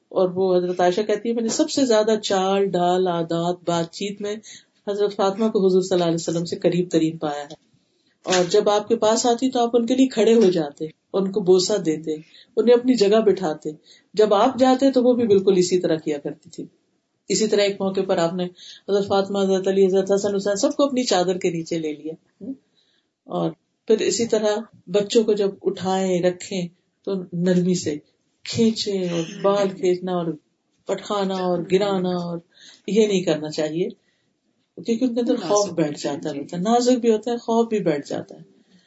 اور 0.08 0.28
وہ 0.28 0.56
حضرت 0.56 0.80
عائشہ 0.80 1.00
کہتی 1.00 1.28
ہے 1.28 1.34
میں 1.34 1.42
نے 1.42 1.48
سب 1.48 1.70
سے 1.70 1.86
زیادہ 1.86 2.14
چال، 2.22 2.64
ڈال، 2.64 3.08
عادات، 3.08 3.56
بات 3.66 3.92
چیت 3.92 4.20
میں 4.20 4.36
حضرت 4.90 5.16
فاطمہ 5.16 5.48
کو 5.48 5.66
حضور 5.66 5.80
صلی 5.80 5.94
اللہ 5.94 6.04
علیہ 6.04 6.14
وسلم 6.14 6.44
سے 6.44 6.56
قریب 6.56 6.88
ترین 6.90 7.16
پایا 7.16 7.42
ہے۔ 7.42 7.75
اور 8.26 8.44
جب 8.44 8.68
آپ 8.68 8.88
کے 8.88 8.96
پاس 8.96 9.26
آتی 9.26 9.50
تو 9.50 9.60
آپ 9.60 9.70
ان 9.72 9.86
کے 9.86 9.94
لیے 9.94 10.06
کھڑے 10.06 10.34
ہو 10.34 10.50
جاتے، 10.50 10.86
ان 11.12 11.32
کو 11.32 11.40
بوسا 11.40 11.74
دیتے، 11.86 12.14
انہیں 12.56 12.76
اپنی 12.76 12.94
جگہ 12.94 13.20
بٹھاتے۔ 13.20 13.70
جب 14.14 14.34
آپ 14.34 14.58
جاتے 14.58 14.90
تو 14.90 15.02
وہ 15.02 15.12
بھی 15.12 15.26
بالکل 15.26 15.54
اسی 15.56 15.78
طرح 15.80 15.96
کیا 15.96 16.18
کرتی 16.18 16.50
تھی۔ 16.50 16.66
اسی 17.28 17.48
طرح 17.48 17.60
ایک 17.60 17.80
موقع 17.80 18.00
پر 18.08 18.18
آپ 18.18 18.34
نے 18.34 18.44
حضرت 18.88 19.06
فاطمہ، 19.06 19.38
حضرت 19.38 19.68
علی، 19.68 19.86
حضرت 19.86 20.12
حسن، 20.14 20.34
حسین 20.34 20.56
سب 20.56 20.76
کو 20.76 20.84
اپنی 20.84 21.02
چادر 21.04 21.38
کے 21.38 21.50
نیچے 21.50 21.78
لے 21.78 21.92
لیا۔ 21.92 22.44
اور 23.24 23.50
پھر 23.86 23.98
اسی 23.98 24.26
طرح 24.26 24.56
بچوں 24.86 25.24
کو 25.24 25.32
جب 25.32 25.50
اٹھائے 25.62 26.22
رکھے 26.22 26.66
تو 27.04 27.12
نرمی 27.32 27.74
سے 27.74 27.96
کھینچے 28.44 29.08
اور 29.08 29.40
بال 29.42 29.68
کھینچنا 29.68 30.12
اور 30.12 30.26
پٹخانا 30.86 31.34
اور 31.34 31.58
گرانا 31.72 32.08
اور 32.08 32.38
یہ 32.86 33.06
نہیں 33.06 33.22
کرنا 33.22 33.50
چاہیے۔ 33.50 34.05
کیونکہ 34.84 35.04
ان 35.04 35.14
کے 35.14 35.20
اندر 35.20 35.36
خوف 35.36 35.70
بیٹھ 35.72 36.00
جاتا 36.02 36.30
ہے 36.30 36.58
نازک 36.58 36.98
بھی 36.98 37.12
ہوتا 37.12 37.30
ہے 37.30 37.36
خوف 37.36 37.68
بھی 37.68 37.78
بیٹھ 37.78 38.08
جاتا 38.08 38.34
ہے۔ 38.34 38.40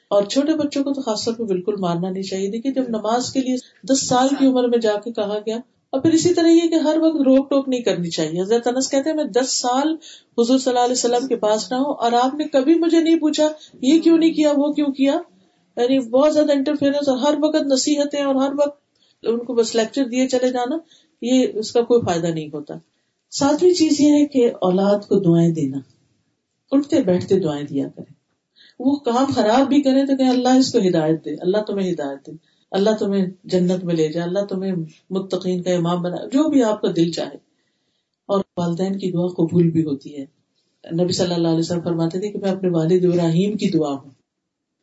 اور 0.07 0.23
چھوٹے 0.23 0.53
بچوں 0.53 0.83
کو 0.83 0.93
تو 0.93 1.01
خاص 1.01 1.25
طور 1.25 1.33
پہ 1.33 1.43
بالکل 1.43 1.75
مارنا 1.79 2.09
نہیں 2.09 2.23
چاہیے۔ 2.23 2.49
دیکھیے 2.49 2.73
جب 2.73 2.83
نماز 2.89 3.33
کے 3.33 3.39
لیے 3.39 3.55
دس 3.93 4.07
سال 4.07 4.27
کی 4.39 4.45
عمر 4.45 4.67
میں 4.67 4.77
جا 4.77 4.93
کے 5.03 5.11
کہا 5.11 5.37
گیا 5.45 5.57
اور 5.89 6.01
پھر 6.01 6.11
اسی 6.11 6.33
طرح 6.33 6.47
یہ 6.47 6.67
کہ 6.69 6.75
ہر 6.75 6.97
وقت 7.01 7.15
روک 7.15 7.49
ٹوک 7.49 7.69
نہیں 7.69 7.81
کرنی 7.81 8.09
چاہیے۔ 8.09 8.41
حضرت 8.41 8.67
انس 8.67 8.89
کہتے 8.89 9.09
ہیں 9.09 9.15
میں 9.17 9.23
دس 9.23 9.59
سال 9.61 9.95
حضور 10.37 10.57
صلی 10.57 10.71
اللہ 10.71 10.79
علیہ 10.79 10.91
وسلم 10.91 11.27
کے 11.27 11.35
پاس 11.35 11.71
رہا 11.71 11.79
ہوں 11.79 11.93
اور 11.93 12.11
آپ 12.11 12.35
نے 12.35 12.43
کبھی 12.43 12.75
مجھے 12.75 12.99
نہیں 12.99 13.19
پوچھا 13.19 13.47
یہ 13.81 13.99
کیوں 13.99 14.17
نہیں 14.17 14.33
کیا 14.33 14.51
وہ 14.55 14.73
کیوں 14.73 14.87
کیا؟ 14.87 15.13
یعنی 15.77 15.99
بہت 15.99 16.33
زیادہ 16.33 16.51
انٹرفیئرنس 16.51 17.09
اور 17.09 17.17
ہر 17.17 17.33
وقت 17.41 17.63
نصیحتیں 17.63 18.23
اور 18.23 18.35
ہر 18.35 18.51
وقت 18.53 18.79
ان 19.23 19.37
کو 19.39 19.53
بس 19.53 19.75
لیکچر 19.75 20.05
دیے 20.05 20.27
چلے 20.27 20.49
جانا 20.51 20.77
یہ 21.21 21.47
اس 21.53 21.71
کا 21.71 21.81
کوئی 21.81 22.01
فائدہ 22.05 22.27
نہیں 22.27 22.49
ہوتا۔ 22.53 22.73
ساتویں 23.29 23.73
چیز 23.73 24.01
یہ 24.01 24.07
ہے 24.07 24.25
کہ 24.25 24.51
اولاد 24.61 24.99
کو 24.99 25.19
دعائیں 25.19 25.53
دینا۔ 25.53 25.77
اٹھتے 26.71 27.01
بیٹھتے 27.01 27.39
دعائیں 27.39 27.63
دیا 27.63 27.87
کریں۔ 27.89 28.13
وہ 28.79 28.95
کام 28.95 29.25
خراب 29.35 29.67
بھی 29.67 29.81
کرے 29.81 30.05
تو 30.05 30.17
کہ 30.17 30.23
اللہ 30.23 30.49
اس 30.49 30.71
کو 30.71 30.79
ہدایت 30.87 31.25
دے، 31.25 31.35
اللہ 31.39 31.57
تمہیں 31.57 31.91
ہدایت 31.91 32.27
دے۔ 32.27 32.31
اللہ 32.71 32.89
تمہیں 32.99 33.27
جنت 33.43 33.83
میں 33.83 33.95
لے 33.95 34.07
جائے 34.07 34.27
اللہ 34.27 34.39
تمہیں 34.39 34.71
متقین 35.09 35.63
کا 35.63 35.71
امام 35.71 36.01
بنا، 36.01 36.15
جو 36.15 36.49
بھی 36.49 36.63
آپ 36.63 36.81
کا 36.81 36.87
دل 36.95 37.11
چاہے۔ 37.11 37.37
اور 38.25 38.43
والدین 38.57 38.99
کی 38.99 39.11
دعا 39.11 39.27
قبول 39.27 39.69
بھی 39.69 39.83
ہوتی 39.83 40.17
ہے۔ 40.17 40.25
نبی 41.03 41.13
صلی 41.13 41.33
اللہ 41.33 41.47
علیہ 41.47 41.59
وسلم 41.59 41.81
فرماتے 41.81 42.19
تھے 42.19 42.31
کہ 42.31 42.39
میں 42.39 42.51
اپنے 42.51 42.69
والد 42.69 43.05
ابراہیم 43.05 43.57
کی 43.57 43.69
دعا 43.69 43.93
ہوں۔ 43.93 44.11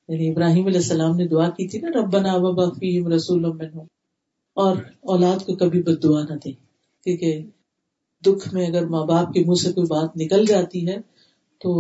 یعنی 0.09 0.31
ابراہیم 0.31 0.67
علیہ 0.67 0.79
السلام 0.79 1.17
نے 1.17 1.29
دعا 1.29 1.49
کی 1.49 1.69
تھی 1.69 1.79
نا، 1.79 1.89
ربنا 2.01 2.33
وبا 2.35 2.69
فیم 2.69 3.09
رسول 3.09 3.45
اور 4.55 4.77
اولاد 5.01 5.47
کو 5.47 5.55
کبھی 5.55 5.83
بد 5.83 6.03
دعا 6.03 6.23
نہ 6.23 6.35
دے 6.35 6.53
کیونکہ 7.05 7.45
دکھ 8.27 8.55
میں 8.55 8.67
اگر 8.67 8.87
ماں 8.87 9.05
باپ 9.07 9.33
کے 9.33 9.45
منہ 9.47 9.63
سے 9.63 9.73
کوئی 9.73 9.87
بات 9.87 10.17
نکل 10.17 10.45
جاتی 10.47 10.87
ہے 10.89 10.97
تو 11.61 11.73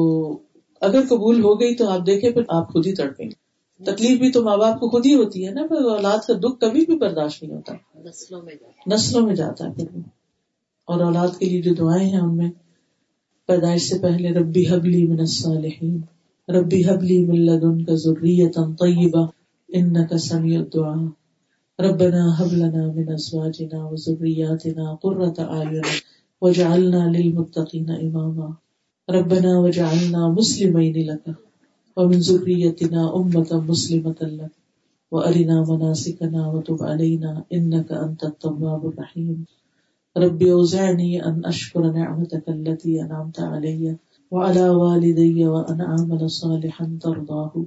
اگر 0.83 1.01
قبول 1.09 1.43
ہو 1.45 1.61
گئی 1.61 1.75
تو 1.75 1.89
آپ 1.89 2.07
دیکھیں 2.07 2.31
پھر 2.31 2.43
آپ 2.49 2.73
خود 2.73 2.87
ہی 2.87 2.95
تڑپیں 2.95 3.27
گے۔ 3.27 3.45
تکلیف 3.81 4.19
بھی 4.19 4.33
تو 4.33 4.43
ماں 4.43 4.57
باپ 4.57 4.81
کو 4.81 4.89
خود 4.91 5.07
ہی 5.07 5.15
ہوتی 5.15 5.47
ہے 5.47 5.51
نا 5.51 5.67
پھر 5.67 5.85
اولاد 5.85 6.27
کا 6.27 6.35
دکھ 6.35 6.61
کبھی 6.61 6.85
بھی 6.87 6.97
برداشت 6.99 7.43
نہیں 7.43 7.55
ہوتا۔ 7.55 7.75
نسلوں 8.09 8.43
میں 8.43 8.55
نسلوں 8.87 9.27
میں 9.27 9.35
جاتا 9.35 9.65
ہے 9.65 9.73
پھر 9.73 9.99
اور 10.89 11.01
اولاد 11.01 11.39
کے 11.39 11.47
لیے 11.47 11.63
جو 11.63 11.75
دعائیں 11.75 12.09
ہیں 12.11 12.21
ان 12.21 12.37
میں 12.37 12.51
پیدائش 13.49 13.83
سے 13.83 13.99
پہلے 13.99 14.31
ربی 14.31 14.63
حبلی 14.71 15.07
من 15.07 15.21
الصالحین 15.21 16.01
ربی 16.49 16.83
حبلی 16.85 17.19
من 17.27 17.41
لدنک 17.41 17.91
ذریتا 17.95 18.65
طیبہ 18.81 19.27
انکا 19.69 20.19
سمیع 20.19 20.59
الدعا 20.59 20.95
ربنا 21.79 22.25
حب 22.39 22.53
لنا 22.53 22.87
من 22.87 23.13
ازواجنا 23.13 23.85
وذریاتنا 23.87 24.95
قرۃ 25.03 25.39
اعین۔ 25.39 25.89
وجعلنا 26.41 27.03
للمتقین 27.17 27.91
اماما. 27.91 28.51
ربنا 29.11 29.59
وجعلنا 29.59 30.29
مسلمین 30.29 30.97
لك 31.11 31.35
ومن 31.97 32.19
ذريتنا 32.19 33.17
أمة 33.17 33.65
مسلمة 33.69 34.21
لك 34.23 34.51
وأرنا 35.11 35.65
مناسكنا 35.69 36.49
وتب 36.53 36.83
علينا 36.83 37.45
إنك 37.53 37.93
أنت 37.93 38.25
التواب 38.25 38.87
الرحيم 38.89 39.45
رب 40.17 40.43
أوزعني 40.43 41.25
أن 41.27 41.45
أشكر 41.45 41.93
نعمتك 41.93 42.49
التي 42.49 43.03
أنعمت 43.03 43.41
علي 43.41 43.97
وعلى 44.31 44.69
والدي 44.69 45.47
وأن 45.47 45.81
أعمل 45.81 46.31
صالحا 46.31 46.99
ترضاه 47.01 47.65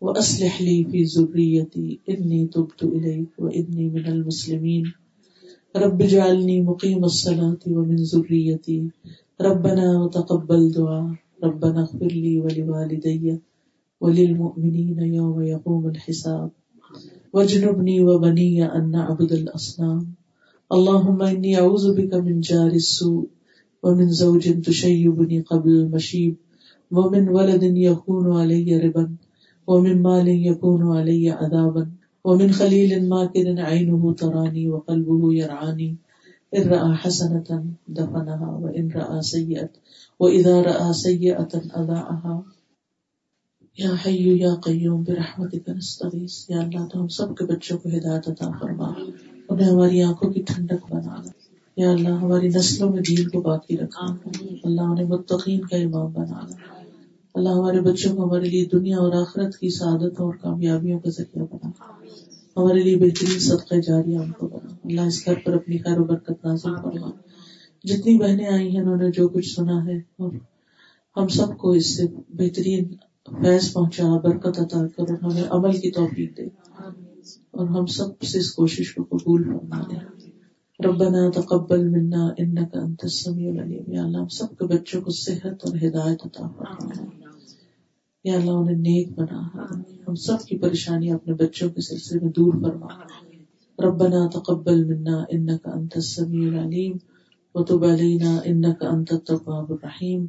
وأصلح 0.00 0.60
لي 0.62 0.84
في 0.84 1.02
ذريتي 1.02 2.00
إني 2.08 2.46
تبت 2.46 2.82
إليك 2.82 3.32
وإني 3.38 3.88
من 3.88 4.06
المسلمين 4.06 4.92
رب 5.84 6.02
اجعلني 6.02 6.56
مقيم 6.62 7.04
الصلاة 7.04 7.62
ومن 7.66 7.96
ذريتي 7.96 8.78
ربنا 9.40 9.86
وتقبل 10.02 10.70
دعاء 10.70 11.14
ربنا 11.44 11.80
اغفر 11.80 12.12
لي 12.24 12.40
ولوالدي 12.40 13.40
وللمؤمنين 14.00 14.98
يوم 15.18 15.42
يقوم 15.42 15.88
الحساب. 15.88 16.50
واجنبني 17.32 18.00
وبني 18.00 18.64
أن 18.76 18.90
نعبد 18.90 19.32
الأصنام 19.32 20.14
اللهم 20.72 21.22
إني 21.22 21.58
أعوذ 21.58 21.84
بك 21.96 22.12
من 22.14 22.40
جار 22.40 22.72
السوء 22.82 23.26
ومن 23.82 24.08
زوج 24.10 24.60
تشيبني 24.60 25.40
قبل 25.40 25.70
المشيب 25.70 26.34
ومن 26.90 27.28
ولد 27.28 27.62
يكون 27.62 28.26
علي 28.40 28.78
ربا 28.84 29.04
ومن 29.66 30.02
مال 30.02 30.28
يكون 30.28 30.82
علي 30.96 31.30
عذابا 31.30 31.90
ومن 32.26 32.50
خليل 32.50 33.08
ماكر 33.08 33.46
عينه 33.64 34.12
تراني 34.12 34.66
وقلبه 34.66 35.32
يرعاني 35.32 35.94
إن 36.56 36.68
رأى 36.68 36.92
حسنة 37.04 37.60
دفنها 37.86 38.50
وإن 38.56 38.90
رأى 38.90 39.20
سيئة 39.22 39.66
وإذا 40.20 40.62
رأى 40.62 40.92
سيئة 40.92 41.58
أذاعها 41.76 42.40
یا 43.78 43.94
حیو 44.06 44.36
یا 44.36 44.54
قیوم 44.54 45.02
برحمتک 45.02 45.68
نستغیث۔ 45.68 46.50
یا 46.50 46.58
اللہ 46.58 46.86
تو 46.92 47.02
ہم 47.02 47.08
سب 47.08 47.36
کے 47.36 47.44
بچوں 47.44 47.78
کو 47.78 47.88
ہدایت 47.88 48.28
عطا 48.28 48.50
فرما۔ 48.60 48.92
انہیں 49.48 49.68
ہماری 49.68 50.02
آنکھوں 50.02 50.30
کی 50.30 50.42
ٹھنڈک 50.46 50.92
بنا۔ 50.92 51.22
یا 51.76 51.90
اللہ 51.90 52.08
ہماری 52.08 52.48
نسلوں 52.48 52.92
میں 52.92 53.02
دین 53.02 53.28
کو 53.28 53.40
باقی 53.40 53.76
رکھا۔ 53.76 54.04
اللہ 54.64 54.80
انہیں 54.80 55.06
متقین 55.06 55.60
کا 55.60 55.76
امام 55.76 56.12
بنا۔ 56.12 56.46
اللہ 57.36 57.48
ہمارے 57.48 57.80
بچوں 57.80 58.16
کو 58.16 58.24
ہمارے 58.24 58.48
لیے 58.48 58.64
دنیا 58.64 58.98
اور 58.98 59.12
آخرت 59.12 59.56
کی 59.58 59.68
سعادت 59.68 60.20
اور 60.20 60.34
کامیابیوں 60.34 61.00
کا 61.00 61.10
ذریعہ 61.10 61.44
بنا۔ 61.50 61.70
ہمارے 62.56 62.82
لیے 62.82 62.96
بہترین 62.96 63.38
صدقہ 63.38 63.74
جاریہ 63.74 64.18
ان 64.18 64.32
کو 64.32 64.48
بنا۔ 64.48 64.76
اللہ 64.84 65.00
اس 65.00 65.26
گھر 65.26 65.34
پر 65.44 65.52
اپنی 65.52 65.78
خیر 65.78 65.98
و 65.98 66.04
برکت 66.04 66.44
نازل 66.44 66.76
فرما۔ 66.82 67.10
جتنی 67.84 68.18
بہنیں 68.18 68.46
آئی 68.46 68.74
ہیں، 68.74 68.82
انہوں 68.82 68.96
نے 68.96 69.10
جو 69.10 69.28
کچھ 69.28 69.54
سنا 69.54 69.86
ہے، 69.86 69.96
اور 69.96 70.32
ہم 71.16 71.28
سب 71.28 71.58
کو 71.58 71.70
اس 71.70 71.96
سے 71.96 72.02
بہترین 72.28 72.84
فیض 73.42 73.72
پہنچا، 73.72 74.18
برکت 74.18 74.58
عطا 74.58 74.86
کر۔ 74.96 75.10
ہمیں 75.22 75.44
عمل 75.50 75.72
کی 75.72 75.90
توفیق 75.90 76.36
دے۔ 76.36 76.46
اور 77.50 77.66
ہم 77.66 77.86
سب 77.86 78.22
سے 78.22 78.38
اس 78.38 78.52
کوشش 78.52 78.94
کو 78.94 79.16
قبول 79.16 79.44
فرما 79.44 79.82
دے 79.90 79.96
ربنا 80.84 81.30
تقبل 81.40 81.88
منا 81.88 82.28
انك 82.38 82.76
انت 82.76 83.00
السميع 83.02 83.50
العليم 83.50 83.92
یا 83.92 84.02
اللہ، 84.04 84.18
ہم 84.18 84.28
سب 84.28 84.58
کے 84.58 84.64
بچوں 84.64 85.02
کو 85.02 85.10
صحت 85.10 85.64
اور 85.64 85.76
ہدایت 85.76 86.18
عطا 86.24 86.48
فرما۔ 86.48 87.25
یا 88.26 88.38
اللہ 88.38 88.50
انہیں 88.50 88.76
نیک 88.76 89.08
بنا۔ 89.18 89.48
ہم 90.08 90.14
سب 90.14 90.46
کی 90.46 90.58
پریشانی 90.58 91.10
اپنے 91.10 91.34
بچوں 91.34 91.70
کے 91.70 91.80
سلسلے 91.80 92.18
میں 92.22 92.32
دور 92.32 92.52
فرما۔ 92.62 92.86
ربنا 93.78 94.28
تقبل 94.34 94.84
منا 94.84 95.24
انك 95.28 95.68
انت 95.74 95.92
السميع 95.94 96.48
العليم 96.48 96.96
وتب 97.54 97.84
علينا 97.84 98.40
انك 98.44 98.84
انت 98.90 99.12
التواب 99.12 99.72
الرحيم 99.72 100.26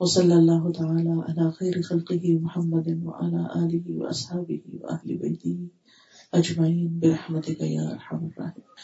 وصلى 0.00 0.34
الله 0.34 0.72
تعالى 0.72 1.14
على 1.28 1.50
خير 1.58 1.82
خلقه 1.82 2.38
محمد 2.40 2.88
وعلى 3.04 3.42
آله 3.54 3.96
وأصحابه 3.96 4.62
وأهل 4.82 5.16
بيته 5.16 5.56
أجمعين 6.32 6.98
برحمتك 7.00 7.60
يا 7.60 7.84
أرحم 7.90 8.24
الراحمين 8.24 8.74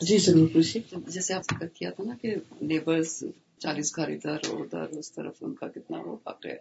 جی 0.00 0.18
ضرور 0.18 0.48
پوچھیے۔ 0.52 0.96
جیسے 1.06 1.34
آپ 1.34 1.42
ذکر 1.42 1.66
کیا 1.66 1.90
تھا 1.90 2.04
نا 2.04 2.14
کہ 2.22 2.34
نیبرز 2.60 3.24
چالیس 3.64 3.96
گھر 3.96 4.08
ادھر 4.08 4.48
اور 4.48 4.60
ادھر، 4.60 4.98
اس 4.98 5.12
طرف 5.12 5.34
ان 5.40 5.54
کا 5.54 5.68
کتنا 5.68 5.98
وہ 5.98 6.16
واقع 6.26 6.48
ہے 6.48 6.56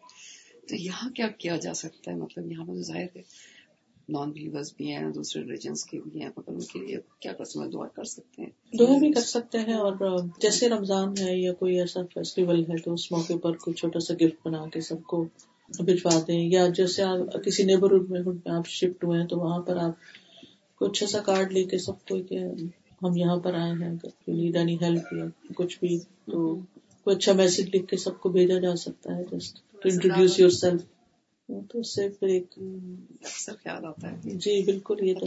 تو 0.70 0.76
یہاں 0.76 1.10
کیا 1.10 1.28
کیا 1.28 1.56
جا 1.56 1.74
سکتا 1.74 2.12
ہے؟ 2.12 2.16
مطلب 2.16 2.52
یہاں 2.52 2.66
پر 2.66 2.82
ظاہر 2.82 3.06
ہے 3.16 3.22
نان 4.10 4.32
بلیورس 4.32 4.74
بھی 4.78 4.92
ہیں، 4.92 5.10
دوسرے 5.10 5.42
ریلیجنس 5.42 5.84
کے 5.86 6.00
بھی 6.04 6.22
ہیں، 6.22 6.30
مگر 6.38 6.52
ان 6.52 6.60
کے 6.60 6.80
لیے 6.80 6.98
کیا 7.20 7.34
کر 7.34 7.68
دعا 7.70 7.88
کر 7.88 8.04
سکتے 8.04 8.42
ہیں؟ 8.42 8.50
دعا 8.80 8.98
بھی 8.98 9.12
کر 9.12 9.22
سکتے 9.22 9.58
ہیں 9.58 9.74
اور 9.74 10.18
جیسے 10.42 10.70
رمضان 10.70 11.14
ہے 11.20 11.38
یا 11.38 11.54
کوئی 11.54 11.80
ایسا 11.80 12.02
فیسٹیول 12.14 12.62
ہے 12.62 12.78
تو 12.78 12.94
اس 12.94 13.12
موقع 13.12 13.34
پر 13.42 13.58
کوئی 13.58 13.74
چھوٹا 13.74 14.00
سا 14.00 14.14
گفٹ 14.14 14.48
بنا 14.48 14.66
کے 14.74 14.82
سب 14.82 15.04
کو 15.04 15.24
بھجوا 15.80 16.20
دیں۔ 16.28 16.42
یا 16.50 16.68
جیسے 16.68 17.04
آپ 17.04 17.44
کسی 17.46 17.64
نیبرہڈ 17.64 18.10
میں 18.10 18.22
آپ 18.46 18.68
شفٹ 18.68 19.04
ہوئے 19.04 19.20
ہیں 19.20 19.28
تو 19.28 19.38
وہاں 19.38 19.62
پر 19.62 19.78
آپ 19.78 19.92
کوئی 20.76 20.92
اچھا 20.92 21.08
سا 21.08 21.20
کارڈ 21.20 21.52
لے 21.52 21.64
کے 21.64 21.78
سب 21.78 22.06
کو 22.08 22.22
کہ 22.24 22.40
ہم 23.02 23.18
یہاں 23.18 23.38
پر 23.38 23.54
آئے 23.54 23.72
ہیں 23.72 23.94
نیڈ 24.28 24.56
اینی 24.56 24.76
ہیلپ 24.82 25.14
یا 25.14 25.26
کچھ 25.56 25.80
بھی 25.80 26.00
تو 26.32 26.60
کوئی 27.04 27.16
اچھا 27.16 27.34
میسج 27.34 27.76
لکھ 27.76 27.88
کے 27.88 27.98
سب 27.98 28.20
کو 28.20 28.30
بھیجا 28.30 28.60
جا 28.60 28.76
سکتا 28.76 29.16
ہے 29.18 29.24
just 29.32 29.58
to 29.82 29.90
introduce 29.90 30.40
your 30.40 30.50
yourself 31.72 31.80
اس 31.80 31.96
سے 31.96 32.08
پھر 32.10 32.28
ایک 32.28 32.54
خیال 33.48 33.86
آتا 33.86 34.12
ہے۔ 34.12 34.34
جی 34.34 34.62
بالکل 34.62 35.04
یہ 35.04 35.14
تو 35.14 35.26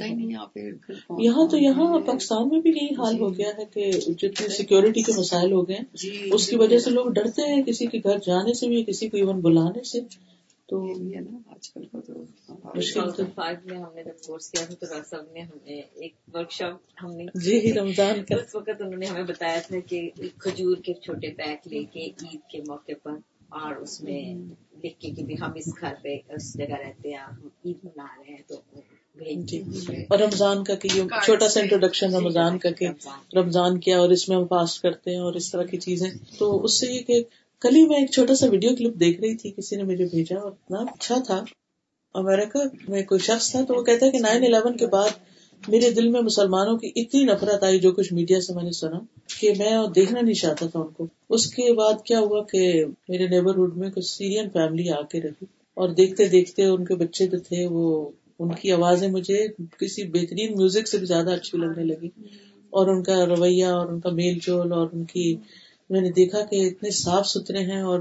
یہاں 1.22 1.46
تو 1.48 1.56
یہاں 1.56 1.98
پاکستان 2.00 2.48
میں 2.48 2.60
بھی 2.60 2.70
یہی 2.70 2.94
حال 2.98 3.14
جی۔ 3.14 3.20
ہو 3.20 3.28
گیا 3.38 3.50
ہے 3.58 3.64
کہ 3.74 3.90
جتنے 3.92 4.48
سیکورٹی 4.48 5.02
کے 5.02 5.12
مسائل 5.18 5.52
ہو 5.52 5.68
گئے 5.68 5.78
جی، 5.94 6.30
اس 6.32 6.48
کی 6.48 6.56
وجہ 6.56 6.78
سے 6.78 6.90
لوگ 6.90 7.06
ڈرتے 7.06 7.42
ہیں 7.42 7.62
کسی 7.62 7.86
کے 7.86 7.98
گھر 8.04 8.18
جانے 8.26 8.54
سے 8.54 8.68
بھی 8.68 8.84
کسی 8.84 9.08
کو 9.08 9.16
ایون 9.16 9.40
بلانے 9.40 9.82
سے۔ 9.82 10.00
تو 10.68 10.78
یہ 10.84 11.14
ہے 11.16 11.20
نا 11.20 11.38
آج 11.46 11.70
کل 11.70 11.84
کا 11.84 12.00
تو 12.00 12.22
مشکل 12.74 13.10
تو 13.12 13.24
میں 13.64 13.76
ہم 13.76 13.94
نے 13.94 14.02
جب 14.02 14.26
کورس 14.26 14.50
کیا 14.50 14.64
تھا 14.64 14.74
تو 14.74 14.86
ڈاکٹر 14.86 15.08
صاحب 15.10 15.32
نے 15.32 15.40
ہمیں 15.42 15.80
ایک 15.96 16.14
ورک 16.34 16.50
شاپ 16.50 17.04
ہم 17.04 17.12
نے 17.12 17.26
جی 17.40 17.72
رمضان 17.72 18.24
کا۔ 18.24 18.34
اس 18.34 18.54
وقت 18.54 18.80
انہوں 18.80 18.98
نے 18.98 19.06
ہمیں 19.06 19.22
بتایا 19.24 19.60
تھا 19.66 19.80
کہ 19.86 20.08
کھجور 20.38 20.76
کے 20.84 20.94
چھوٹے 20.96 21.32
پیک 21.34 21.68
لے 21.68 21.84
کے 21.84 22.04
عید 22.04 22.50
کے 22.50 22.62
موقع 22.66 22.98
پر 23.02 23.16
اور 23.56 23.76
اس 23.76 24.00
میں 24.00 24.22
لکھ 24.84 24.98
کے 25.00 25.10
کہ 25.12 25.34
ہم 25.40 25.52
اس 25.54 25.72
گھر 25.80 25.94
پہ 26.02 26.16
اس 26.28 26.52
جگہ 26.54 26.76
رہتے 26.76 27.10
ہیں 27.10 27.18
ہم 27.18 27.48
عید 27.64 27.84
منا 27.84 28.06
رہے 28.18 28.34
ہیں 28.34 28.42
تو 28.48 28.60
جی۔ 29.44 29.58
اور 30.02 30.18
رمضان 30.18 30.64
کا 30.64 30.74
کہ 30.74 30.88
یہ 30.94 31.02
چھوٹا 31.24 31.48
سا 31.48 31.60
انٹروڈکشن 31.60 32.14
رمضان 32.14 32.58
کا 32.58 32.70
کہ 32.70 32.88
رمضان 33.36 33.78
کیا 33.80 33.98
اور 33.98 34.10
اس 34.10 34.28
میں 34.28 34.36
ہم 34.36 34.46
فاسٹ 34.46 34.82
کرتے 34.82 35.10
ہیں 35.10 35.20
اور 35.20 35.34
اس 35.34 35.50
طرح 35.50 35.62
کی 35.62 35.76
چیزیں۔ 35.76 36.10
تو 36.38 36.64
اس 36.64 36.80
سے 36.80 36.92
یہ 36.92 37.02
کہ 37.02 37.22
کل 37.60 37.76
ہی 37.76 37.84
میں 37.84 38.00
ایک 38.00 38.10
چھوٹا 38.10 38.34
سا 38.34 38.46
ویڈیو 38.50 38.76
کلپ 38.76 38.94
دیکھ 39.00 39.20
رہی 39.20 39.36
تھی، 39.36 39.50
کسی 39.50 39.76
نے 39.76 39.82
مجھے 39.82 40.04
بھیجا 40.04 40.38
اور 40.38 40.52
اتنا 40.52 40.78
اچھا 40.78 41.14
تھا۔ 41.26 41.44
امریکہ 42.14 42.58
میں 42.88 43.02
کوئی 43.02 43.20
شخص 43.20 43.50
تھا 43.50 43.64
تو 43.64 43.74
وہ 43.74 43.82
کہتا 43.82 44.06
ہے 44.06 44.10
کہ 44.10 44.18
نائن 44.18 44.42
الیون 44.44 44.76
کے 44.76 44.86
بعد 44.86 45.08
میرے 45.68 45.90
دل 45.90 46.08
میں 46.08 46.20
مسلمانوں 46.20 46.78
کی 46.78 46.92
اتنی 46.96 47.24
نفرت 47.24 47.62
آئی 47.62 47.80
جو 47.80 47.92
کچھ 47.92 48.12
میڈیا 48.12 48.40
سے 48.40 48.54
میں 48.54 48.62
نے 48.62 48.70
سنا 48.70 48.98
کہ 49.40 49.52
میں 49.58 49.70
دیکھنا 49.94 50.20
نہیں 50.20 50.34
چاہتا 50.34 50.66
تھا 50.66 50.80
ان 50.80 50.88
کو۔ 50.88 51.06
اس 51.30 51.46
کے 51.46 51.72
بعد 51.72 52.04
کیا 52.04 52.20
ہوا 52.20 52.42
کہ 52.42 52.84
میرے 53.08 53.26
نیبرہڈ 53.26 53.76
میں 53.76 53.90
کچھ 53.90 54.04
سیرین 54.04 54.50
فیملی 54.50 54.90
آ 54.90 55.00
کے 55.02 55.20
رہی 55.20 55.44
اور 55.74 55.88
دیکھتے 55.88 56.28
دیکھتے 56.28 56.64
ان 56.64 56.84
کے 56.84 56.94
بچے 56.94 57.26
جو 57.26 57.38
تھے 57.38 57.66
وہ، 57.66 58.10
ان 58.38 58.48
کی 58.54 58.72
آوازیں 58.72 59.08
مجھے 59.08 59.46
کسی 59.78 60.02
بہترین 60.02 60.52
میوزک 60.56 60.88
سے 60.88 60.98
بھی 60.98 61.06
زیادہ 61.06 61.30
اچھی 61.30 61.58
لگنے 61.58 61.84
لگی۔ 61.84 62.08
اور 62.70 62.86
ان 62.86 63.02
کا 63.02 63.26
رویہ 63.26 63.64
اور 63.64 63.86
ان 63.86 64.00
کا 64.00 64.10
میل 64.10 64.38
جول 64.42 64.72
اور 64.72 64.86
ان 64.92 65.04
کی 65.04 65.36
میں 65.90 66.00
نے 66.00 66.10
دیکھا 66.10 66.40
کہ 66.40 66.66
اتنے 66.66 66.90
صاف 66.90 67.26
ستھرے 67.26 67.58
ہیں 67.58 67.80
اور 67.80 68.00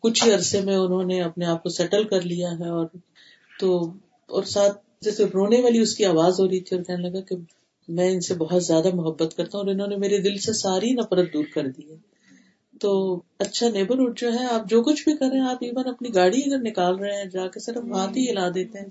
کچھ 0.00 0.24
ہی 0.24 0.32
عرصے 0.32 0.60
میں 0.60 0.76
انہوں 0.76 1.04
نے 1.04 1.22
اپنے 1.22 1.46
آپ 1.46 1.62
کو 1.62 1.68
سیٹل 1.68 2.04
کر 2.04 2.20
لیا 2.20 2.50
ہے 2.50 2.68
اور 2.68 2.86
تو 3.60 3.90
اور 4.28 4.42
ساتھ 4.42 4.78
جیسے 5.00 5.24
رونے 5.24 5.60
والی 5.60 5.78
اس 5.78 5.94
کی 5.94 6.04
آواز 6.04 6.40
ہو 6.40 6.48
رہی 6.48 6.60
تھی 6.60 6.76
اور 6.76 6.84
کہنے 6.84 7.10
لگا 7.10 7.20
کہ 7.20 7.36
میں 7.88 8.10
ان 8.10 8.20
سے 8.20 8.34
بہت 8.34 8.64
زیادہ 8.64 8.94
محبت 8.94 9.36
کرتا 9.36 9.58
ہوں 9.58 9.64
اور 9.64 9.74
انہوں 9.74 9.86
نے 9.86 9.96
میرے 9.96 10.18
دل 10.18 10.36
سے 10.36 10.52
ساری 10.52 10.92
نفرت 10.92 11.32
دور 11.32 11.44
کر 11.54 11.66
دی 11.68 11.90
ہے۔ 11.90 11.96
تو 12.80 13.20
اچھا 13.38 13.68
نیبرہڈ 13.68 14.18
جو 14.18 14.32
ہے 14.32 14.46
آپ 14.46 14.70
جو 14.70 14.82
کچھ 14.82 15.04
بھی 15.04 15.16
کر 15.16 15.26
رہے 15.26 15.38
ہیں 15.38 15.48
آپ 15.48 15.58
ایون 15.60 15.88
اپنی 15.88 16.14
گاڑی 16.14 16.40
اگر 16.46 16.58
نکال 16.58 16.96
رہے 16.96 17.16
ہیں 17.16 17.24
جا 17.24 17.46
کے 17.46 17.60
صرف 17.60 17.76
ہاتھ 17.76 18.18
ہی 18.18 18.30
ہلا 18.30 18.48
دیتے 18.54 18.78
ہیں۔ 18.78 18.88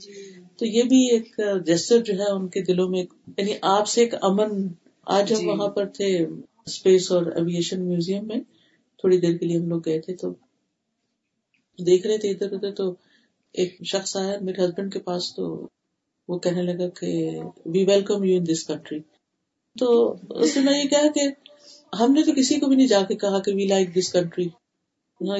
تو 0.58 0.66
یہ 0.66 0.84
بھی 0.84 1.10
ایک 1.12 1.40
جیسر 1.66 1.98
جو 1.98 2.14
ہے 2.14 2.32
ان 2.32 2.48
کے 2.48 2.62
دلوں 2.62 2.90
میں 2.90 3.04
یعنی 3.38 3.54
آپ 3.62 3.88
سے 3.88 4.02
ایک 4.02 4.14
امن 4.22 4.68
آج 5.08 5.34
ہم 5.34 5.40
جی۔ 5.40 5.46
وہاں 5.46 5.68
پر 5.68 5.86
تھے۔ 5.86 6.26
اسپیس 6.68 7.12
اور 7.12 7.26
ایویشن 7.26 7.88
میوزیم 7.88 8.28
میں 8.28 8.40
تھوڑی 9.00 9.20
دیر 9.20 9.38
کے 9.38 9.46
لیے 9.46 9.58
ہم 9.58 9.68
لوگ 9.70 9.82
گئے 9.86 10.00
تھے 10.02 10.16
تو 10.16 10.34
دیکھ 11.80 12.08
رہے 12.08 12.18
تھے 12.18 12.30
ادھر 12.30 12.54
ادھر 12.54 12.72
تو 12.72 12.90
ایک 13.56 13.76
شخص 13.86 14.16
آیا 14.18 14.38
میرے 14.42 14.66
ہسبینڈ 14.66 14.94
کے 14.94 15.00
پاس 15.00 15.34
تو 15.36 15.46
وہ 16.30 16.40
کہنے 16.40 16.62
لگا 16.64 16.90
کہ 16.90 17.40
we 17.66 17.86
welcome 17.86 18.24
you 18.24 18.38
in 18.38 18.46
this 18.46 18.64
country 18.68 19.00
تو 19.76 19.90
اس 20.30 20.58
نے 20.58 20.78
یہ 20.80 20.90
کہا 20.90 21.12
کہ 21.16 21.28
ہم 21.94 22.14
نے 22.14 22.24
تو 22.24 22.32
کسی 22.32 22.60
کو 22.60 22.68
بھی 22.68 22.76
نہیں 22.76 22.88
جا 22.88 23.02
کے 23.02 23.16
کہا 23.16 23.40
کہ 23.40 23.54
وی 23.56 23.66
لائک 23.66 23.96
دس 23.96 24.12
کنٹری 24.14 24.48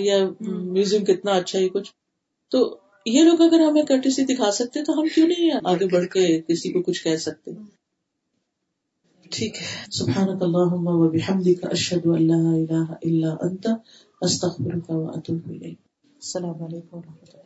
یا 0.02 0.18
میوزیم 0.42 1.06
کتنا 1.06 1.32
اچھا 1.32 1.60
ہے 1.60 1.70
کچھ. 1.70 1.92
تو 2.52 2.60
یہ 3.06 3.24
لوگ 3.24 3.42
اگر 3.42 3.60
ہمیں 3.60 3.84
کرٹیسی 3.84 4.26
دکھا 4.26 4.52
سکتے 4.52 4.84
تو 4.84 4.94
ہم 4.94 5.08
کیوں 5.16 5.28
نہیں 5.28 5.52
آگے 5.64 5.86
بڑھ 5.86 6.06
کے 6.06 6.42
کسی 6.42 6.72
کو 6.72 6.82
کچھ 6.82 7.04
کہہ 7.04 7.16
سکتے؟ 7.16 7.52
ٹھیک 9.34 9.58
ہے۔ 9.58 9.68
سبحانك 9.92 10.42
اللهم 10.42 10.88
وبحمدك 10.88 11.66
اشهد 11.72 12.06
ان 12.06 12.28
لا 12.28 12.42
اله 12.52 13.00
الا 13.02 13.32
انت 13.42 13.68
استغفرك 14.22 14.90
واتوب 14.90 15.50
اليك 15.50 15.80
السلام 16.22 16.64
علیکم 16.64 16.98
و 16.98 17.02
رحمۃ 17.02 17.24
اللہ۔ 17.24 17.43